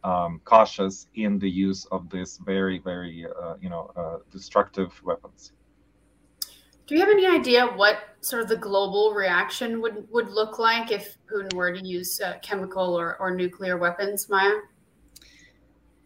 um, 0.03 0.41
cautious 0.45 1.07
in 1.15 1.39
the 1.39 1.49
use 1.49 1.85
of 1.85 2.09
these 2.09 2.39
very, 2.45 2.79
very, 2.79 3.25
uh, 3.25 3.55
you 3.61 3.69
know, 3.69 3.91
uh, 3.95 4.17
destructive 4.31 4.91
weapons. 5.03 5.53
Do 6.87 6.95
you 6.95 7.01
have 7.01 7.09
any 7.09 7.27
idea 7.27 7.67
what 7.67 7.97
sort 8.21 8.41
of 8.41 8.49
the 8.49 8.57
global 8.57 9.13
reaction 9.13 9.79
would, 9.81 10.07
would 10.09 10.29
look 10.29 10.57
like 10.57 10.91
if 10.91 11.17
Putin 11.31 11.53
were 11.53 11.71
to 11.71 11.85
use 11.85 12.19
uh, 12.19 12.39
chemical 12.41 12.99
or, 12.99 13.15
or 13.19 13.29
nuclear 13.29 13.77
weapons, 13.77 14.27
Maya? 14.27 14.53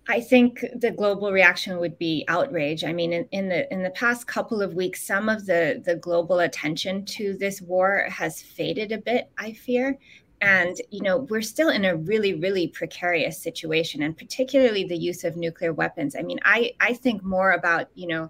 I 0.10 0.20
think 0.20 0.66
the 0.76 0.92
global 0.92 1.32
reaction 1.32 1.78
would 1.80 1.98
be 1.98 2.26
outrage. 2.28 2.84
I 2.84 2.92
mean, 2.92 3.14
in, 3.14 3.28
in, 3.32 3.48
the 3.48 3.72
in 3.72 3.84
the 3.84 3.92
past 3.92 4.28
couple 4.28 4.62
of 4.62 4.74
weeks, 4.74 5.02
some 5.02 5.30
of 5.30 5.46
the 5.46 5.82
the 5.86 5.96
global 5.96 6.40
attention 6.40 7.06
to 7.06 7.38
this 7.38 7.62
war 7.62 8.06
has 8.10 8.42
faded 8.42 8.92
a 8.92 8.98
bit. 8.98 9.32
I 9.38 9.54
fear, 9.54 9.98
and 10.44 10.76
you 10.92 11.02
know 11.02 11.20
we're 11.30 11.42
still 11.42 11.70
in 11.70 11.86
a 11.86 11.96
really 11.96 12.34
really 12.36 12.68
precarious 12.68 13.42
situation 13.42 14.04
and 14.04 14.18
particularly 14.18 14.84
the 14.84 14.98
use 14.98 15.24
of 15.24 15.38
nuclear 15.38 15.74
weapons. 15.74 16.16
I 16.16 16.22
mean 16.22 16.40
i 16.44 16.72
i 16.80 16.94
think 16.94 17.24
more 17.24 17.52
about 17.54 17.88
you 17.96 18.08
know 18.08 18.30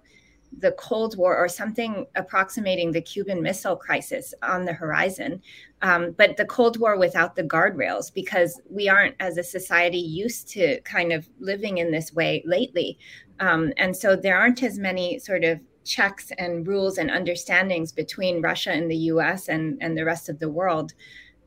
the 0.58 0.72
cold 0.72 1.18
war 1.18 1.36
or 1.36 1.48
something 1.48 2.06
approximating 2.14 2.92
the 2.92 3.00
cuban 3.02 3.42
missile 3.42 3.74
crisis 3.74 4.32
on 4.40 4.64
the 4.64 4.72
horizon 4.72 5.42
um, 5.82 6.12
but 6.12 6.36
the 6.38 6.46
cold 6.46 6.78
war 6.78 6.96
without 6.96 7.36
the 7.36 7.42
guardrails 7.42 8.12
because 8.12 8.58
we 8.70 8.88
aren't 8.88 9.16
as 9.20 9.36
a 9.36 9.42
society 9.42 9.98
used 9.98 10.48
to 10.48 10.80
kind 10.80 11.12
of 11.12 11.28
living 11.40 11.76
in 11.76 11.90
this 11.90 12.10
way 12.14 12.42
lately. 12.46 12.98
Um, 13.38 13.70
and 13.76 13.94
so 13.94 14.16
there 14.16 14.38
aren't 14.38 14.62
as 14.62 14.78
many 14.78 15.18
sort 15.18 15.44
of 15.44 15.60
checks 15.84 16.32
and 16.38 16.66
rules 16.66 16.96
and 16.96 17.10
understandings 17.10 17.92
between 17.92 18.40
russia 18.40 18.70
and 18.70 18.90
the 18.90 18.96
us 18.96 19.48
and, 19.48 19.76
and 19.82 19.98
the 19.98 20.04
rest 20.06 20.30
of 20.30 20.38
the 20.38 20.48
world 20.48 20.94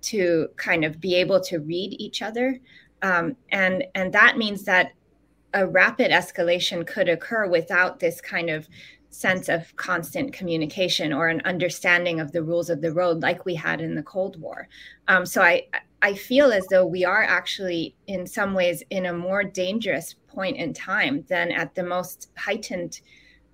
to 0.02 0.48
kind 0.56 0.84
of 0.86 1.00
be 1.00 1.16
able 1.16 1.40
to 1.42 1.60
read 1.60 1.96
each 2.00 2.22
other. 2.22 2.60
Um, 3.02 3.36
and 3.52 3.84
and 3.96 4.12
that 4.14 4.38
means 4.38 4.64
that 4.66 4.92
a 5.54 5.68
rapid 5.68 6.12
escalation 6.12 6.86
could 6.86 7.10
occur 7.10 7.48
without 7.48 8.00
this 8.00 8.22
kind 8.22 8.50
of 8.50 8.68
sense 9.10 9.50
of 9.50 9.76
constant 9.78 10.34
communication 10.34 11.14
or 11.14 11.28
an 11.28 11.42
understanding 11.46 12.20
of 12.20 12.32
the 12.32 12.44
rules 12.44 12.70
of 12.70 12.82
the 12.82 12.92
road 12.92 13.22
like 13.22 13.46
we 13.46 13.56
had 13.56 13.82
in 13.82 13.96
the 13.96 14.04
cold 14.04 14.40
war. 14.40 14.68
Um, 15.08 15.26
so 15.26 15.42
i 15.42 15.66
i 16.04 16.14
feel 16.14 16.52
as 16.52 16.68
though 16.68 16.86
we 16.86 17.04
are 17.04 17.24
actually 17.24 17.96
in 18.06 18.28
some 18.28 18.54
ways 18.54 18.84
in 18.92 19.08
a 19.08 19.14
more 19.14 19.44
dangerous 19.44 20.14
point 20.28 20.58
in 20.58 20.72
time 20.74 21.26
than 21.28 21.52
at 21.52 21.74
the 21.74 21.84
most 21.84 22.30
heightened 22.38 23.02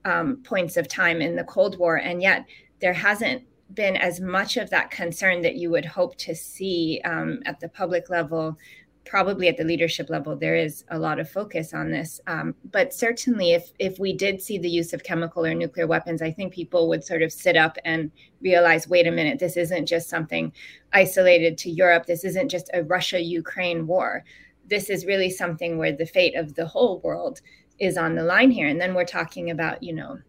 um, 0.06 0.38
points 0.44 0.76
of 0.76 0.88
time 0.88 1.22
in 1.22 1.36
the 1.36 1.44
cold 1.46 1.78
war. 1.80 1.96
And 1.96 2.22
yet 2.22 2.46
there 2.80 2.94
hasn't 2.94 3.44
been 3.74 3.98
as 3.98 4.20
much 4.20 4.58
of 4.58 4.70
that 4.70 4.92
concern 4.92 5.42
that 5.42 5.56
you 5.56 5.70
would 5.70 5.86
hope 5.86 6.16
to 6.18 6.36
see 6.36 7.02
um, 7.06 7.42
at 7.46 7.60
the 7.60 7.70
public 7.70 8.10
level 8.10 8.58
probably 9.06 9.48
at 9.48 9.58
the 9.58 9.64
leadership 9.64 10.10
level 10.10 10.36
there 10.36 10.56
is 10.56 10.86
a 10.90 10.98
lot 10.98 11.20
of 11.20 11.30
focus 11.30 11.74
on 11.74 11.92
this. 11.92 12.22
Um, 12.28 12.56
but 12.72 12.94
certainly 12.94 13.52
if 13.52 13.72
if 13.80 14.00
we 14.00 14.14
did 14.14 14.42
see 14.42 14.58
the 14.58 14.70
use 14.70 14.94
of 14.94 15.04
chemical 15.04 15.46
or 15.46 15.54
nuclear 15.54 15.88
weapons 15.88 16.22
i 16.22 16.32
think 16.32 16.54
people 16.54 16.88
would 16.90 17.04
sort 17.04 17.22
of 17.22 17.32
sit 17.32 17.58
up 17.58 17.78
and 17.86 18.12
realize 18.42 18.88
wait 18.88 19.08
a 19.08 19.12
minute 19.12 19.40
this 19.40 19.58
isn't 19.58 19.86
just 19.86 20.10
something 20.10 20.52
isolated 20.94 21.58
to 21.60 21.70
europe. 21.70 22.06
This 22.06 22.24
isn't 22.24 22.50
just 22.50 22.70
a 22.74 22.84
russia 22.84 23.20
ukraine 23.20 23.88
war. 23.88 24.24
This 24.68 24.90
is 24.90 25.06
really 25.06 25.30
something 25.30 25.78
where 25.78 25.92
the 25.92 26.06
fate 26.06 26.36
of 26.36 26.56
the 26.56 26.66
whole 26.66 27.00
world 27.02 27.42
is 27.80 27.98
on 27.98 28.16
the 28.16 28.24
line 28.24 28.52
here. 28.52 28.68
And 28.68 28.80
then 28.80 28.94
we're 28.94 29.06
talking 29.06 29.50
about 29.52 29.84
you 29.84 29.94
know 29.94 30.20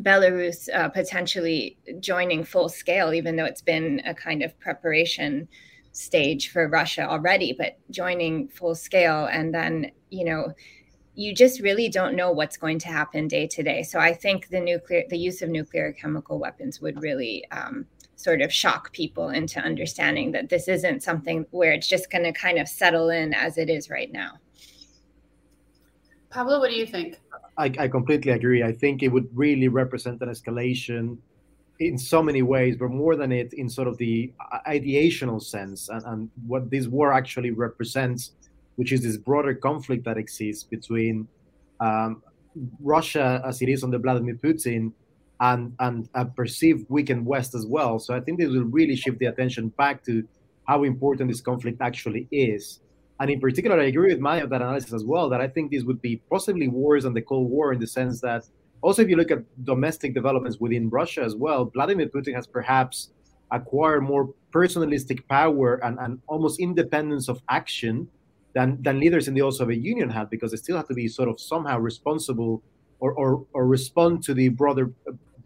belarus 0.00 0.68
uh, 0.74 0.88
potentially 0.88 1.76
joining 2.00 2.44
full 2.44 2.68
scale 2.68 3.12
even 3.12 3.36
though 3.36 3.44
it's 3.44 3.62
been 3.62 4.00
a 4.06 4.14
kind 4.14 4.42
of 4.42 4.58
preparation 4.60 5.48
stage 5.92 6.50
for 6.50 6.68
Russia 6.68 7.08
already, 7.08 7.52
but 7.52 7.78
joining 7.90 8.48
full 8.48 8.74
scale 8.74 9.26
and 9.26 9.54
then, 9.54 9.90
you 10.10 10.24
know, 10.24 10.52
you 11.14 11.34
just 11.34 11.60
really 11.60 11.88
don't 11.88 12.14
know 12.14 12.30
what's 12.30 12.56
going 12.56 12.78
to 12.78 12.88
happen 12.88 13.28
day 13.28 13.46
to 13.46 13.62
day. 13.62 13.82
So 13.82 13.98
I 13.98 14.14
think 14.14 14.48
the 14.48 14.60
nuclear, 14.60 15.04
the 15.08 15.18
use 15.18 15.42
of 15.42 15.50
nuclear 15.50 15.92
chemical 15.92 16.38
weapons 16.38 16.80
would 16.80 17.02
really 17.02 17.44
um, 17.50 17.86
sort 18.16 18.40
of 18.40 18.52
shock 18.52 18.92
people 18.92 19.28
into 19.30 19.60
understanding 19.60 20.32
that 20.32 20.48
this 20.48 20.68
isn't 20.68 21.02
something 21.02 21.46
where 21.50 21.72
it's 21.72 21.88
just 21.88 22.10
going 22.10 22.24
to 22.24 22.32
kind 22.32 22.58
of 22.58 22.68
settle 22.68 23.10
in 23.10 23.34
as 23.34 23.58
it 23.58 23.68
is 23.68 23.90
right 23.90 24.12
now. 24.12 24.38
Pablo, 26.30 26.60
what 26.60 26.70
do 26.70 26.76
you 26.76 26.86
think? 26.86 27.20
I, 27.58 27.72
I 27.78 27.88
completely 27.88 28.32
agree. 28.32 28.62
I 28.62 28.72
think 28.72 29.02
it 29.02 29.08
would 29.08 29.28
really 29.34 29.68
represent 29.68 30.22
an 30.22 30.28
escalation 30.28 31.18
in 31.80 31.98
so 31.98 32.22
many 32.22 32.42
ways, 32.42 32.76
but 32.76 32.90
more 32.90 33.16
than 33.16 33.32
it 33.32 33.52
in 33.54 33.68
sort 33.68 33.88
of 33.88 33.96
the 33.98 34.32
ideational 34.66 35.42
sense 35.42 35.88
and, 35.88 36.04
and 36.06 36.30
what 36.46 36.70
this 36.70 36.86
war 36.86 37.12
actually 37.12 37.50
represents, 37.50 38.32
which 38.76 38.92
is 38.92 39.02
this 39.02 39.16
broader 39.16 39.54
conflict 39.54 40.04
that 40.04 40.16
exists 40.18 40.62
between 40.62 41.26
um, 41.80 42.22
Russia 42.80 43.42
as 43.44 43.62
it 43.62 43.68
is 43.68 43.82
under 43.82 43.98
Vladimir 43.98 44.34
Putin 44.34 44.92
and 45.40 45.74
and 45.80 46.08
a 46.14 46.24
perceived 46.24 46.84
weakened 46.90 47.24
West 47.24 47.54
as 47.54 47.66
well. 47.66 47.98
So 47.98 48.14
I 48.14 48.20
think 48.20 48.38
this 48.38 48.48
will 48.48 48.64
really 48.64 48.94
shift 48.94 49.18
the 49.18 49.26
attention 49.26 49.68
back 49.68 50.04
to 50.04 50.26
how 50.64 50.84
important 50.84 51.30
this 51.30 51.40
conflict 51.40 51.80
actually 51.80 52.28
is. 52.30 52.80
And 53.20 53.30
in 53.30 53.38
particular, 53.38 53.78
I 53.78 53.84
agree 53.84 54.12
with 54.12 54.18
Maya 54.18 54.46
that 54.46 54.62
analysis 54.62 54.94
as 54.94 55.04
well, 55.04 55.28
that 55.28 55.42
I 55.42 55.46
think 55.46 55.70
this 55.70 55.84
would 55.84 56.00
be 56.00 56.16
possibly 56.30 56.68
worse 56.68 57.04
than 57.04 57.12
the 57.12 57.20
Cold 57.20 57.50
War 57.50 57.72
in 57.74 57.78
the 57.78 57.86
sense 57.86 58.20
that 58.22 58.48
also, 58.82 59.02
if 59.02 59.10
you 59.10 59.16
look 59.16 59.30
at 59.30 59.42
domestic 59.64 60.14
developments 60.14 60.58
within 60.58 60.88
Russia 60.88 61.22
as 61.22 61.36
well, 61.36 61.66
Vladimir 61.66 62.06
Putin 62.06 62.34
has 62.34 62.46
perhaps 62.46 63.10
acquired 63.50 64.00
more 64.00 64.32
personalistic 64.54 65.28
power 65.28 65.74
and, 65.84 65.98
and 65.98 66.18
almost 66.28 66.58
independence 66.60 67.28
of 67.28 67.42
action 67.50 68.08
than, 68.54 68.78
than 68.80 68.98
leaders 68.98 69.28
in 69.28 69.34
the 69.34 69.42
old 69.42 69.54
Soviet 69.54 69.82
Union 69.82 70.08
had, 70.08 70.30
because 70.30 70.52
they 70.52 70.56
still 70.56 70.78
have 70.78 70.88
to 70.88 70.94
be 70.94 71.08
sort 71.08 71.28
of 71.28 71.38
somehow 71.38 71.78
responsible 71.78 72.62
or, 73.00 73.12
or, 73.12 73.44
or 73.52 73.66
respond 73.66 74.22
to 74.22 74.32
the 74.32 74.48
broader 74.48 74.90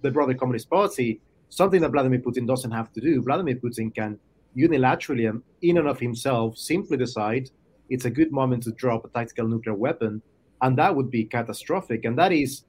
the 0.03 0.11
broader 0.11 0.35
communist 0.35 0.69
Party, 0.69 1.21
something 1.49 1.81
that 1.81 1.91
Vladimir 1.91 2.21
Putin 2.21 2.47
doesn't 2.47 2.71
have 2.71 2.93
to 2.93 3.01
do. 3.01 3.23
Vladimir 3.23 3.57
Putin 3.57 3.93
can 3.93 4.19
unilaterally 4.57 5.43
in 5.63 5.79
and 5.79 5.89
of 5.89 5.99
himself 5.99 6.59
simply 6.59 6.99
decide 6.99 7.51
it's 7.91 8.05
a 8.05 8.11
good 8.11 8.33
moment 8.33 8.63
to 8.65 8.73
drop 8.73 9.05
a 9.05 9.09
tactical 9.09 9.47
nuclear 9.47 9.75
weapon, 9.75 10.23
and 10.63 10.79
that 10.79 10.95
would 10.95 11.11
be 11.11 11.25
catastrophic. 11.25 12.05
And 12.05 12.19
that 12.19 12.33
is 12.33 12.65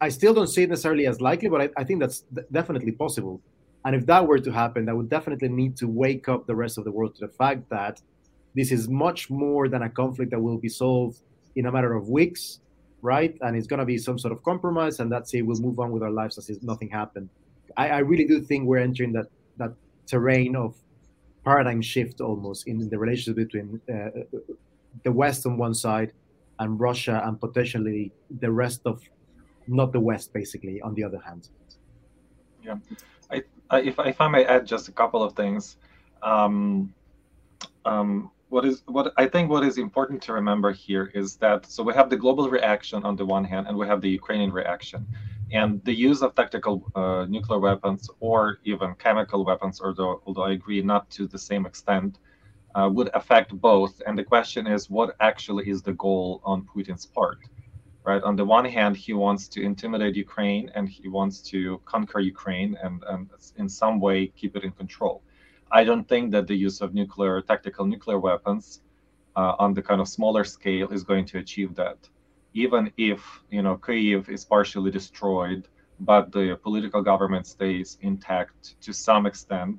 I 0.00 0.08
still 0.10 0.34
don't 0.34 0.46
see 0.46 0.64
it 0.64 0.68
necessarily 0.68 1.06
as 1.06 1.20
likely, 1.20 1.48
but 1.48 1.60
I, 1.62 1.68
I 1.76 1.84
think 1.84 2.00
that's 2.00 2.20
definitely 2.52 2.92
possible. 2.92 3.40
And 3.84 3.94
if 3.94 4.04
that 4.06 4.26
were 4.26 4.38
to 4.38 4.50
happen, 4.50 4.84
that 4.86 4.96
would 4.96 5.08
definitely 5.08 5.48
need 5.48 5.76
to 5.78 5.88
wake 5.88 6.28
up 6.28 6.46
the 6.46 6.54
rest 6.54 6.76
of 6.76 6.84
the 6.84 6.90
world 6.90 7.14
to 7.16 7.26
the 7.26 7.32
fact 7.32 7.68
that 7.70 8.00
this 8.54 8.72
is 8.72 8.88
much 8.88 9.30
more 9.30 9.68
than 9.68 9.82
a 9.82 9.88
conflict 9.88 10.32
that 10.32 10.40
will 10.40 10.58
be 10.58 10.68
solved 10.68 11.20
in 11.54 11.66
a 11.66 11.72
matter 11.72 11.94
of 11.94 12.08
weeks, 12.08 12.60
right? 13.00 13.36
And 13.40 13.56
it's 13.56 13.66
going 13.66 13.78
to 13.78 13.86
be 13.86 13.96
some 13.96 14.18
sort 14.18 14.32
of 14.32 14.42
compromise, 14.42 15.00
and 15.00 15.10
that's 15.10 15.32
it. 15.34 15.42
We'll 15.42 15.60
move 15.60 15.78
on 15.78 15.92
with 15.92 16.02
our 16.02 16.10
lives 16.10 16.36
as 16.36 16.50
if 16.50 16.62
nothing 16.62 16.90
happened. 16.90 17.28
I, 17.76 17.88
I 17.88 17.98
really 17.98 18.24
do 18.24 18.40
think 18.40 18.66
we're 18.66 18.78
entering 18.78 19.12
that 19.12 19.26
that 19.58 19.72
terrain 20.06 20.56
of 20.56 20.74
paradigm 21.46 21.80
shift 21.80 22.20
almost 22.20 22.66
in 22.66 22.76
the 22.92 22.98
relationship 22.98 23.36
between 23.36 23.80
uh, 23.88 24.10
the 25.04 25.12
West 25.22 25.46
on 25.46 25.56
one 25.56 25.74
side 25.74 26.10
and 26.58 26.80
Russia 26.80 27.22
and 27.24 27.40
potentially 27.40 28.12
the 28.40 28.50
rest 28.50 28.80
of 28.84 29.00
not 29.68 29.92
the 29.92 30.00
West, 30.00 30.32
basically, 30.32 30.80
on 30.82 30.92
the 30.94 31.04
other 31.04 31.20
hand. 31.28 31.48
Yeah. 32.64 32.78
I, 33.30 33.36
I, 33.70 33.80
if, 33.90 33.94
if 33.98 34.20
I 34.20 34.28
may 34.28 34.44
add 34.44 34.66
just 34.66 34.88
a 34.88 34.92
couple 34.92 35.22
of 35.22 35.34
things. 35.34 35.76
Um, 36.22 36.92
um, 37.84 38.30
what 38.48 38.64
is 38.64 38.82
what 38.86 39.12
I 39.16 39.26
think 39.26 39.50
what 39.50 39.64
is 39.64 39.76
important 39.76 40.22
to 40.22 40.32
remember 40.32 40.70
here 40.72 41.10
is 41.14 41.36
that 41.36 41.66
so 41.66 41.82
we 41.82 41.92
have 41.94 42.08
the 42.10 42.16
global 42.16 42.48
reaction 42.48 43.02
on 43.02 43.16
the 43.16 43.26
one 43.26 43.44
hand, 43.44 43.66
and 43.68 43.76
we 43.76 43.86
have 43.86 44.00
the 44.00 44.08
Ukrainian 44.20 44.52
reaction, 44.52 45.06
and 45.52 45.82
the 45.84 45.94
use 45.94 46.22
of 46.22 46.34
tactical 46.34 46.90
uh, 46.94 47.26
nuclear 47.28 47.60
weapons 47.60 48.10
or 48.20 48.58
even 48.64 48.94
chemical 48.94 49.44
weapons, 49.44 49.80
although 49.80 50.22
although 50.26 50.44
I 50.44 50.52
agree 50.52 50.82
not 50.82 51.08
to 51.10 51.26
the 51.26 51.38
same 51.38 51.66
extent, 51.66 52.18
uh, 52.74 52.88
would 52.92 53.10
affect 53.14 53.58
both. 53.60 54.02
And 54.06 54.18
the 54.18 54.24
question 54.24 54.66
is, 54.66 54.90
what 54.90 55.16
actually 55.20 55.68
is 55.68 55.82
the 55.82 55.94
goal 55.94 56.40
on 56.44 56.62
Putin's 56.62 57.06
part? 57.06 57.38
right? 58.06 58.22
On 58.22 58.36
the 58.36 58.44
one 58.44 58.64
hand, 58.64 58.96
he 58.96 59.12
wants 59.12 59.48
to 59.48 59.60
intimidate 59.60 60.14
Ukraine 60.14 60.70
and 60.74 60.88
he 60.88 61.08
wants 61.08 61.40
to 61.50 61.80
conquer 61.84 62.20
Ukraine 62.20 62.78
and, 62.82 63.02
and 63.08 63.28
in 63.56 63.68
some 63.68 64.00
way 64.00 64.28
keep 64.28 64.56
it 64.56 64.62
in 64.62 64.70
control. 64.70 65.22
I 65.72 65.82
don't 65.82 66.08
think 66.08 66.30
that 66.30 66.46
the 66.46 66.54
use 66.54 66.80
of 66.80 66.94
nuclear, 66.94 67.42
tactical 67.42 67.84
nuclear 67.84 68.20
weapons 68.20 68.80
uh, 69.34 69.54
on 69.58 69.74
the 69.74 69.82
kind 69.82 70.00
of 70.00 70.06
smaller 70.08 70.44
scale 70.44 70.88
is 70.90 71.02
going 71.02 71.26
to 71.26 71.38
achieve 71.38 71.74
that. 71.74 71.98
Even 72.64 72.82
if, 73.10 73.20
you 73.56 73.62
know, 73.64 73.76
Kyiv 73.86 74.22
is 74.36 74.42
partially 74.54 74.90
destroyed, 74.90 75.62
but 76.10 76.24
the 76.36 76.58
political 76.66 77.02
government 77.10 77.46
stays 77.56 77.98
intact 78.00 78.58
to 78.84 78.90
some 79.08 79.26
extent, 79.30 79.76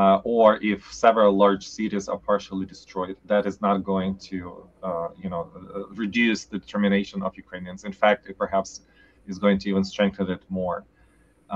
uh, 0.00 0.20
or 0.34 0.48
if 0.72 0.80
several 0.92 1.32
large 1.44 1.64
cities 1.78 2.08
are 2.12 2.20
partially 2.30 2.66
destroyed, 2.74 3.16
that 3.32 3.44
is 3.50 3.56
not 3.66 3.76
going 3.92 4.12
to, 4.30 4.38
uh, 4.88 5.08
you 5.22 5.28
know, 5.32 5.42
uh, 5.56 5.86
reduce 6.04 6.40
the 6.52 6.58
determination 6.64 7.18
of 7.26 7.30
Ukrainians. 7.44 7.80
In 7.90 7.94
fact, 8.02 8.20
it 8.30 8.36
perhaps 8.44 8.70
is 9.30 9.36
going 9.44 9.58
to 9.62 9.66
even 9.70 9.84
strengthen 9.92 10.26
it 10.36 10.42
more. 10.60 10.78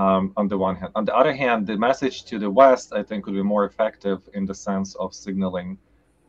Um, 0.03 0.23
on 0.39 0.45
the 0.51 0.57
one 0.67 0.75
hand, 0.81 0.91
on 0.99 1.05
the 1.09 1.15
other 1.21 1.35
hand, 1.43 1.59
the 1.71 1.77
message 1.87 2.17
to 2.29 2.35
the 2.43 2.51
West, 2.61 2.87
I 2.99 3.01
think, 3.07 3.19
would 3.25 3.37
be 3.43 3.47
more 3.55 3.65
effective 3.71 4.19
in 4.37 4.43
the 4.49 4.57
sense 4.69 4.89
of 5.03 5.07
signaling 5.25 5.69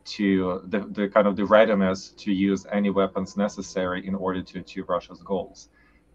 to 0.05 0.61
the, 0.67 0.79
the 0.79 1.07
kind 1.07 1.27
of 1.27 1.35
the 1.35 1.45
readiness 1.45 2.09
to 2.17 2.31
use 2.31 2.65
any 2.71 2.89
weapons 2.89 3.37
necessary 3.37 4.05
in 4.07 4.15
order 4.15 4.41
to 4.41 4.59
achieve 4.59 4.89
Russia's 4.89 5.21
goals. 5.23 5.69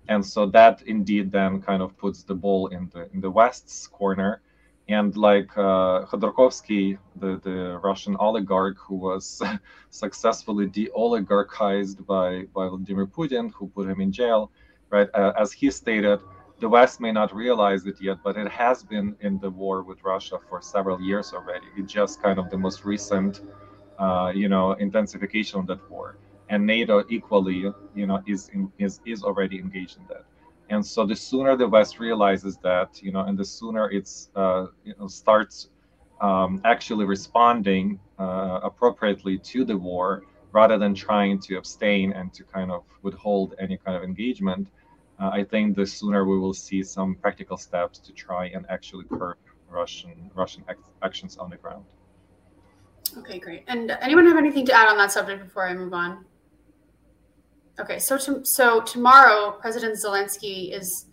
And 0.08 0.24
so 0.24 0.46
that 0.46 0.82
indeed 0.82 1.32
then 1.32 1.60
kind 1.60 1.82
of 1.82 1.96
puts 1.96 2.22
the 2.22 2.34
ball 2.34 2.68
in 2.68 2.88
the 2.92 3.10
in 3.12 3.20
the 3.20 3.30
West's 3.30 3.86
corner 3.86 4.40
and 4.88 5.16
like 5.16 5.50
uh, 5.56 6.04
Khodorkovsky, 6.06 6.98
the, 7.16 7.40
the 7.42 7.78
Russian 7.82 8.16
oligarch 8.20 8.78
who 8.78 8.94
was 8.94 9.42
successfully 9.90 10.66
de-oligarchized 10.66 12.06
by, 12.06 12.44
by 12.54 12.68
Vladimir 12.68 13.06
Putin, 13.06 13.52
who 13.52 13.66
put 13.68 13.88
him 13.88 14.00
in 14.00 14.12
jail, 14.12 14.50
right? 14.90 15.08
Uh, 15.12 15.32
as 15.38 15.50
he 15.50 15.70
stated, 15.70 16.20
the 16.60 16.68
West 16.68 17.00
may 17.00 17.12
not 17.12 17.34
realize 17.34 17.84
it 17.84 18.00
yet, 18.00 18.18
but 18.22 18.36
it 18.36 18.48
has 18.48 18.84
been 18.84 19.16
in 19.20 19.38
the 19.40 19.50
war 19.50 19.82
with 19.82 20.02
Russia 20.04 20.38
for 20.48 20.62
several 20.62 21.00
years 21.00 21.32
already. 21.34 21.66
It's 21.76 21.92
just 21.92 22.22
kind 22.22 22.38
of 22.38 22.48
the 22.50 22.56
most 22.56 22.84
recent, 22.84 23.42
you 24.34 24.48
know, 24.48 24.72
intensification 24.72 25.60
of 25.60 25.66
that 25.66 25.90
war. 25.90 26.16
And 26.48 26.66
NATO 26.66 27.04
equally, 27.08 27.72
you 27.94 28.06
know, 28.06 28.22
is 28.26 28.48
in, 28.50 28.72
is 28.78 29.00
is 29.04 29.22
already 29.22 29.58
engaged 29.58 29.96
in 29.98 30.06
that 30.08 30.24
and 30.68 30.84
so 30.84 31.06
the 31.06 31.14
sooner 31.14 31.56
the 31.56 31.68
west 31.68 31.98
realizes 31.98 32.56
that 32.58 33.00
you 33.02 33.12
know 33.12 33.20
and 33.20 33.38
the 33.38 33.44
sooner 33.44 33.90
it's 33.90 34.30
uh, 34.34 34.66
you 34.84 34.94
know 34.98 35.06
starts 35.06 35.68
um, 36.20 36.60
actually 36.64 37.04
responding 37.04 37.98
uh, 38.18 38.60
appropriately 38.62 39.38
to 39.38 39.64
the 39.64 39.76
war 39.76 40.22
rather 40.52 40.78
than 40.78 40.94
trying 40.94 41.38
to 41.38 41.56
abstain 41.56 42.12
and 42.12 42.32
to 42.32 42.42
kind 42.44 42.70
of 42.70 42.84
withhold 43.02 43.54
any 43.58 43.76
kind 43.76 43.96
of 43.96 44.02
engagement 44.02 44.68
uh, 45.20 45.30
i 45.32 45.42
think 45.44 45.76
the 45.76 45.86
sooner 45.86 46.24
we 46.24 46.38
will 46.38 46.54
see 46.54 46.82
some 46.82 47.14
practical 47.16 47.56
steps 47.56 47.98
to 47.98 48.12
try 48.12 48.46
and 48.46 48.66
actually 48.68 49.04
curb 49.04 49.36
russian 49.70 50.30
russian 50.34 50.64
actions 51.02 51.36
on 51.36 51.50
the 51.50 51.56
ground 51.56 51.84
okay 53.16 53.38
great 53.38 53.64
and 53.68 53.90
anyone 54.00 54.26
have 54.26 54.36
anything 54.36 54.64
to 54.66 54.72
add 54.72 54.88
on 54.88 54.96
that 54.96 55.10
subject 55.12 55.42
before 55.42 55.66
i 55.66 55.74
move 55.74 55.92
on 55.92 56.24
Okay, 57.78 57.98
so 57.98 58.16
to, 58.16 58.44
so 58.44 58.80
tomorrow, 58.80 59.52
President 59.60 59.98
Zelensky 60.02 60.72
is 60.72 61.06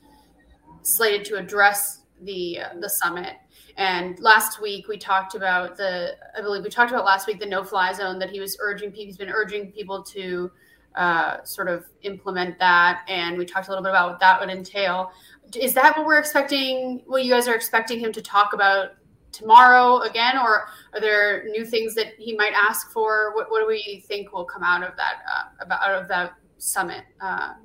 slated 0.81 1.25
to 1.25 1.35
address 1.35 2.03
the 2.21 2.59
uh, 2.61 2.79
the 2.79 2.89
summit. 2.89 3.35
And 3.75 4.17
last 4.19 4.61
week 4.61 4.87
we 4.87 4.97
talked 4.97 5.35
about 5.35 5.75
the, 5.75 6.15
I 6.37 6.41
believe 6.41 6.63
we 6.63 6.69
talked 6.69 6.91
about 6.91 7.05
last 7.05 7.27
week 7.27 7.39
the 7.39 7.45
no-fly 7.45 7.91
zone 7.91 8.19
that 8.19 8.29
he 8.29 8.39
was 8.39 8.55
urging. 8.61 8.93
He's 8.93 9.17
been 9.17 9.29
urging 9.29 9.71
people 9.71 10.03
to 10.03 10.51
uh, 10.95 11.43
sort 11.43 11.67
of 11.67 11.85
implement 12.03 12.59
that, 12.59 13.01
and 13.09 13.37
we 13.37 13.45
talked 13.45 13.67
a 13.67 13.71
little 13.71 13.83
bit 13.83 13.89
about 13.89 14.11
what 14.11 14.19
that 14.21 14.39
would 14.39 14.49
entail. 14.49 15.11
Is 15.59 15.73
that 15.73 15.97
what 15.97 16.05
we're 16.05 16.19
expecting? 16.19 17.01
What 17.07 17.25
you 17.25 17.31
guys 17.33 17.49
are 17.49 17.55
expecting 17.55 17.99
him 17.99 18.13
to 18.13 18.21
talk 18.21 18.53
about 18.53 18.91
tomorrow 19.33 19.99
again, 20.01 20.37
or 20.37 20.67
are 20.93 21.01
there 21.01 21.43
new 21.45 21.65
things 21.65 21.93
that 21.95 22.13
he 22.17 22.35
might 22.35 22.53
ask 22.53 22.91
for? 22.91 23.35
What, 23.35 23.51
what 23.51 23.59
do 23.59 23.67
we 23.67 24.03
think 24.07 24.31
will 24.31 24.45
come 24.45 24.63
out 24.63 24.83
of 24.83 24.95
that 24.95 25.15
uh, 25.33 25.63
about 25.65 25.81
out 25.81 26.01
of 26.01 26.07
that 26.07 26.35
summit 26.57 27.03
uh, 27.19 27.55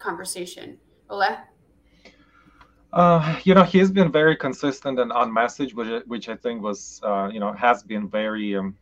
conversation? 0.00 0.78
Ole? 1.10 1.36
Uh, 2.92 3.38
you 3.44 3.54
know, 3.54 3.64
he's 3.64 3.90
been 3.90 4.10
very 4.10 4.34
consistent 4.34 4.98
and 4.98 5.12
on 5.12 5.32
message, 5.32 5.74
which 5.74 6.02
which 6.06 6.28
I 6.28 6.36
think 6.36 6.62
was, 6.62 7.00
uh, 7.04 7.28
you 7.30 7.38
know, 7.38 7.52
has 7.52 7.82
been 7.82 8.08
very 8.08 8.56
um, 8.56 8.76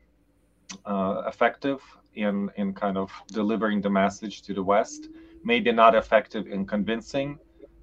uh, 0.85 1.23
effective 1.27 1.83
in 2.15 2.51
in 2.57 2.73
kind 2.73 2.97
of 2.97 3.11
delivering 3.29 3.81
the 3.81 3.91
message 3.91 4.43
to 4.43 4.55
the 4.55 4.63
West. 4.63 5.09
Maybe 5.45 5.73
not 5.73 5.95
effective 5.95 6.47
in 6.47 6.67
convincing 6.67 7.39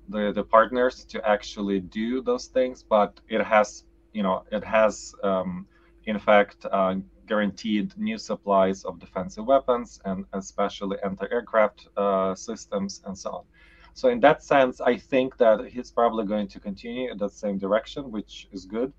the 0.09 0.31
the 0.33 0.43
partners 0.43 1.05
to 1.05 1.17
actually 1.27 1.81
do 1.81 2.21
those 2.21 2.47
things, 2.47 2.83
but 2.83 3.19
it 3.27 3.43
has, 3.43 3.83
you 4.13 4.23
know, 4.23 4.43
it 4.51 4.63
has, 4.63 5.13
um, 5.23 5.67
in 6.05 6.19
fact, 6.19 6.65
uh, 6.71 6.95
guaranteed 7.27 7.97
new 7.97 8.17
supplies 8.17 8.83
of 8.83 8.99
defensive 8.99 9.45
weapons 9.45 9.99
and 10.05 10.25
especially 10.33 10.97
anti-aircraft 11.03 11.87
uh, 11.97 12.35
systems 12.35 13.01
and 13.05 13.17
so 13.17 13.29
on. 13.31 13.43
So 13.93 14.09
in 14.09 14.19
that 14.21 14.43
sense, 14.43 14.81
I 14.81 14.97
think 14.97 15.37
that 15.37 15.67
he's 15.67 15.91
probably 15.91 16.25
going 16.25 16.47
to 16.49 16.59
continue 16.59 17.11
in 17.11 17.17
that 17.19 17.31
same 17.31 17.57
direction, 17.57 18.11
which 18.11 18.47
is 18.51 18.65
good. 18.65 18.91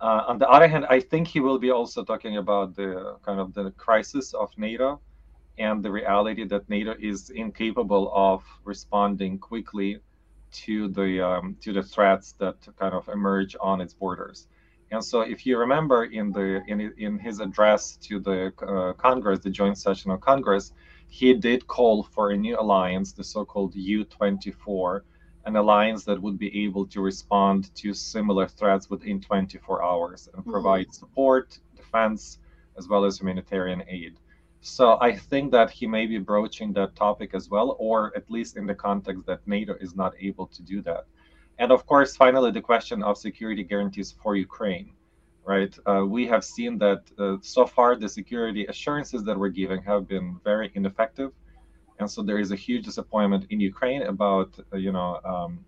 Uh, 0.00 0.24
on 0.28 0.38
the 0.38 0.48
other 0.48 0.68
hand, 0.68 0.86
I 0.90 1.00
think 1.00 1.28
he 1.28 1.40
will 1.40 1.58
be 1.58 1.70
also 1.70 2.04
talking 2.04 2.36
about 2.36 2.76
the 2.76 3.16
kind 3.22 3.40
of 3.40 3.54
the 3.54 3.70
crisis 3.72 4.34
of 4.34 4.50
NATO 4.56 5.00
and 5.58 5.82
the 5.82 5.90
reality 5.90 6.44
that 6.44 6.68
NATO 6.68 6.94
is 6.98 7.30
incapable 7.30 8.12
of 8.14 8.42
responding 8.64 9.38
quickly 9.38 10.00
to 10.52 10.88
the 10.88 11.20
um, 11.26 11.56
to 11.60 11.72
the 11.72 11.82
threats 11.82 12.32
that 12.38 12.56
kind 12.78 12.94
of 12.94 13.08
emerge 13.08 13.56
on 13.60 13.80
its 13.80 13.94
borders. 13.94 14.46
And 14.90 15.04
so, 15.04 15.22
if 15.22 15.44
you 15.46 15.58
remember 15.58 16.04
in 16.04 16.32
the 16.32 16.62
in 16.68 16.80
in 16.98 17.18
his 17.18 17.40
address 17.40 17.96
to 18.02 18.20
the 18.20 18.52
uh, 18.62 18.92
Congress, 18.94 19.40
the 19.40 19.50
joint 19.50 19.78
session 19.78 20.10
of 20.10 20.20
Congress, 20.20 20.72
he 21.08 21.34
did 21.34 21.66
call 21.66 22.02
for 22.02 22.30
a 22.30 22.36
new 22.36 22.58
alliance, 22.58 23.12
the 23.12 23.24
so-called 23.24 23.74
U24, 23.74 25.00
an 25.44 25.56
alliance 25.56 26.04
that 26.04 26.20
would 26.20 26.38
be 26.38 26.64
able 26.64 26.86
to 26.86 27.00
respond 27.00 27.74
to 27.76 27.94
similar 27.94 28.46
threats 28.46 28.90
within 28.90 29.20
24 29.20 29.82
hours 29.82 30.28
and 30.32 30.42
mm-hmm. 30.42 30.50
provide 30.50 30.86
mm-hmm. 30.86 30.92
support, 30.92 31.58
defense, 31.76 32.38
as 32.76 32.88
well 32.88 33.04
as 33.04 33.18
humanitarian 33.18 33.82
aid. 33.88 34.18
So 34.66 34.98
I 35.00 35.14
think 35.14 35.52
that 35.52 35.70
he 35.70 35.86
may 35.86 36.06
be 36.06 36.18
broaching 36.18 36.72
that 36.72 36.96
topic 36.96 37.30
as 37.34 37.48
well, 37.48 37.76
or 37.78 38.12
at 38.16 38.30
least 38.30 38.56
in 38.56 38.66
the 38.66 38.74
context 38.74 39.24
that 39.26 39.40
NATO 39.46 39.74
is 39.80 39.94
not 39.94 40.12
able 40.20 40.46
to 40.48 40.62
do 40.62 40.82
that. 40.82 41.04
And 41.58 41.70
of 41.70 41.86
course, 41.86 42.16
finally, 42.16 42.50
the 42.50 42.60
question 42.60 43.02
of 43.02 43.16
security 43.16 43.62
guarantees 43.62 44.12
for 44.22 44.36
Ukraine 44.36 44.90
right? 45.46 45.78
Uh, 45.86 46.04
we 46.04 46.26
have 46.26 46.44
seen 46.44 46.76
that 46.78 47.02
uh, 47.18 47.36
so 47.40 47.64
far 47.64 47.94
the 47.94 48.08
security 48.08 48.66
assurances 48.66 49.22
that 49.24 49.38
we're 49.38 49.48
giving 49.48 49.80
have 49.84 50.08
been 50.08 50.40
very 50.42 50.72
ineffective, 50.74 51.30
and 52.00 52.10
so 52.10 52.20
there 52.22 52.38
is 52.38 52.50
a 52.50 52.56
huge 52.56 52.84
disappointment 52.84 53.46
in 53.50 53.60
Ukraine 53.60 54.02
about 54.02 54.58
uh, 54.72 54.76
you 54.76 54.92
know 54.92 55.20
um, 55.24 55.64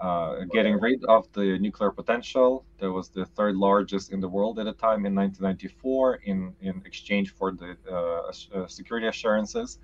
uh, 0.00 0.44
getting 0.52 0.78
rid 0.80 1.04
of 1.04 1.30
the 1.32 1.58
nuclear 1.58 1.90
potential. 1.90 2.64
That 2.78 2.92
was 2.92 3.08
the 3.08 3.24
third 3.24 3.56
largest 3.56 4.12
in 4.12 4.20
the 4.20 4.28
world 4.28 4.58
at 4.58 4.64
the 4.64 4.72
time 4.72 5.06
in 5.06 5.14
1994 5.14 6.20
in 6.24 6.54
in 6.60 6.82
exchange 6.84 7.34
for 7.34 7.52
the 7.52 7.76
uh, 7.90 8.58
uh, 8.58 8.66
security 8.66 9.06
assurances. 9.06 9.78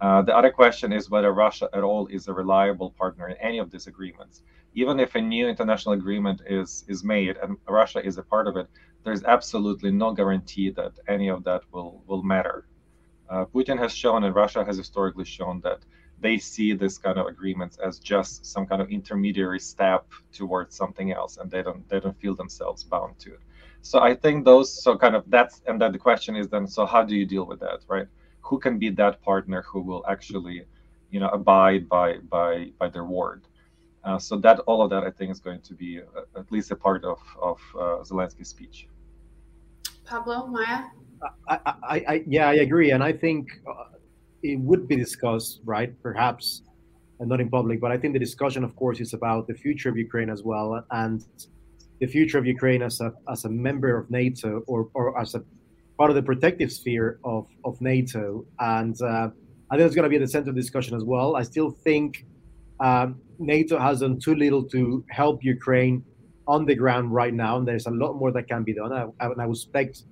the 0.00 0.34
other 0.38 0.50
question 0.50 0.92
is 0.92 1.10
whether 1.10 1.32
Russia 1.32 1.68
at 1.72 1.82
all 1.82 2.06
is 2.06 2.28
a 2.28 2.32
reliable 2.32 2.90
partner 2.90 3.28
in 3.28 3.36
any 3.38 3.58
of 3.58 3.70
these 3.70 3.86
agreements 3.88 4.42
even 4.74 5.00
if 5.00 5.14
a 5.14 5.20
new 5.20 5.48
international 5.48 5.94
agreement 5.94 6.40
is 6.46 6.84
is 6.88 7.02
made 7.02 7.36
and 7.42 7.56
Russia 7.68 8.00
is 8.04 8.18
a 8.18 8.22
part 8.22 8.46
of 8.46 8.56
it, 8.56 8.68
there's 9.04 9.24
absolutely 9.24 9.90
no 9.90 10.12
guarantee 10.12 10.70
that 10.70 10.92
any 11.08 11.28
of 11.28 11.44
that 11.44 11.62
will 11.72 12.02
will 12.06 12.22
matter. 12.22 12.66
Uh, 13.28 13.44
Putin 13.44 13.78
has 13.78 13.92
shown, 13.94 14.24
and 14.24 14.34
Russia 14.34 14.64
has 14.64 14.76
historically 14.76 15.24
shown 15.24 15.60
that 15.60 15.80
they 16.20 16.38
see 16.38 16.72
this 16.72 16.98
kind 16.98 17.18
of 17.18 17.26
agreements 17.26 17.78
as 17.78 17.98
just 17.98 18.44
some 18.44 18.66
kind 18.66 18.82
of 18.82 18.90
intermediary 18.90 19.60
step 19.60 20.06
towards 20.32 20.74
something 20.74 21.12
else, 21.12 21.36
and 21.36 21.50
they 21.50 21.62
don't 21.62 21.88
they 21.88 22.00
don't 22.00 22.18
feel 22.20 22.34
themselves 22.34 22.82
bound 22.82 23.18
to 23.20 23.34
it. 23.34 23.40
So 23.82 24.00
I 24.00 24.14
think 24.14 24.44
those 24.44 24.82
so 24.82 24.96
kind 24.96 25.14
of 25.14 25.24
that's 25.28 25.62
and 25.66 25.80
then 25.80 25.92
the 25.92 25.98
question 25.98 26.36
is 26.36 26.48
then 26.48 26.66
so 26.66 26.86
how 26.86 27.02
do 27.02 27.14
you 27.14 27.26
deal 27.26 27.46
with 27.46 27.60
that, 27.60 27.80
right? 27.88 28.06
Who 28.42 28.58
can 28.58 28.78
be 28.78 28.90
that 28.90 29.22
partner 29.22 29.62
who 29.62 29.80
will 29.80 30.04
actually, 30.08 30.64
you 31.10 31.20
know, 31.20 31.28
abide 31.28 31.88
by 31.88 32.18
by 32.28 32.72
by 32.78 32.88
their 32.88 33.04
word? 33.04 33.42
Uh, 34.04 34.18
so 34.18 34.36
that 34.38 34.60
all 34.60 34.80
of 34.82 34.90
that, 34.90 35.02
I 35.04 35.10
think, 35.10 35.30
is 35.30 35.40
going 35.40 35.60
to 35.60 35.74
be 35.74 36.00
uh, 36.00 36.40
at 36.40 36.50
least 36.50 36.70
a 36.70 36.76
part 36.76 37.04
of 37.04 37.18
of 37.40 37.60
uh, 37.74 38.02
Zelensky's 38.04 38.48
speech. 38.48 38.88
Pablo, 40.04 40.46
Maya. 40.46 40.84
I, 41.48 41.58
I, 41.66 41.74
I, 42.08 42.24
yeah, 42.26 42.48
I 42.48 42.54
agree, 42.54 42.92
and 42.92 43.02
I 43.02 43.12
think 43.12 43.60
uh, 43.68 43.97
it 44.42 44.58
would 44.60 44.88
be 44.88 44.96
discussed, 44.96 45.60
right? 45.64 45.92
Perhaps, 46.02 46.62
and 47.20 47.28
not 47.28 47.40
in 47.40 47.48
public, 47.48 47.80
but 47.80 47.90
I 47.90 47.98
think 47.98 48.12
the 48.12 48.18
discussion, 48.18 48.62
of 48.64 48.76
course, 48.76 49.00
is 49.00 49.12
about 49.12 49.48
the 49.48 49.54
future 49.54 49.88
of 49.88 49.96
Ukraine 49.96 50.30
as 50.30 50.42
well, 50.42 50.84
and 50.90 51.24
the 52.00 52.06
future 52.06 52.38
of 52.38 52.46
Ukraine 52.46 52.82
as 52.82 53.00
a 53.00 53.12
as 53.30 53.44
a 53.44 53.48
member 53.48 53.96
of 53.96 54.10
NATO 54.10 54.62
or 54.66 54.88
or 54.94 55.18
as 55.20 55.34
a 55.34 55.42
part 55.96 56.10
of 56.10 56.16
the 56.16 56.22
protective 56.22 56.70
sphere 56.70 57.18
of 57.24 57.48
of 57.64 57.80
NATO, 57.80 58.46
and 58.60 59.00
uh, 59.02 59.28
I 59.70 59.76
think 59.76 59.86
it's 59.86 59.94
going 59.94 60.04
to 60.04 60.08
be 60.08 60.16
at 60.16 60.22
the 60.22 60.28
center 60.28 60.50
of 60.50 60.54
the 60.54 60.60
discussion 60.60 60.96
as 60.96 61.04
well. 61.04 61.36
I 61.36 61.42
still 61.42 61.70
think 61.70 62.24
um, 62.80 63.20
NATO 63.38 63.78
has 63.78 64.00
done 64.00 64.18
too 64.20 64.34
little 64.34 64.62
to 64.64 65.04
help 65.10 65.42
Ukraine 65.42 66.04
on 66.46 66.64
the 66.64 66.74
ground 66.74 67.12
right 67.12 67.34
now, 67.34 67.58
and 67.58 67.66
there's 67.66 67.86
a 67.86 67.90
lot 67.90 68.14
more 68.14 68.30
that 68.32 68.48
can 68.48 68.62
be 68.62 68.74
done. 68.74 68.92
I, 68.92 69.06
I, 69.20 69.26
I 69.26 69.46
would 69.46 69.56
expect 69.56 70.04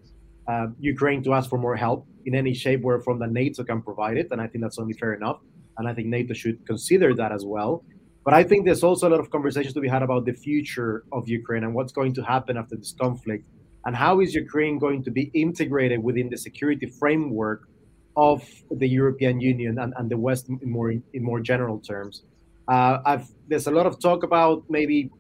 uh, 0.49 0.67
Ukraine 0.81 1.23
to 1.25 1.35
ask 1.35 1.49
for 1.49 1.59
more 1.59 1.77
help 1.77 2.07
in 2.27 2.35
any 2.35 2.53
shape 2.53 2.83
where 2.83 3.01
from 3.01 3.19
that 3.21 3.31
NATO 3.31 3.65
can 3.65 3.81
provide 3.81 4.17
it, 4.19 4.29
and 4.31 4.41
I 4.41 4.47
think 4.49 4.63
that's 4.63 4.79
only 4.79 4.93
fair 4.93 5.15
enough. 5.15 5.41
And 5.79 5.89
I 5.89 5.95
think 5.95 6.09
NATO 6.09 6.35
should 6.35 6.67
consider 6.67 7.15
that 7.15 7.33
as 7.33 7.45
well. 7.45 7.85
But 8.25 8.35
I 8.35 8.43
think 8.43 8.65
there's 8.65 8.83
also 8.83 9.09
a 9.09 9.11
lot 9.11 9.21
of 9.21 9.31
conversations 9.31 9.75
to 9.75 9.81
be 9.81 9.89
had 9.89 10.03
about 10.03 10.25
the 10.25 10.33
future 10.33 11.05
of 11.13 11.29
Ukraine 11.29 11.63
and 11.63 11.75
what's 11.75 11.93
going 11.93 12.13
to 12.15 12.23
happen 12.23 12.57
after 12.57 12.77
this 12.77 12.95
conflict, 13.01 13.47
and 13.85 13.95
how 13.95 14.21
is 14.21 14.35
Ukraine 14.35 14.79
going 14.79 15.05
to 15.05 15.11
be 15.11 15.31
integrated 15.33 16.03
within 16.03 16.29
the 16.29 16.37
security 16.37 16.87
framework 16.87 17.69
of 18.17 18.43
the 18.71 18.89
European 18.89 19.41
Union 19.41 19.79
and, 19.79 19.93
and 19.97 20.11
the 20.11 20.17
West 20.17 20.49
in 20.49 20.59
more 20.71 20.91
in 20.91 21.23
more 21.23 21.41
general 21.41 21.79
terms. 21.79 22.23
Uh, 22.67 23.19
there's 23.47 23.69
a 23.69 23.71
lot 23.71 23.87
of 23.87 24.01
talk 24.01 24.25
about 24.25 24.65
maybe 24.69 25.11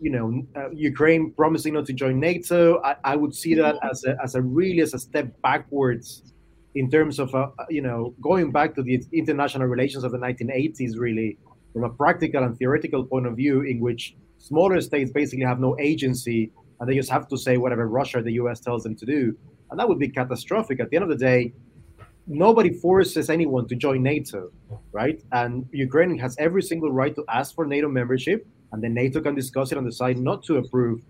you 0.00 0.10
know 0.10 0.42
uh, 0.56 0.70
Ukraine 0.70 1.32
promising 1.32 1.74
not 1.74 1.86
to 1.86 1.92
join 1.92 2.18
NATO. 2.18 2.82
I, 2.82 2.96
I, 3.04 3.16
would 3.16 3.34
see 3.34 3.54
that 3.54 3.76
as 3.82 4.04
a 4.04 4.16
as 4.24 4.34
a 4.34 4.42
really 4.42 4.80
as 4.80 4.94
a 4.94 4.98
step 4.98 5.28
backwards 5.42 6.32
in 6.74 6.90
terms 6.90 7.18
of 7.18 7.34
uh, 7.34 7.48
you 7.68 7.82
know 7.82 8.14
going 8.20 8.52
back 8.52 8.74
to 8.76 8.82
the 8.82 9.02
international 9.12 9.66
relations 9.66 10.04
of 10.04 10.12
the 10.12 10.18
1980s, 10.18 10.96
really 10.96 11.38
from 11.72 11.84
a 11.84 11.90
practical 11.90 12.42
and 12.42 12.56
theoretical 12.58 13.04
point 13.04 13.26
of 13.26 13.36
view, 13.36 13.62
in 13.62 13.80
which 13.80 14.16
smaller 14.38 14.80
states 14.80 15.10
basically 15.12 15.44
have 15.44 15.60
no 15.60 15.78
agency 15.78 16.50
and 16.80 16.88
they 16.88 16.94
just 16.94 17.10
have 17.10 17.28
to 17.28 17.36
say 17.36 17.58
whatever 17.58 17.88
Russia 17.88 18.18
or 18.18 18.22
the 18.22 18.32
US 18.32 18.60
tells 18.60 18.82
them 18.82 18.96
to 18.96 19.06
do, 19.06 19.36
and 19.70 19.78
that 19.78 19.88
would 19.88 19.98
be 19.98 20.08
catastrophic. 20.08 20.80
At 20.80 20.90
the 20.90 20.96
end 20.96 21.04
of 21.04 21.10
the 21.10 21.16
day, 21.16 21.52
nobody 22.26 22.72
forces 22.72 23.28
anyone 23.28 23.68
to 23.68 23.74
join 23.74 24.02
NATO, 24.02 24.50
right? 24.92 25.22
And 25.32 25.66
Ukraine 25.72 26.18
has 26.18 26.36
every 26.38 26.62
single 26.62 26.90
right 26.90 27.14
to 27.14 27.24
ask 27.28 27.54
for 27.54 27.66
NATO 27.66 27.88
membership, 27.88 28.46
and 28.72 28.82
then 28.82 28.94
NATO 28.94 29.20
can 29.20 29.34
discuss 29.34 29.72
it 29.72 29.78
and 29.78 29.86
decide 29.86 30.18
not 30.18 30.42
to 30.44 30.56
approve 30.56 31.02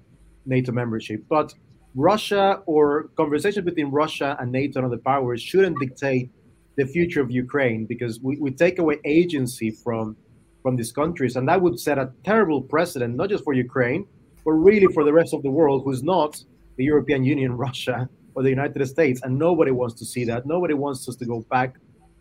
NATO 0.44 0.72
membership. 0.72 1.22
But 1.28 1.54
Russia 1.94 2.62
or 2.66 3.10
conversations 3.16 3.64
between 3.64 3.90
Russia 3.90 4.36
and 4.38 4.52
NATO 4.52 4.78
and 4.78 4.86
other 4.86 4.98
powers 4.98 5.42
shouldn't 5.42 5.78
dictate 5.80 6.30
the 6.76 6.86
future 6.86 7.20
of 7.20 7.30
Ukraine 7.30 7.84
because 7.84 8.20
we, 8.20 8.36
we 8.36 8.50
take 8.50 8.78
away 8.78 8.98
agency 9.04 9.70
from 9.70 10.16
from 10.62 10.76
these 10.76 10.92
countries, 10.92 11.36
and 11.36 11.48
that 11.48 11.60
would 11.62 11.80
set 11.80 11.96
a 11.98 12.12
terrible 12.22 12.60
precedent, 12.60 13.16
not 13.16 13.30
just 13.30 13.44
for 13.44 13.54
Ukraine, 13.54 14.06
but 14.44 14.52
really 14.52 14.92
for 14.92 15.04
the 15.04 15.12
rest 15.12 15.32
of 15.32 15.42
the 15.42 15.50
world 15.50 15.82
who's 15.84 16.02
not 16.02 16.42
the 16.76 16.84
European 16.84 17.24
Union, 17.24 17.56
Russia, 17.66 18.08
or 18.34 18.42
the 18.42 18.50
United 18.50 18.86
States, 18.86 19.20
and 19.22 19.38
nobody 19.38 19.70
wants 19.70 19.94
to 19.94 20.04
see 20.04 20.24
that. 20.24 20.46
Nobody 20.46 20.74
wants 20.74 21.08
us 21.08 21.16
to 21.16 21.24
go 21.24 21.40
back 21.50 21.74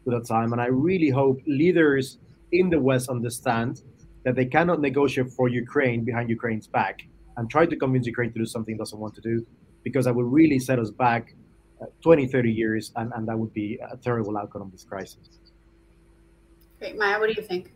to 0.06 0.12
that 0.12 0.26
time. 0.26 0.54
And 0.54 0.62
I 0.62 0.68
really 0.68 1.10
hope 1.10 1.40
leaders 1.46 2.18
in 2.52 2.70
the 2.70 2.80
West 2.80 3.10
understand 3.10 3.82
that 4.24 4.36
they 4.36 4.46
cannot 4.46 4.82
negotiate 4.82 5.32
for 5.32 5.48
Ukraine 5.50 6.04
behind 6.04 6.30
Ukraine's 6.30 6.68
back 6.68 7.02
and 7.38 7.50
try 7.50 7.66
to 7.66 7.76
convince 7.76 8.06
Ukraine 8.08 8.34
to 8.34 8.40
do 8.40 8.46
something 8.46 8.76
it 8.76 8.78
doesn't 8.78 9.00
want 9.00 9.16
to 9.16 9.22
do, 9.22 9.46
because 9.84 10.06
that 10.06 10.16
would 10.16 10.32
really 10.32 10.60
set 10.60 10.80
us 10.80 10.92
back 10.92 11.36
uh, 11.82 11.86
20, 12.02 12.28
30 12.28 12.52
years, 12.52 12.92
and, 12.96 13.12
and 13.16 13.28
that 13.28 13.38
would 13.38 13.54
be 13.54 13.80
a 13.92 13.98
terrible 13.98 14.38
outcome 14.38 14.62
of 14.64 14.72
this 14.72 14.84
crisis. 14.84 15.30
Great. 16.80 16.98
Maya, 16.98 17.20
what 17.20 17.28
do 17.28 17.42
you 17.42 17.48
think? 17.48 17.72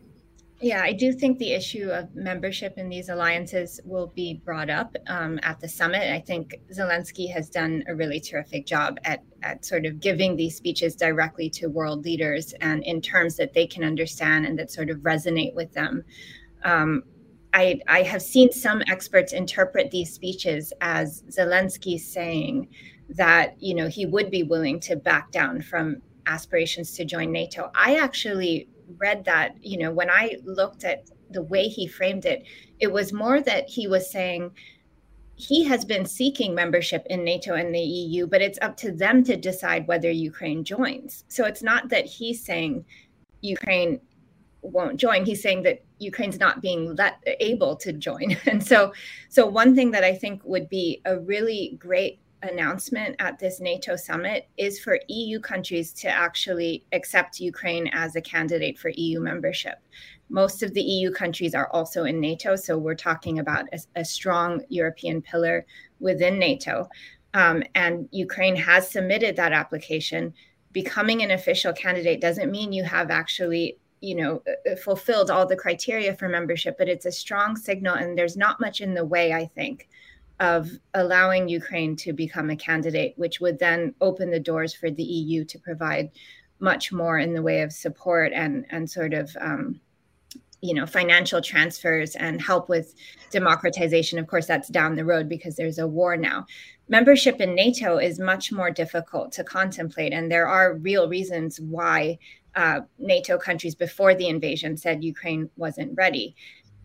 Yeah, 0.64 0.82
I 0.82 0.94
do 0.94 1.12
think 1.12 1.40
the 1.40 1.52
issue 1.52 1.90
of 1.90 2.16
membership 2.16 2.78
in 2.78 2.88
these 2.88 3.10
alliances 3.10 3.82
will 3.84 4.08
be 4.08 4.36
brought 4.46 4.70
up 4.70 4.96
um, 5.08 5.38
at 5.44 5.60
the 5.60 5.68
summit. 5.68 6.14
I 6.14 6.22
think 6.22 6.56
Zelensky 6.72 7.30
has 7.34 7.50
done 7.50 7.84
a 7.88 7.94
really 7.94 8.22
terrific 8.22 8.66
job 8.66 8.98
at, 9.04 9.24
at 9.42 9.66
sort 9.66 9.86
of 9.86 10.00
giving 10.00 10.38
these 10.38 10.56
speeches 10.56 10.96
directly 10.96 11.50
to 11.50 11.68
world 11.68 12.06
leaders 12.06 12.54
and 12.62 12.82
in 12.84 13.02
terms 13.02 13.36
that 13.38 13.54
they 13.54 13.68
can 13.68 13.84
understand 13.84 14.46
and 14.46 14.58
that 14.58 14.72
sort 14.72 14.90
of 14.90 15.00
resonate 15.00 15.54
with 15.54 15.74
them. 15.74 16.06
Um, 16.64 17.04
I, 17.54 17.80
I 17.88 18.02
have 18.02 18.22
seen 18.22 18.52
some 18.52 18.82
experts 18.88 19.32
interpret 19.32 19.92
these 19.92 20.12
speeches 20.12 20.74
as 20.82 21.24
Zelensky 21.30 22.00
saying 22.00 22.68
that 23.10 23.56
you 23.62 23.76
know 23.76 23.88
he 23.88 24.06
would 24.06 24.32
be 24.32 24.44
willing 24.44 24.80
to 24.82 24.96
back 24.96 25.32
down 25.32 25.62
from 25.62 26.02
aspirations 26.26 26.94
to 26.94 27.06
join 27.06 27.32
NATO. 27.32 27.72
I 27.76 27.98
actually 27.98 28.70
read 28.98 29.26
that 29.26 29.56
you 29.62 29.78
know 29.78 29.92
when 29.92 30.10
I 30.10 30.38
looked 30.44 30.84
at 30.84 31.10
the 31.30 31.44
way 31.44 31.68
he 31.68 31.88
framed 31.88 32.26
it, 32.26 32.44
it 32.80 32.92
was 32.92 33.14
more 33.14 33.42
that 33.42 33.70
he 33.70 33.88
was 33.88 34.10
saying 34.10 34.52
he 35.36 35.64
has 35.66 35.84
been 35.84 36.06
seeking 36.06 36.54
membership 36.54 37.06
in 37.10 37.24
NATO 37.24 37.56
and 37.56 37.74
the 37.74 37.80
EU, 37.80 38.28
but 38.28 38.42
it's 38.42 38.60
up 38.62 38.78
to 38.78 38.92
them 38.92 39.24
to 39.24 39.36
decide 39.36 39.88
whether 39.88 40.12
Ukraine 40.12 40.64
joins. 40.64 41.26
So 41.28 41.46
it's 41.46 41.64
not 41.64 41.90
that 41.90 42.06
he's 42.06 42.44
saying 42.44 42.86
Ukraine 43.42 44.00
won't 44.62 44.98
join. 44.98 45.26
He's 45.26 45.42
saying 45.42 45.64
that 45.64 45.84
Ukraine's 46.04 46.40
not 46.40 46.62
being 46.62 46.96
let, 46.96 47.24
able 47.40 47.76
to 47.78 47.94
join. 47.94 48.38
And 48.46 48.64
so, 48.64 48.94
so 49.30 49.48
one 49.48 49.76
thing 49.76 49.92
that 49.92 50.04
I 50.04 50.14
think 50.14 50.42
would 50.44 50.70
be 50.70 51.02
a 51.06 51.20
really 51.20 51.76
great 51.80 52.20
announcement 52.44 53.16
at 53.20 53.40
this 53.40 53.60
NATO 53.60 53.96
summit 53.96 54.48
is 54.58 54.80
for 54.80 55.00
EU 55.08 55.40
countries 55.40 55.94
to 55.94 56.10
actually 56.10 56.86
accept 56.92 57.40
Ukraine 57.40 57.88
as 57.94 58.16
a 58.16 58.22
candidate 58.22 58.78
for 58.78 58.90
EU 58.90 59.20
membership. 59.20 59.80
Most 60.30 60.64
of 60.64 60.74
the 60.74 60.82
EU 60.82 61.12
countries 61.12 61.56
are 61.56 61.70
also 61.72 62.06
in 62.06 62.20
NATO, 62.20 62.56
so 62.56 62.78
we're 62.78 62.96
talking 62.96 63.40
about 63.40 63.66
a, 63.74 63.80
a 64.02 64.06
strong 64.06 64.62
European 64.70 65.22
pillar 65.22 65.66
within 66.00 66.38
NATO. 66.38 66.90
Um, 67.34 67.64
and 67.76 68.08
Ukraine 68.12 68.56
has 68.56 68.90
submitted 68.90 69.36
that 69.36 69.54
application. 69.54 70.34
Becoming 70.72 71.24
an 71.24 71.32
official 71.32 71.74
candidate 71.74 72.22
doesn't 72.22 72.52
mean 72.52 72.74
you 72.74 72.84
have 72.84 73.10
actually 73.10 73.78
you 74.04 74.16
know 74.16 74.42
uh, 74.48 74.72
uh, 74.72 74.76
fulfilled 74.76 75.32
all 75.32 75.46
the 75.46 75.56
criteria 75.56 76.14
for 76.16 76.28
membership 76.28 76.78
but 76.78 76.90
it's 76.90 77.06
a 77.06 77.12
strong 77.12 77.56
signal 77.56 77.96
and 77.96 78.18
there's 78.18 78.38
not 78.38 78.60
much 78.60 78.82
in 78.82 78.94
the 78.94 79.06
way 79.06 79.34
i 79.34 79.46
think 79.46 79.88
of 80.40 80.70
allowing 80.94 81.48
ukraine 81.48 81.96
to 81.96 82.12
become 82.12 82.50
a 82.50 82.56
candidate 82.56 83.14
which 83.18 83.40
would 83.40 83.58
then 83.60 83.94
open 84.02 84.30
the 84.30 84.40
doors 84.40 84.74
for 84.74 84.92
the 84.92 85.04
eu 85.04 85.46
to 85.46 85.58
provide 85.60 86.12
much 86.60 86.92
more 86.92 87.20
in 87.20 87.34
the 87.34 87.42
way 87.42 87.62
of 87.62 87.72
support 87.72 88.32
and 88.34 88.66
and 88.70 88.90
sort 88.90 89.14
of 89.14 89.36
um, 89.40 89.80
you 90.64 90.74
know 90.74 90.86
financial 90.86 91.42
transfers 91.42 92.16
and 92.16 92.42
help 92.42 92.70
with 92.70 92.96
democratization. 93.32 94.18
Of 94.18 94.28
course 94.28 94.48
that's 94.48 94.70
down 94.70 94.96
the 94.96 95.06
road 95.06 95.28
because 95.28 95.56
there's 95.58 95.78
a 95.78 95.86
war 95.86 96.16
now. 96.16 96.48
Membership 96.88 97.42
in 97.42 97.54
nato 97.54 97.98
is 97.98 98.18
much 98.18 98.52
more 98.52 98.72
difficult 98.72 99.34
to 99.34 99.44
contemplate 99.44 100.14
and 100.14 100.32
there 100.32 100.48
are 100.48 100.76
real 100.76 101.10
reasons 101.10 101.60
why 101.60 102.18
uh, 102.56 102.82
NATO 103.00 103.38
countries 103.38 103.76
before 103.76 104.16
the 104.16 104.28
invasion 104.28 104.78
said 104.78 105.04
Ukraine 105.04 105.50
wasn't 105.58 105.96
ready. 105.96 106.36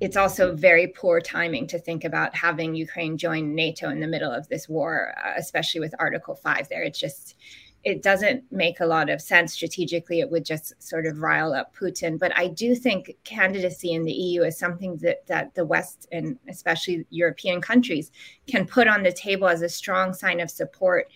It's 0.00 0.16
also 0.16 0.54
very 0.54 0.86
poor 0.86 1.20
timing 1.20 1.66
to 1.68 1.78
think 1.78 2.04
about 2.04 2.34
having 2.34 2.74
Ukraine 2.74 3.18
join 3.18 3.54
NATO 3.54 3.88
in 3.90 4.00
the 4.00 4.06
middle 4.06 4.30
of 4.30 4.48
this 4.48 4.68
war, 4.68 5.12
uh, 5.24 5.32
especially 5.36 5.80
with 5.80 5.94
Article 5.98 6.36
5 6.36 6.68
there. 6.68 6.84
It's 6.84 7.00
just, 7.00 7.34
it 7.82 8.02
doesn't 8.02 8.44
make 8.52 8.78
a 8.78 8.86
lot 8.86 9.10
of 9.10 9.20
sense 9.20 9.52
strategically. 9.52 10.20
It 10.20 10.30
would 10.30 10.44
just 10.44 10.80
sort 10.80 11.04
of 11.04 11.18
rile 11.18 11.52
up 11.52 11.74
Putin. 11.74 12.16
But 12.16 12.36
I 12.36 12.46
do 12.46 12.76
think 12.76 13.16
candidacy 13.24 13.92
in 13.92 14.04
the 14.04 14.12
EU 14.12 14.44
is 14.44 14.56
something 14.56 14.98
that, 14.98 15.26
that 15.26 15.54
the 15.54 15.66
West 15.66 16.06
and 16.12 16.38
especially 16.48 17.04
European 17.10 17.60
countries 17.60 18.12
can 18.46 18.66
put 18.66 18.86
on 18.86 19.02
the 19.02 19.12
table 19.12 19.48
as 19.48 19.62
a 19.62 19.68
strong 19.68 20.14
sign 20.14 20.38
of 20.38 20.50
support 20.50 21.08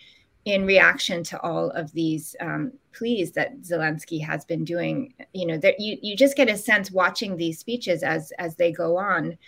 in 0.45 0.67
reaction 0.67 1.23
to 1.23 1.41
all 1.41 1.71
of 1.71 1.93
these 1.93 2.35
um, 2.41 2.73
pleas 2.93 3.33
that 3.33 3.63
Zelensky 3.63 4.23
has 4.25 4.45
been 4.45 4.65
doing, 4.65 5.15
you 5.33 5.47
know, 5.47 5.57
that 5.59 5.79
you 5.79 5.99
you 6.03 6.17
just 6.17 6.37
get 6.37 6.51
a 6.51 6.57
sense 6.57 6.91
watching 6.91 7.37
these 7.37 7.59
speeches 7.59 8.03
as 8.03 8.33
as 8.39 8.57
they 8.57 8.73
go 8.73 8.97
on 8.97 9.39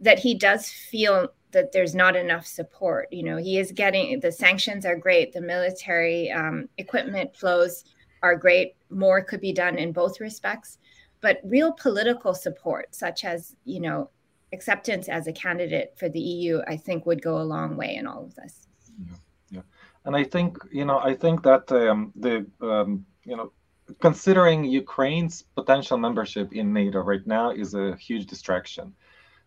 that 0.00 0.18
he 0.18 0.34
does 0.34 0.70
feel 0.70 1.28
that 1.52 1.72
there's 1.72 1.94
not 1.94 2.16
enough 2.16 2.46
support. 2.46 3.12
You 3.12 3.22
know, 3.24 3.36
he 3.36 3.58
is 3.58 3.72
getting 3.72 4.18
the 4.20 4.32
sanctions 4.32 4.86
are 4.86 4.96
great, 4.96 5.32
the 5.32 5.42
military 5.42 6.30
um, 6.30 6.68
equipment 6.78 7.36
flows 7.36 7.84
are 8.22 8.36
great. 8.36 8.76
More 8.88 9.22
could 9.22 9.40
be 9.40 9.52
done 9.52 9.76
in 9.76 9.92
both 9.92 10.20
respects, 10.20 10.78
but 11.20 11.40
real 11.44 11.72
political 11.72 12.32
support, 12.32 12.94
such 12.94 13.24
as 13.24 13.56
you 13.64 13.80
know 13.80 14.08
acceptance 14.54 15.08
as 15.08 15.26
a 15.26 15.32
candidate 15.32 15.94
for 15.98 16.08
the 16.08 16.18
EU, 16.18 16.62
I 16.66 16.78
think 16.78 17.04
would 17.04 17.22
go 17.22 17.38
a 17.40 17.44
long 17.44 17.76
way 17.76 17.94
in 17.96 18.06
all 18.06 18.24
of 18.24 18.34
this. 18.36 18.66
Yeah 19.06 19.16
and 20.04 20.16
I 20.16 20.24
think 20.24 20.58
you 20.70 20.84
know 20.84 20.98
I 20.98 21.14
think 21.14 21.42
that 21.42 21.70
um, 21.72 22.12
the 22.16 22.46
um, 22.60 23.04
you 23.24 23.36
know 23.36 23.52
considering 24.00 24.64
Ukraine's 24.64 25.42
potential 25.54 25.98
membership 25.98 26.52
in 26.52 26.72
NATO 26.72 27.00
right 27.00 27.26
now 27.26 27.50
is 27.50 27.74
a 27.74 27.96
huge 27.96 28.26
distraction 28.26 28.94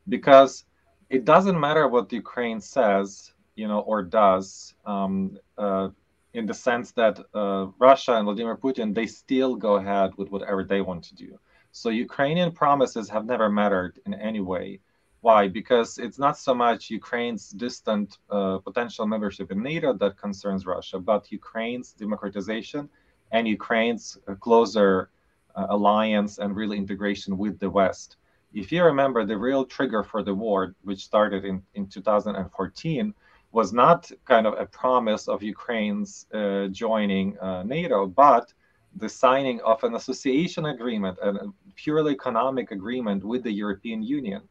because 0.10 0.66
it 1.10 1.26
doesn't 1.26 1.60
matter 1.60 1.88
what 1.88 2.12
Ukraine 2.12 2.60
says 2.60 3.34
you 3.56 3.68
know 3.68 3.80
or 3.82 4.04
does 4.04 4.74
um, 4.86 5.38
uh, 5.58 5.90
in 6.34 6.46
the 6.46 6.54
sense 6.54 6.92
that 6.92 7.20
uh, 7.34 7.68
Russia 7.80 8.14
and 8.16 8.26
Vladimir 8.26 8.58
Putin 8.58 8.94
they 8.94 9.06
still 9.08 9.56
go 9.56 9.76
ahead 9.76 10.12
with 10.18 10.30
whatever 10.30 10.64
they 10.64 10.82
want 10.82 11.04
to 11.06 11.16
do. 11.16 11.40
So 11.72 11.90
Ukrainian 11.90 12.52
promises 12.52 13.10
have 13.10 13.26
never 13.26 13.50
mattered 13.50 14.00
in 14.06 14.14
any 14.14 14.42
way 14.42 14.80
why? 15.24 15.48
Because 15.48 16.00
it's 16.00 16.20
not 16.20 16.38
so 16.38 16.54
much 16.54 16.90
Ukraine's 16.90 17.50
distant 17.52 18.18
uh, 18.30 18.58
potential 18.58 19.08
membership 19.08 19.52
in 19.54 19.64
NATO 19.64 19.94
that 19.94 20.18
concerns 20.18 20.66
Russia, 20.66 21.00
but 21.00 21.32
Ukraine's 21.32 21.94
democratization 21.94 22.90
and 23.32 23.48
Ukraine's 23.48 24.18
uh, 24.28 24.36
closer 24.36 25.10
uh, 25.56 25.68
alliance 25.70 26.40
and 26.40 26.54
real 26.54 26.74
integration 26.74 27.38
with 27.38 27.58
the 27.58 27.70
West. 27.70 28.18
If 28.54 28.70
you 28.74 28.84
remember, 28.84 29.24
the 29.24 29.38
real 29.38 29.64
trigger 29.64 30.04
for 30.04 30.24
the 30.24 30.36
war, 30.36 30.76
which 30.84 31.06
started 31.06 31.46
in, 31.46 31.64
in 31.74 31.88
2014, 31.88 33.14
was 33.54 33.72
not 33.72 34.12
kind 34.26 34.46
of 34.46 34.56
a 34.60 34.66
promise 34.66 35.30
of 35.30 35.42
Ukraine's 35.42 36.28
uh, 36.34 36.68
joining 36.68 37.40
uh, 37.40 37.64
NATO, 37.64 38.08
but 38.08 38.52
the 38.98 39.08
signing 39.08 39.62
of 39.62 39.82
an 39.86 39.96
association 39.96 40.66
agreement, 40.66 41.18
a 41.20 41.48
purely 41.76 42.12
economic 42.12 42.72
agreement 42.72 43.24
with 43.24 43.44
the 43.44 43.52
European 43.64 44.04
Union 44.04 44.42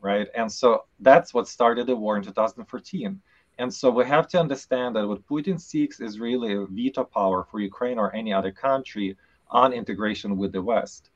right? 0.00 0.28
And 0.34 0.50
so 0.50 0.84
that's 1.00 1.34
what 1.34 1.48
started 1.48 1.86
the 1.86 1.96
war 1.96 2.16
in 2.16 2.22
2014. 2.22 3.20
And 3.58 3.74
so 3.74 3.90
we 3.90 4.04
have 4.04 4.28
to 4.28 4.40
understand 4.40 4.94
that 4.96 5.06
what 5.06 5.26
Putin 5.26 5.60
seeks 5.60 6.00
is 6.00 6.20
really 6.20 6.54
a 6.54 6.64
veto 6.66 7.04
power 7.04 7.44
for 7.50 7.58
Ukraine 7.58 7.98
or 7.98 8.14
any 8.14 8.32
other 8.32 8.52
country 8.52 9.16
on 9.50 9.72
integration 9.72 10.36
with 10.36 10.52
the 10.52 10.62
West. 10.62 11.10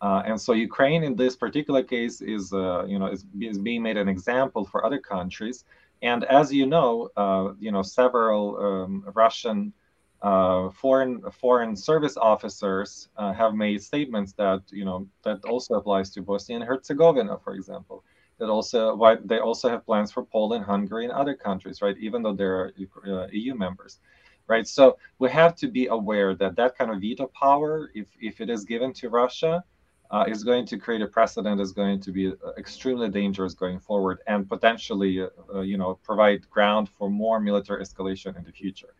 Uh, 0.00 0.22
and 0.24 0.40
so 0.40 0.52
Ukraine, 0.52 1.02
in 1.02 1.16
this 1.16 1.36
particular 1.36 1.82
case, 1.82 2.20
is 2.22 2.52
uh, 2.52 2.84
you 2.86 2.98
know 2.98 3.06
is, 3.06 3.26
is 3.38 3.58
being 3.58 3.82
made 3.82 3.98
an 3.98 4.08
example 4.08 4.64
for 4.64 4.86
other 4.86 4.98
countries. 4.98 5.64
And 6.00 6.24
as 6.24 6.50
you 6.52 6.64
know, 6.64 7.10
uh, 7.16 7.52
you 7.58 7.70
know 7.70 7.82
several 7.82 8.56
um, 8.56 9.04
Russian 9.14 9.74
uh, 10.22 10.70
foreign 10.70 11.20
foreign 11.32 11.76
service 11.76 12.16
officers 12.16 13.08
uh, 13.18 13.34
have 13.34 13.52
made 13.54 13.82
statements 13.82 14.32
that 14.34 14.62
you 14.70 14.86
know 14.86 15.06
that 15.24 15.44
also 15.44 15.74
applies 15.74 16.08
to 16.10 16.22
Bosnia 16.22 16.60
and 16.60 16.64
Herzegovina, 16.64 17.36
for 17.44 17.54
example 17.54 18.02
that 18.40 18.48
also 18.48 18.96
why 18.96 19.16
they 19.24 19.38
also 19.38 19.68
have 19.68 19.84
plans 19.84 20.10
for 20.10 20.24
Poland, 20.24 20.64
Hungary, 20.64 21.04
and 21.04 21.12
other 21.12 21.34
countries, 21.34 21.82
right? 21.82 21.96
Even 21.98 22.22
though 22.22 22.32
they're 22.32 22.72
uh, 23.06 23.26
EU 23.30 23.54
members, 23.54 24.00
right? 24.48 24.66
So 24.66 24.96
we 25.18 25.28
have 25.30 25.54
to 25.56 25.68
be 25.68 25.86
aware 25.86 26.34
that 26.34 26.56
that 26.56 26.76
kind 26.76 26.90
of 26.90 27.00
veto 27.00 27.26
power, 27.28 27.90
if 27.94 28.08
if 28.20 28.40
it 28.40 28.48
is 28.50 28.64
given 28.64 28.92
to 28.94 29.10
Russia, 29.10 29.62
uh, 30.10 30.24
is 30.26 30.42
going 30.42 30.64
to 30.66 30.78
create 30.78 31.02
a 31.02 31.06
precedent. 31.06 31.60
Is 31.60 31.72
going 31.72 32.00
to 32.00 32.12
be 32.12 32.28
uh, 32.28 32.52
extremely 32.56 33.10
dangerous 33.10 33.52
going 33.52 33.78
forward, 33.78 34.18
and 34.26 34.48
potentially, 34.48 35.20
uh, 35.20 35.28
uh, 35.54 35.60
you 35.60 35.76
know, 35.76 35.98
provide 36.02 36.48
ground 36.48 36.88
for 36.88 37.10
more 37.10 37.38
military 37.40 37.84
escalation 37.84 38.36
in 38.38 38.44
the 38.44 38.52
future. 38.52 38.94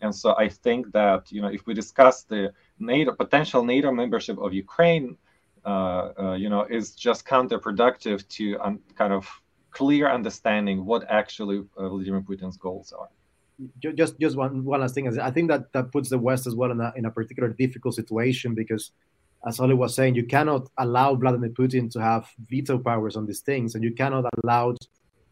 And 0.00 0.14
so 0.14 0.34
I 0.38 0.48
think 0.48 0.90
that 0.92 1.30
you 1.30 1.42
know, 1.42 1.48
if 1.48 1.66
we 1.66 1.74
discuss 1.74 2.22
the 2.22 2.52
NATO 2.78 3.12
potential 3.12 3.62
NATO 3.62 3.92
membership 3.92 4.38
of 4.38 4.54
Ukraine 4.54 5.18
Uh, 5.66 6.12
uh, 6.22 6.34
you 6.34 6.48
know, 6.48 6.62
is 6.70 6.92
just 6.92 7.26
counterproductive 7.26 8.18
to 8.28 8.56
un- 8.60 8.78
kind 8.94 9.12
of 9.12 9.26
clear 9.72 10.08
understanding 10.08 10.84
what 10.84 11.02
actually 11.10 11.58
uh, 11.76 11.88
Vladimir 11.88 12.20
Putin's 12.20 12.56
goals 12.56 12.92
are. 12.92 13.08
Just, 13.80 14.16
just 14.20 14.36
one, 14.36 14.64
one 14.64 14.80
last 14.80 14.94
thing. 14.94 15.08
I 15.18 15.32
think 15.32 15.48
that 15.48 15.72
that 15.72 15.90
puts 15.90 16.08
the 16.08 16.20
West 16.20 16.46
as 16.46 16.54
well 16.54 16.70
in 16.70 16.80
a, 16.80 16.92
in 16.94 17.06
a 17.06 17.10
particular 17.10 17.48
difficult 17.48 17.96
situation 17.96 18.54
because, 18.54 18.92
as 19.44 19.58
Oli 19.58 19.74
was 19.74 19.92
saying, 19.92 20.14
you 20.14 20.24
cannot 20.24 20.68
allow 20.78 21.16
Vladimir 21.16 21.50
Putin 21.50 21.90
to 21.94 22.00
have 22.00 22.28
veto 22.48 22.78
powers 22.78 23.16
on 23.16 23.26
these 23.26 23.40
things, 23.40 23.74
and 23.74 23.82
you 23.82 23.92
cannot 23.92 24.24
allow 24.44 24.72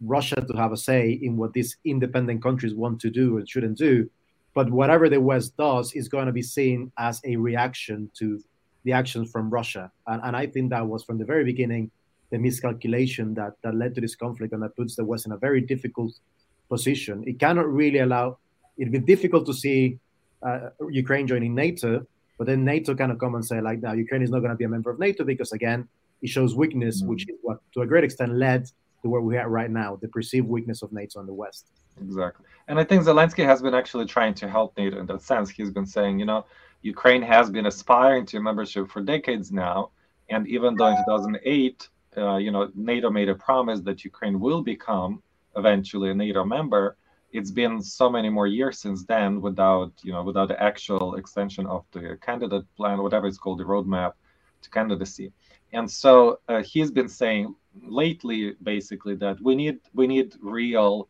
Russia 0.00 0.40
to 0.48 0.56
have 0.56 0.72
a 0.72 0.76
say 0.76 1.12
in 1.12 1.36
what 1.36 1.52
these 1.52 1.76
independent 1.84 2.42
countries 2.42 2.74
want 2.74 3.00
to 3.02 3.08
do 3.08 3.38
and 3.38 3.48
shouldn't 3.48 3.78
do. 3.78 4.10
But 4.52 4.68
whatever 4.68 5.08
the 5.08 5.20
West 5.20 5.56
does 5.56 5.92
is 5.92 6.08
going 6.08 6.26
to 6.26 6.32
be 6.32 6.42
seen 6.42 6.90
as 6.98 7.20
a 7.24 7.36
reaction 7.36 8.10
to 8.18 8.42
the 8.84 8.92
actions 8.92 9.30
from 9.30 9.50
Russia. 9.50 9.90
And, 10.06 10.20
and 10.22 10.36
I 10.36 10.46
think 10.46 10.70
that 10.70 10.86
was 10.86 11.04
from 11.04 11.18
the 11.18 11.24
very 11.24 11.44
beginning 11.44 11.90
the 12.30 12.38
miscalculation 12.38 13.34
that, 13.34 13.52
that 13.62 13.74
led 13.74 13.94
to 13.94 14.00
this 14.00 14.16
conflict 14.16 14.52
and 14.52 14.62
that 14.62 14.74
puts 14.76 14.96
the 14.96 15.04
West 15.04 15.26
in 15.26 15.32
a 15.32 15.36
very 15.36 15.60
difficult 15.60 16.12
position. 16.68 17.22
It 17.26 17.38
cannot 17.38 17.68
really 17.68 17.98
allow, 17.98 18.38
it'd 18.76 18.92
be 18.92 18.98
difficult 18.98 19.46
to 19.46 19.54
see 19.54 19.98
uh, 20.42 20.70
Ukraine 20.90 21.26
joining 21.26 21.54
NATO, 21.54 22.06
but 22.38 22.46
then 22.46 22.64
NATO 22.64 22.94
kind 22.94 23.12
of 23.12 23.18
come 23.18 23.34
and 23.34 23.44
say, 23.44 23.60
like, 23.60 23.80
now 23.80 23.92
Ukraine 23.92 24.22
is 24.22 24.30
not 24.30 24.40
going 24.40 24.50
to 24.50 24.56
be 24.56 24.64
a 24.64 24.68
member 24.68 24.90
of 24.90 24.98
NATO 24.98 25.22
because, 25.24 25.52
again, 25.52 25.86
it 26.22 26.28
shows 26.28 26.56
weakness, 26.56 27.00
mm-hmm. 27.00 27.10
which 27.10 27.28
is 27.28 27.36
what 27.42 27.58
to 27.74 27.82
a 27.82 27.86
great 27.86 28.04
extent 28.04 28.34
led 28.34 28.66
to 29.02 29.08
where 29.08 29.20
we 29.20 29.36
are 29.36 29.48
right 29.48 29.70
now, 29.70 29.96
the 30.00 30.08
perceived 30.08 30.48
weakness 30.48 30.82
of 30.82 30.92
NATO 30.92 31.20
in 31.20 31.26
the 31.26 31.34
West. 31.34 31.66
Exactly. 32.00 32.46
And 32.66 32.80
I 32.80 32.84
think 32.84 33.04
Zelensky 33.04 33.44
has 33.44 33.62
been 33.62 33.74
actually 33.74 34.06
trying 34.06 34.34
to 34.34 34.48
help 34.48 34.76
NATO 34.76 34.98
in 34.98 35.06
that 35.06 35.22
sense. 35.22 35.50
He's 35.50 35.70
been 35.70 35.86
saying, 35.86 36.18
you 36.18 36.24
know, 36.24 36.46
Ukraine 36.84 37.22
has 37.22 37.48
been 37.48 37.64
aspiring 37.64 38.26
to 38.26 38.40
membership 38.40 38.90
for 38.90 39.00
decades 39.00 39.50
now. 39.50 39.90
And 40.28 40.46
even 40.46 40.76
though 40.76 40.88
in 40.88 40.96
2008, 40.96 41.88
uh, 42.16 42.36
you 42.36 42.50
know, 42.50 42.70
NATO 42.74 43.08
made 43.10 43.30
a 43.30 43.34
promise 43.34 43.80
that 43.80 44.04
Ukraine 44.04 44.38
will 44.38 44.62
become 44.62 45.22
eventually 45.56 46.10
a 46.10 46.14
NATO 46.14 46.44
member, 46.44 46.96
it's 47.32 47.50
been 47.50 47.80
so 47.80 48.10
many 48.10 48.28
more 48.28 48.46
years 48.46 48.78
since 48.78 49.02
then 49.04 49.40
without, 49.40 49.92
you 50.02 50.12
know, 50.12 50.22
without 50.22 50.48
the 50.48 50.62
actual 50.62 51.14
extension 51.14 51.66
of 51.66 51.84
the 51.92 52.18
candidate 52.20 52.66
plan, 52.76 53.02
whatever 53.02 53.26
it's 53.26 53.38
called, 53.38 53.58
the 53.60 53.64
roadmap 53.64 54.12
to 54.60 54.68
candidacy. 54.68 55.32
And 55.72 55.90
so 55.90 56.40
uh, 56.48 56.62
he's 56.62 56.90
been 56.90 57.08
saying 57.08 57.54
lately, 57.82 58.56
basically, 58.62 59.16
that 59.16 59.40
we 59.40 59.54
need 59.56 59.80
we 59.94 60.06
need 60.06 60.34
real 60.40 61.08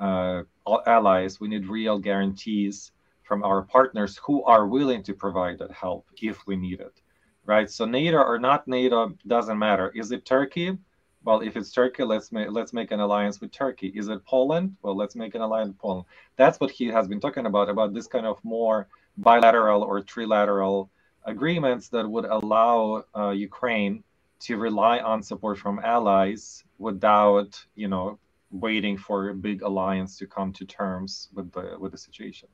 uh, 0.00 0.42
allies, 0.86 1.40
we 1.40 1.46
need 1.46 1.66
real 1.68 1.98
guarantees 1.98 2.90
from 3.32 3.44
our 3.44 3.62
partners 3.62 4.20
who 4.26 4.44
are 4.44 4.66
willing 4.66 5.02
to 5.02 5.14
provide 5.14 5.58
that 5.58 5.72
help 5.72 6.06
if 6.20 6.46
we 6.46 6.54
need 6.54 6.80
it, 6.80 7.00
right? 7.46 7.70
So 7.70 7.86
NATO 7.86 8.18
or 8.18 8.38
not 8.38 8.68
NATO 8.68 9.16
doesn't 9.26 9.58
matter. 9.58 9.90
Is 9.94 10.12
it 10.12 10.26
Turkey? 10.26 10.76
Well, 11.24 11.40
if 11.40 11.56
it's 11.56 11.72
Turkey, 11.72 12.04
let's 12.04 12.30
make 12.30 12.50
let's 12.50 12.74
make 12.74 12.90
an 12.90 13.00
alliance 13.00 13.40
with 13.40 13.50
Turkey. 13.50 13.90
Is 14.00 14.08
it 14.08 14.22
Poland? 14.26 14.76
Well, 14.82 14.94
let's 14.94 15.16
make 15.16 15.34
an 15.34 15.40
alliance 15.40 15.68
with 15.68 15.78
Poland. 15.78 16.04
That's 16.36 16.60
what 16.60 16.70
he 16.70 16.88
has 16.88 17.08
been 17.08 17.20
talking 17.20 17.46
about 17.46 17.70
about 17.70 17.94
this 17.94 18.06
kind 18.06 18.26
of 18.26 18.36
more 18.44 18.88
bilateral 19.16 19.82
or 19.82 20.02
trilateral 20.02 20.90
agreements 21.24 21.88
that 21.88 22.06
would 22.06 22.26
allow 22.26 23.04
uh, 23.16 23.30
Ukraine 23.30 24.04
to 24.40 24.58
rely 24.58 24.98
on 24.98 25.22
support 25.22 25.56
from 25.58 25.78
allies 25.78 26.64
without, 26.76 27.50
you 27.76 27.88
know, 27.88 28.18
waiting 28.50 28.98
for 28.98 29.30
a 29.30 29.34
big 29.34 29.62
alliance 29.62 30.18
to 30.18 30.26
come 30.26 30.52
to 30.58 30.66
terms 30.66 31.30
with 31.32 31.50
the 31.56 31.66
with 31.80 31.92
the 31.92 32.02
situation. 32.08 32.50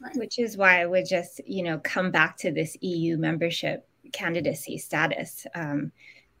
Right. 0.00 0.16
Which 0.16 0.38
is 0.38 0.56
why 0.56 0.80
I 0.80 0.86
would 0.86 1.06
just, 1.06 1.40
you 1.46 1.62
know, 1.62 1.78
come 1.78 2.10
back 2.10 2.36
to 2.38 2.52
this 2.52 2.76
EU 2.80 3.16
membership 3.16 3.88
candidacy 4.12 4.78
status. 4.78 5.46
Um, 5.54 5.92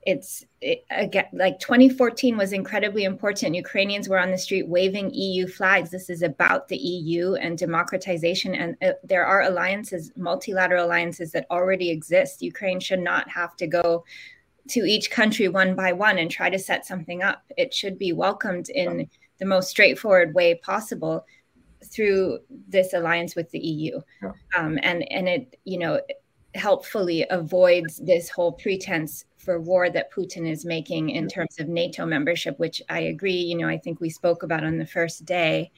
it's 0.02 0.46
it, 0.60 0.84
again 0.90 1.26
like 1.32 1.58
2014 1.58 2.36
was 2.36 2.52
incredibly 2.52 3.04
important. 3.04 3.54
Ukrainians 3.54 4.08
were 4.08 4.18
on 4.18 4.30
the 4.30 4.38
street 4.38 4.68
waving 4.68 5.10
EU 5.12 5.46
flags. 5.46 5.90
This 5.90 6.08
is 6.08 6.22
about 6.22 6.68
the 6.68 6.76
EU 6.76 7.34
and 7.34 7.58
democratization, 7.58 8.54
and 8.54 8.76
uh, 8.80 8.92
there 9.02 9.26
are 9.26 9.42
alliances, 9.42 10.12
multilateral 10.16 10.86
alliances 10.86 11.32
that 11.32 11.46
already 11.50 11.90
exist. 11.90 12.42
Ukraine 12.42 12.80
should 12.80 13.00
not 13.00 13.28
have 13.28 13.56
to 13.56 13.66
go 13.66 14.04
to 14.70 14.80
each 14.84 15.10
country 15.10 15.48
one 15.48 15.74
by 15.74 15.92
one 15.92 16.18
and 16.18 16.30
try 16.30 16.48
to 16.48 16.58
set 16.58 16.86
something 16.86 17.22
up. 17.22 17.42
It 17.56 17.74
should 17.74 17.98
be 17.98 18.12
welcomed 18.12 18.68
in 18.70 19.08
the 19.38 19.46
most 19.46 19.68
straightforward 19.68 20.34
way 20.34 20.54
possible 20.54 21.24
through 21.84 22.38
this 22.68 22.92
alliance 22.92 23.34
with 23.34 23.50
the 23.50 23.58
EU. 23.58 24.00
Yeah. 24.22 24.32
Um, 24.56 24.78
and 24.82 25.10
and 25.12 25.28
it 25.28 25.58
you 25.64 25.78
know 25.78 26.00
helpfully 26.54 27.26
avoids 27.30 27.98
this 27.98 28.28
whole 28.28 28.52
pretense 28.52 29.24
for 29.36 29.60
war 29.60 29.88
that 29.90 30.12
Putin 30.12 30.50
is 30.50 30.64
making 30.64 31.10
in 31.10 31.28
terms 31.28 31.58
of 31.58 31.68
NATO 31.68 32.04
membership, 32.04 32.58
which 32.58 32.82
I 32.88 33.00
agree. 33.00 33.36
You 33.36 33.56
know, 33.56 33.68
I 33.68 33.78
think 33.78 34.00
we 34.00 34.10
spoke 34.10 34.42
about 34.42 34.64
on 34.64 34.78
the 34.78 34.86
first 34.86 35.24
day. 35.24 35.70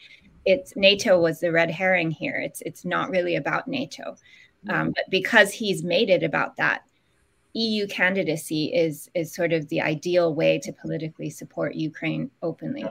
It's 0.47 0.75
NATO 0.75 1.21
was 1.21 1.41
the 1.41 1.53
red 1.53 1.71
herring 1.71 2.11
here. 2.11 2.37
It's 2.37 2.63
it's 2.63 2.85
not 2.85 3.11
really 3.11 3.37
about 3.37 3.69
NATO, 3.69 4.17
um, 4.69 4.93
but 4.95 5.05
because 5.11 5.53
he's 5.53 5.85
made 5.85 6.09
it 6.09 6.23
about 6.23 6.57
that, 6.57 6.83
EU 7.53 7.87
candidacy 7.87 8.73
is 8.75 9.11
is 9.15 9.35
sort 9.35 9.53
of 9.53 9.69
the 9.69 9.81
ideal 9.81 10.35
way 10.35 10.59
to 10.61 10.73
politically 10.73 11.31
support 11.31 11.75
Ukraine 11.75 12.31
openly. 12.43 12.87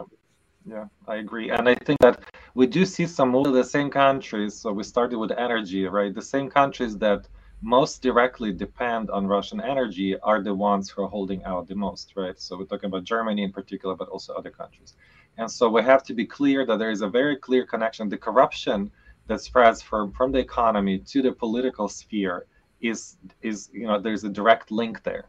Yeah. 0.66 0.86
I 1.08 1.16
agree, 1.16 1.50
and 1.50 1.68
I 1.68 1.76
think 1.76 2.00
that 2.02 2.20
we 2.54 2.68
do 2.68 2.86
see 2.86 3.06
some 3.08 3.34
of 3.36 3.54
the 3.54 3.64
same 3.64 3.90
countries. 3.90 4.54
So 4.56 4.72
we 4.72 4.84
started 4.84 5.18
with 5.18 5.32
energy, 5.32 5.86
right? 5.88 6.14
The 6.14 6.22
same 6.22 6.50
countries 6.50 6.98
that 7.00 7.28
most 7.62 8.02
directly 8.02 8.54
depend 8.54 9.10
on 9.10 9.26
Russian 9.28 9.60
energy 9.62 10.18
are 10.20 10.42
the 10.44 10.54
ones 10.54 10.90
who 10.90 11.04
are 11.04 11.08
holding 11.10 11.44
out 11.44 11.68
the 11.68 11.76
most, 11.76 12.14
right? 12.16 12.40
So 12.40 12.58
we're 12.58 12.66
talking 12.66 12.88
about 12.88 13.04
Germany 13.04 13.44
in 13.44 13.52
particular, 13.52 13.96
but 13.96 14.10
also 14.10 14.34
other 14.34 14.52
countries. 14.52 14.96
And 15.38 15.50
so 15.50 15.70
we 15.70 15.82
have 15.84 16.04
to 16.04 16.14
be 16.14 16.26
clear 16.26 16.66
that 16.66 16.78
there 16.78 16.92
is 16.92 17.02
a 17.02 17.10
very 17.10 17.36
clear 17.38 17.66
connection. 17.66 18.08
The 18.10 18.18
corruption 18.18 18.92
that 19.28 19.42
spreads 19.42 19.82
from, 19.82 20.12
from 20.12 20.32
the 20.32 20.40
economy 20.40 21.00
to 21.00 21.22
the 21.22 21.32
political 21.32 21.88
sphere 21.90 22.46
is 22.82 23.18
is 23.42 23.70
you 23.74 23.88
know 23.88 24.00
there's 24.00 24.24
a 24.24 24.30
direct 24.30 24.72
link 24.72 25.04
there 25.04 25.26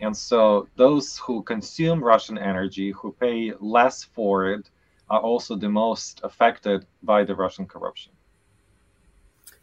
and 0.00 0.16
so 0.16 0.66
those 0.76 1.18
who 1.18 1.42
consume 1.42 2.02
russian 2.02 2.38
energy 2.38 2.90
who 2.92 3.12
pay 3.20 3.52
less 3.60 4.02
for 4.04 4.46
it 4.50 4.70
are 5.10 5.20
also 5.20 5.56
the 5.56 5.68
most 5.68 6.20
affected 6.22 6.86
by 7.02 7.24
the 7.24 7.34
russian 7.34 7.66
corruption 7.66 8.12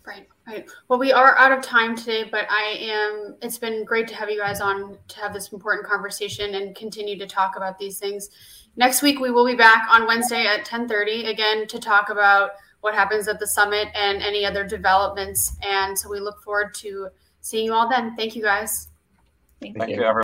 right 0.06 0.28
right 0.48 0.70
well 0.88 1.00
we 1.00 1.12
are 1.12 1.38
out 1.38 1.52
of 1.52 1.62
time 1.64 1.96
today 1.96 2.24
but 2.32 2.46
i 2.50 2.76
am 2.80 3.36
it's 3.42 3.58
been 3.58 3.86
great 3.86 4.08
to 4.08 4.16
have 4.16 4.30
you 4.30 4.40
guys 4.40 4.62
on 4.62 4.98
to 5.08 5.20
have 5.20 5.34
this 5.34 5.52
important 5.52 5.86
conversation 5.86 6.56
and 6.56 6.76
continue 6.76 7.18
to 7.18 7.28
talk 7.28 7.56
about 7.56 7.78
these 7.78 8.00
things 8.00 8.30
next 8.76 9.02
week 9.02 9.20
we 9.20 9.32
will 9.32 9.46
be 9.46 9.56
back 9.56 9.88
on 9.90 10.08
wednesday 10.08 10.46
at 10.46 10.66
10.30 10.66 11.28
again 11.28 11.68
to 11.68 11.80
talk 11.80 12.10
about 12.10 12.52
what 12.82 12.96
happens 12.96 13.28
at 13.28 13.40
the 13.40 13.48
summit 13.48 13.90
and 13.94 14.24
any 14.24 14.44
other 14.46 14.66
developments 14.66 15.56
and 15.62 15.98
so 15.98 16.10
we 16.10 16.20
look 16.20 16.42
forward 16.42 16.74
to 16.74 17.10
seeing 17.42 17.66
you 17.66 17.74
all 17.74 17.90
then. 17.90 18.16
Thank 18.16 18.36
you 18.36 18.44
guys. 18.44 18.90
Thank, 19.60 19.78
Thank 19.78 19.90
you. 19.90 19.98
you, 19.98 20.04
everyone. 20.04 20.24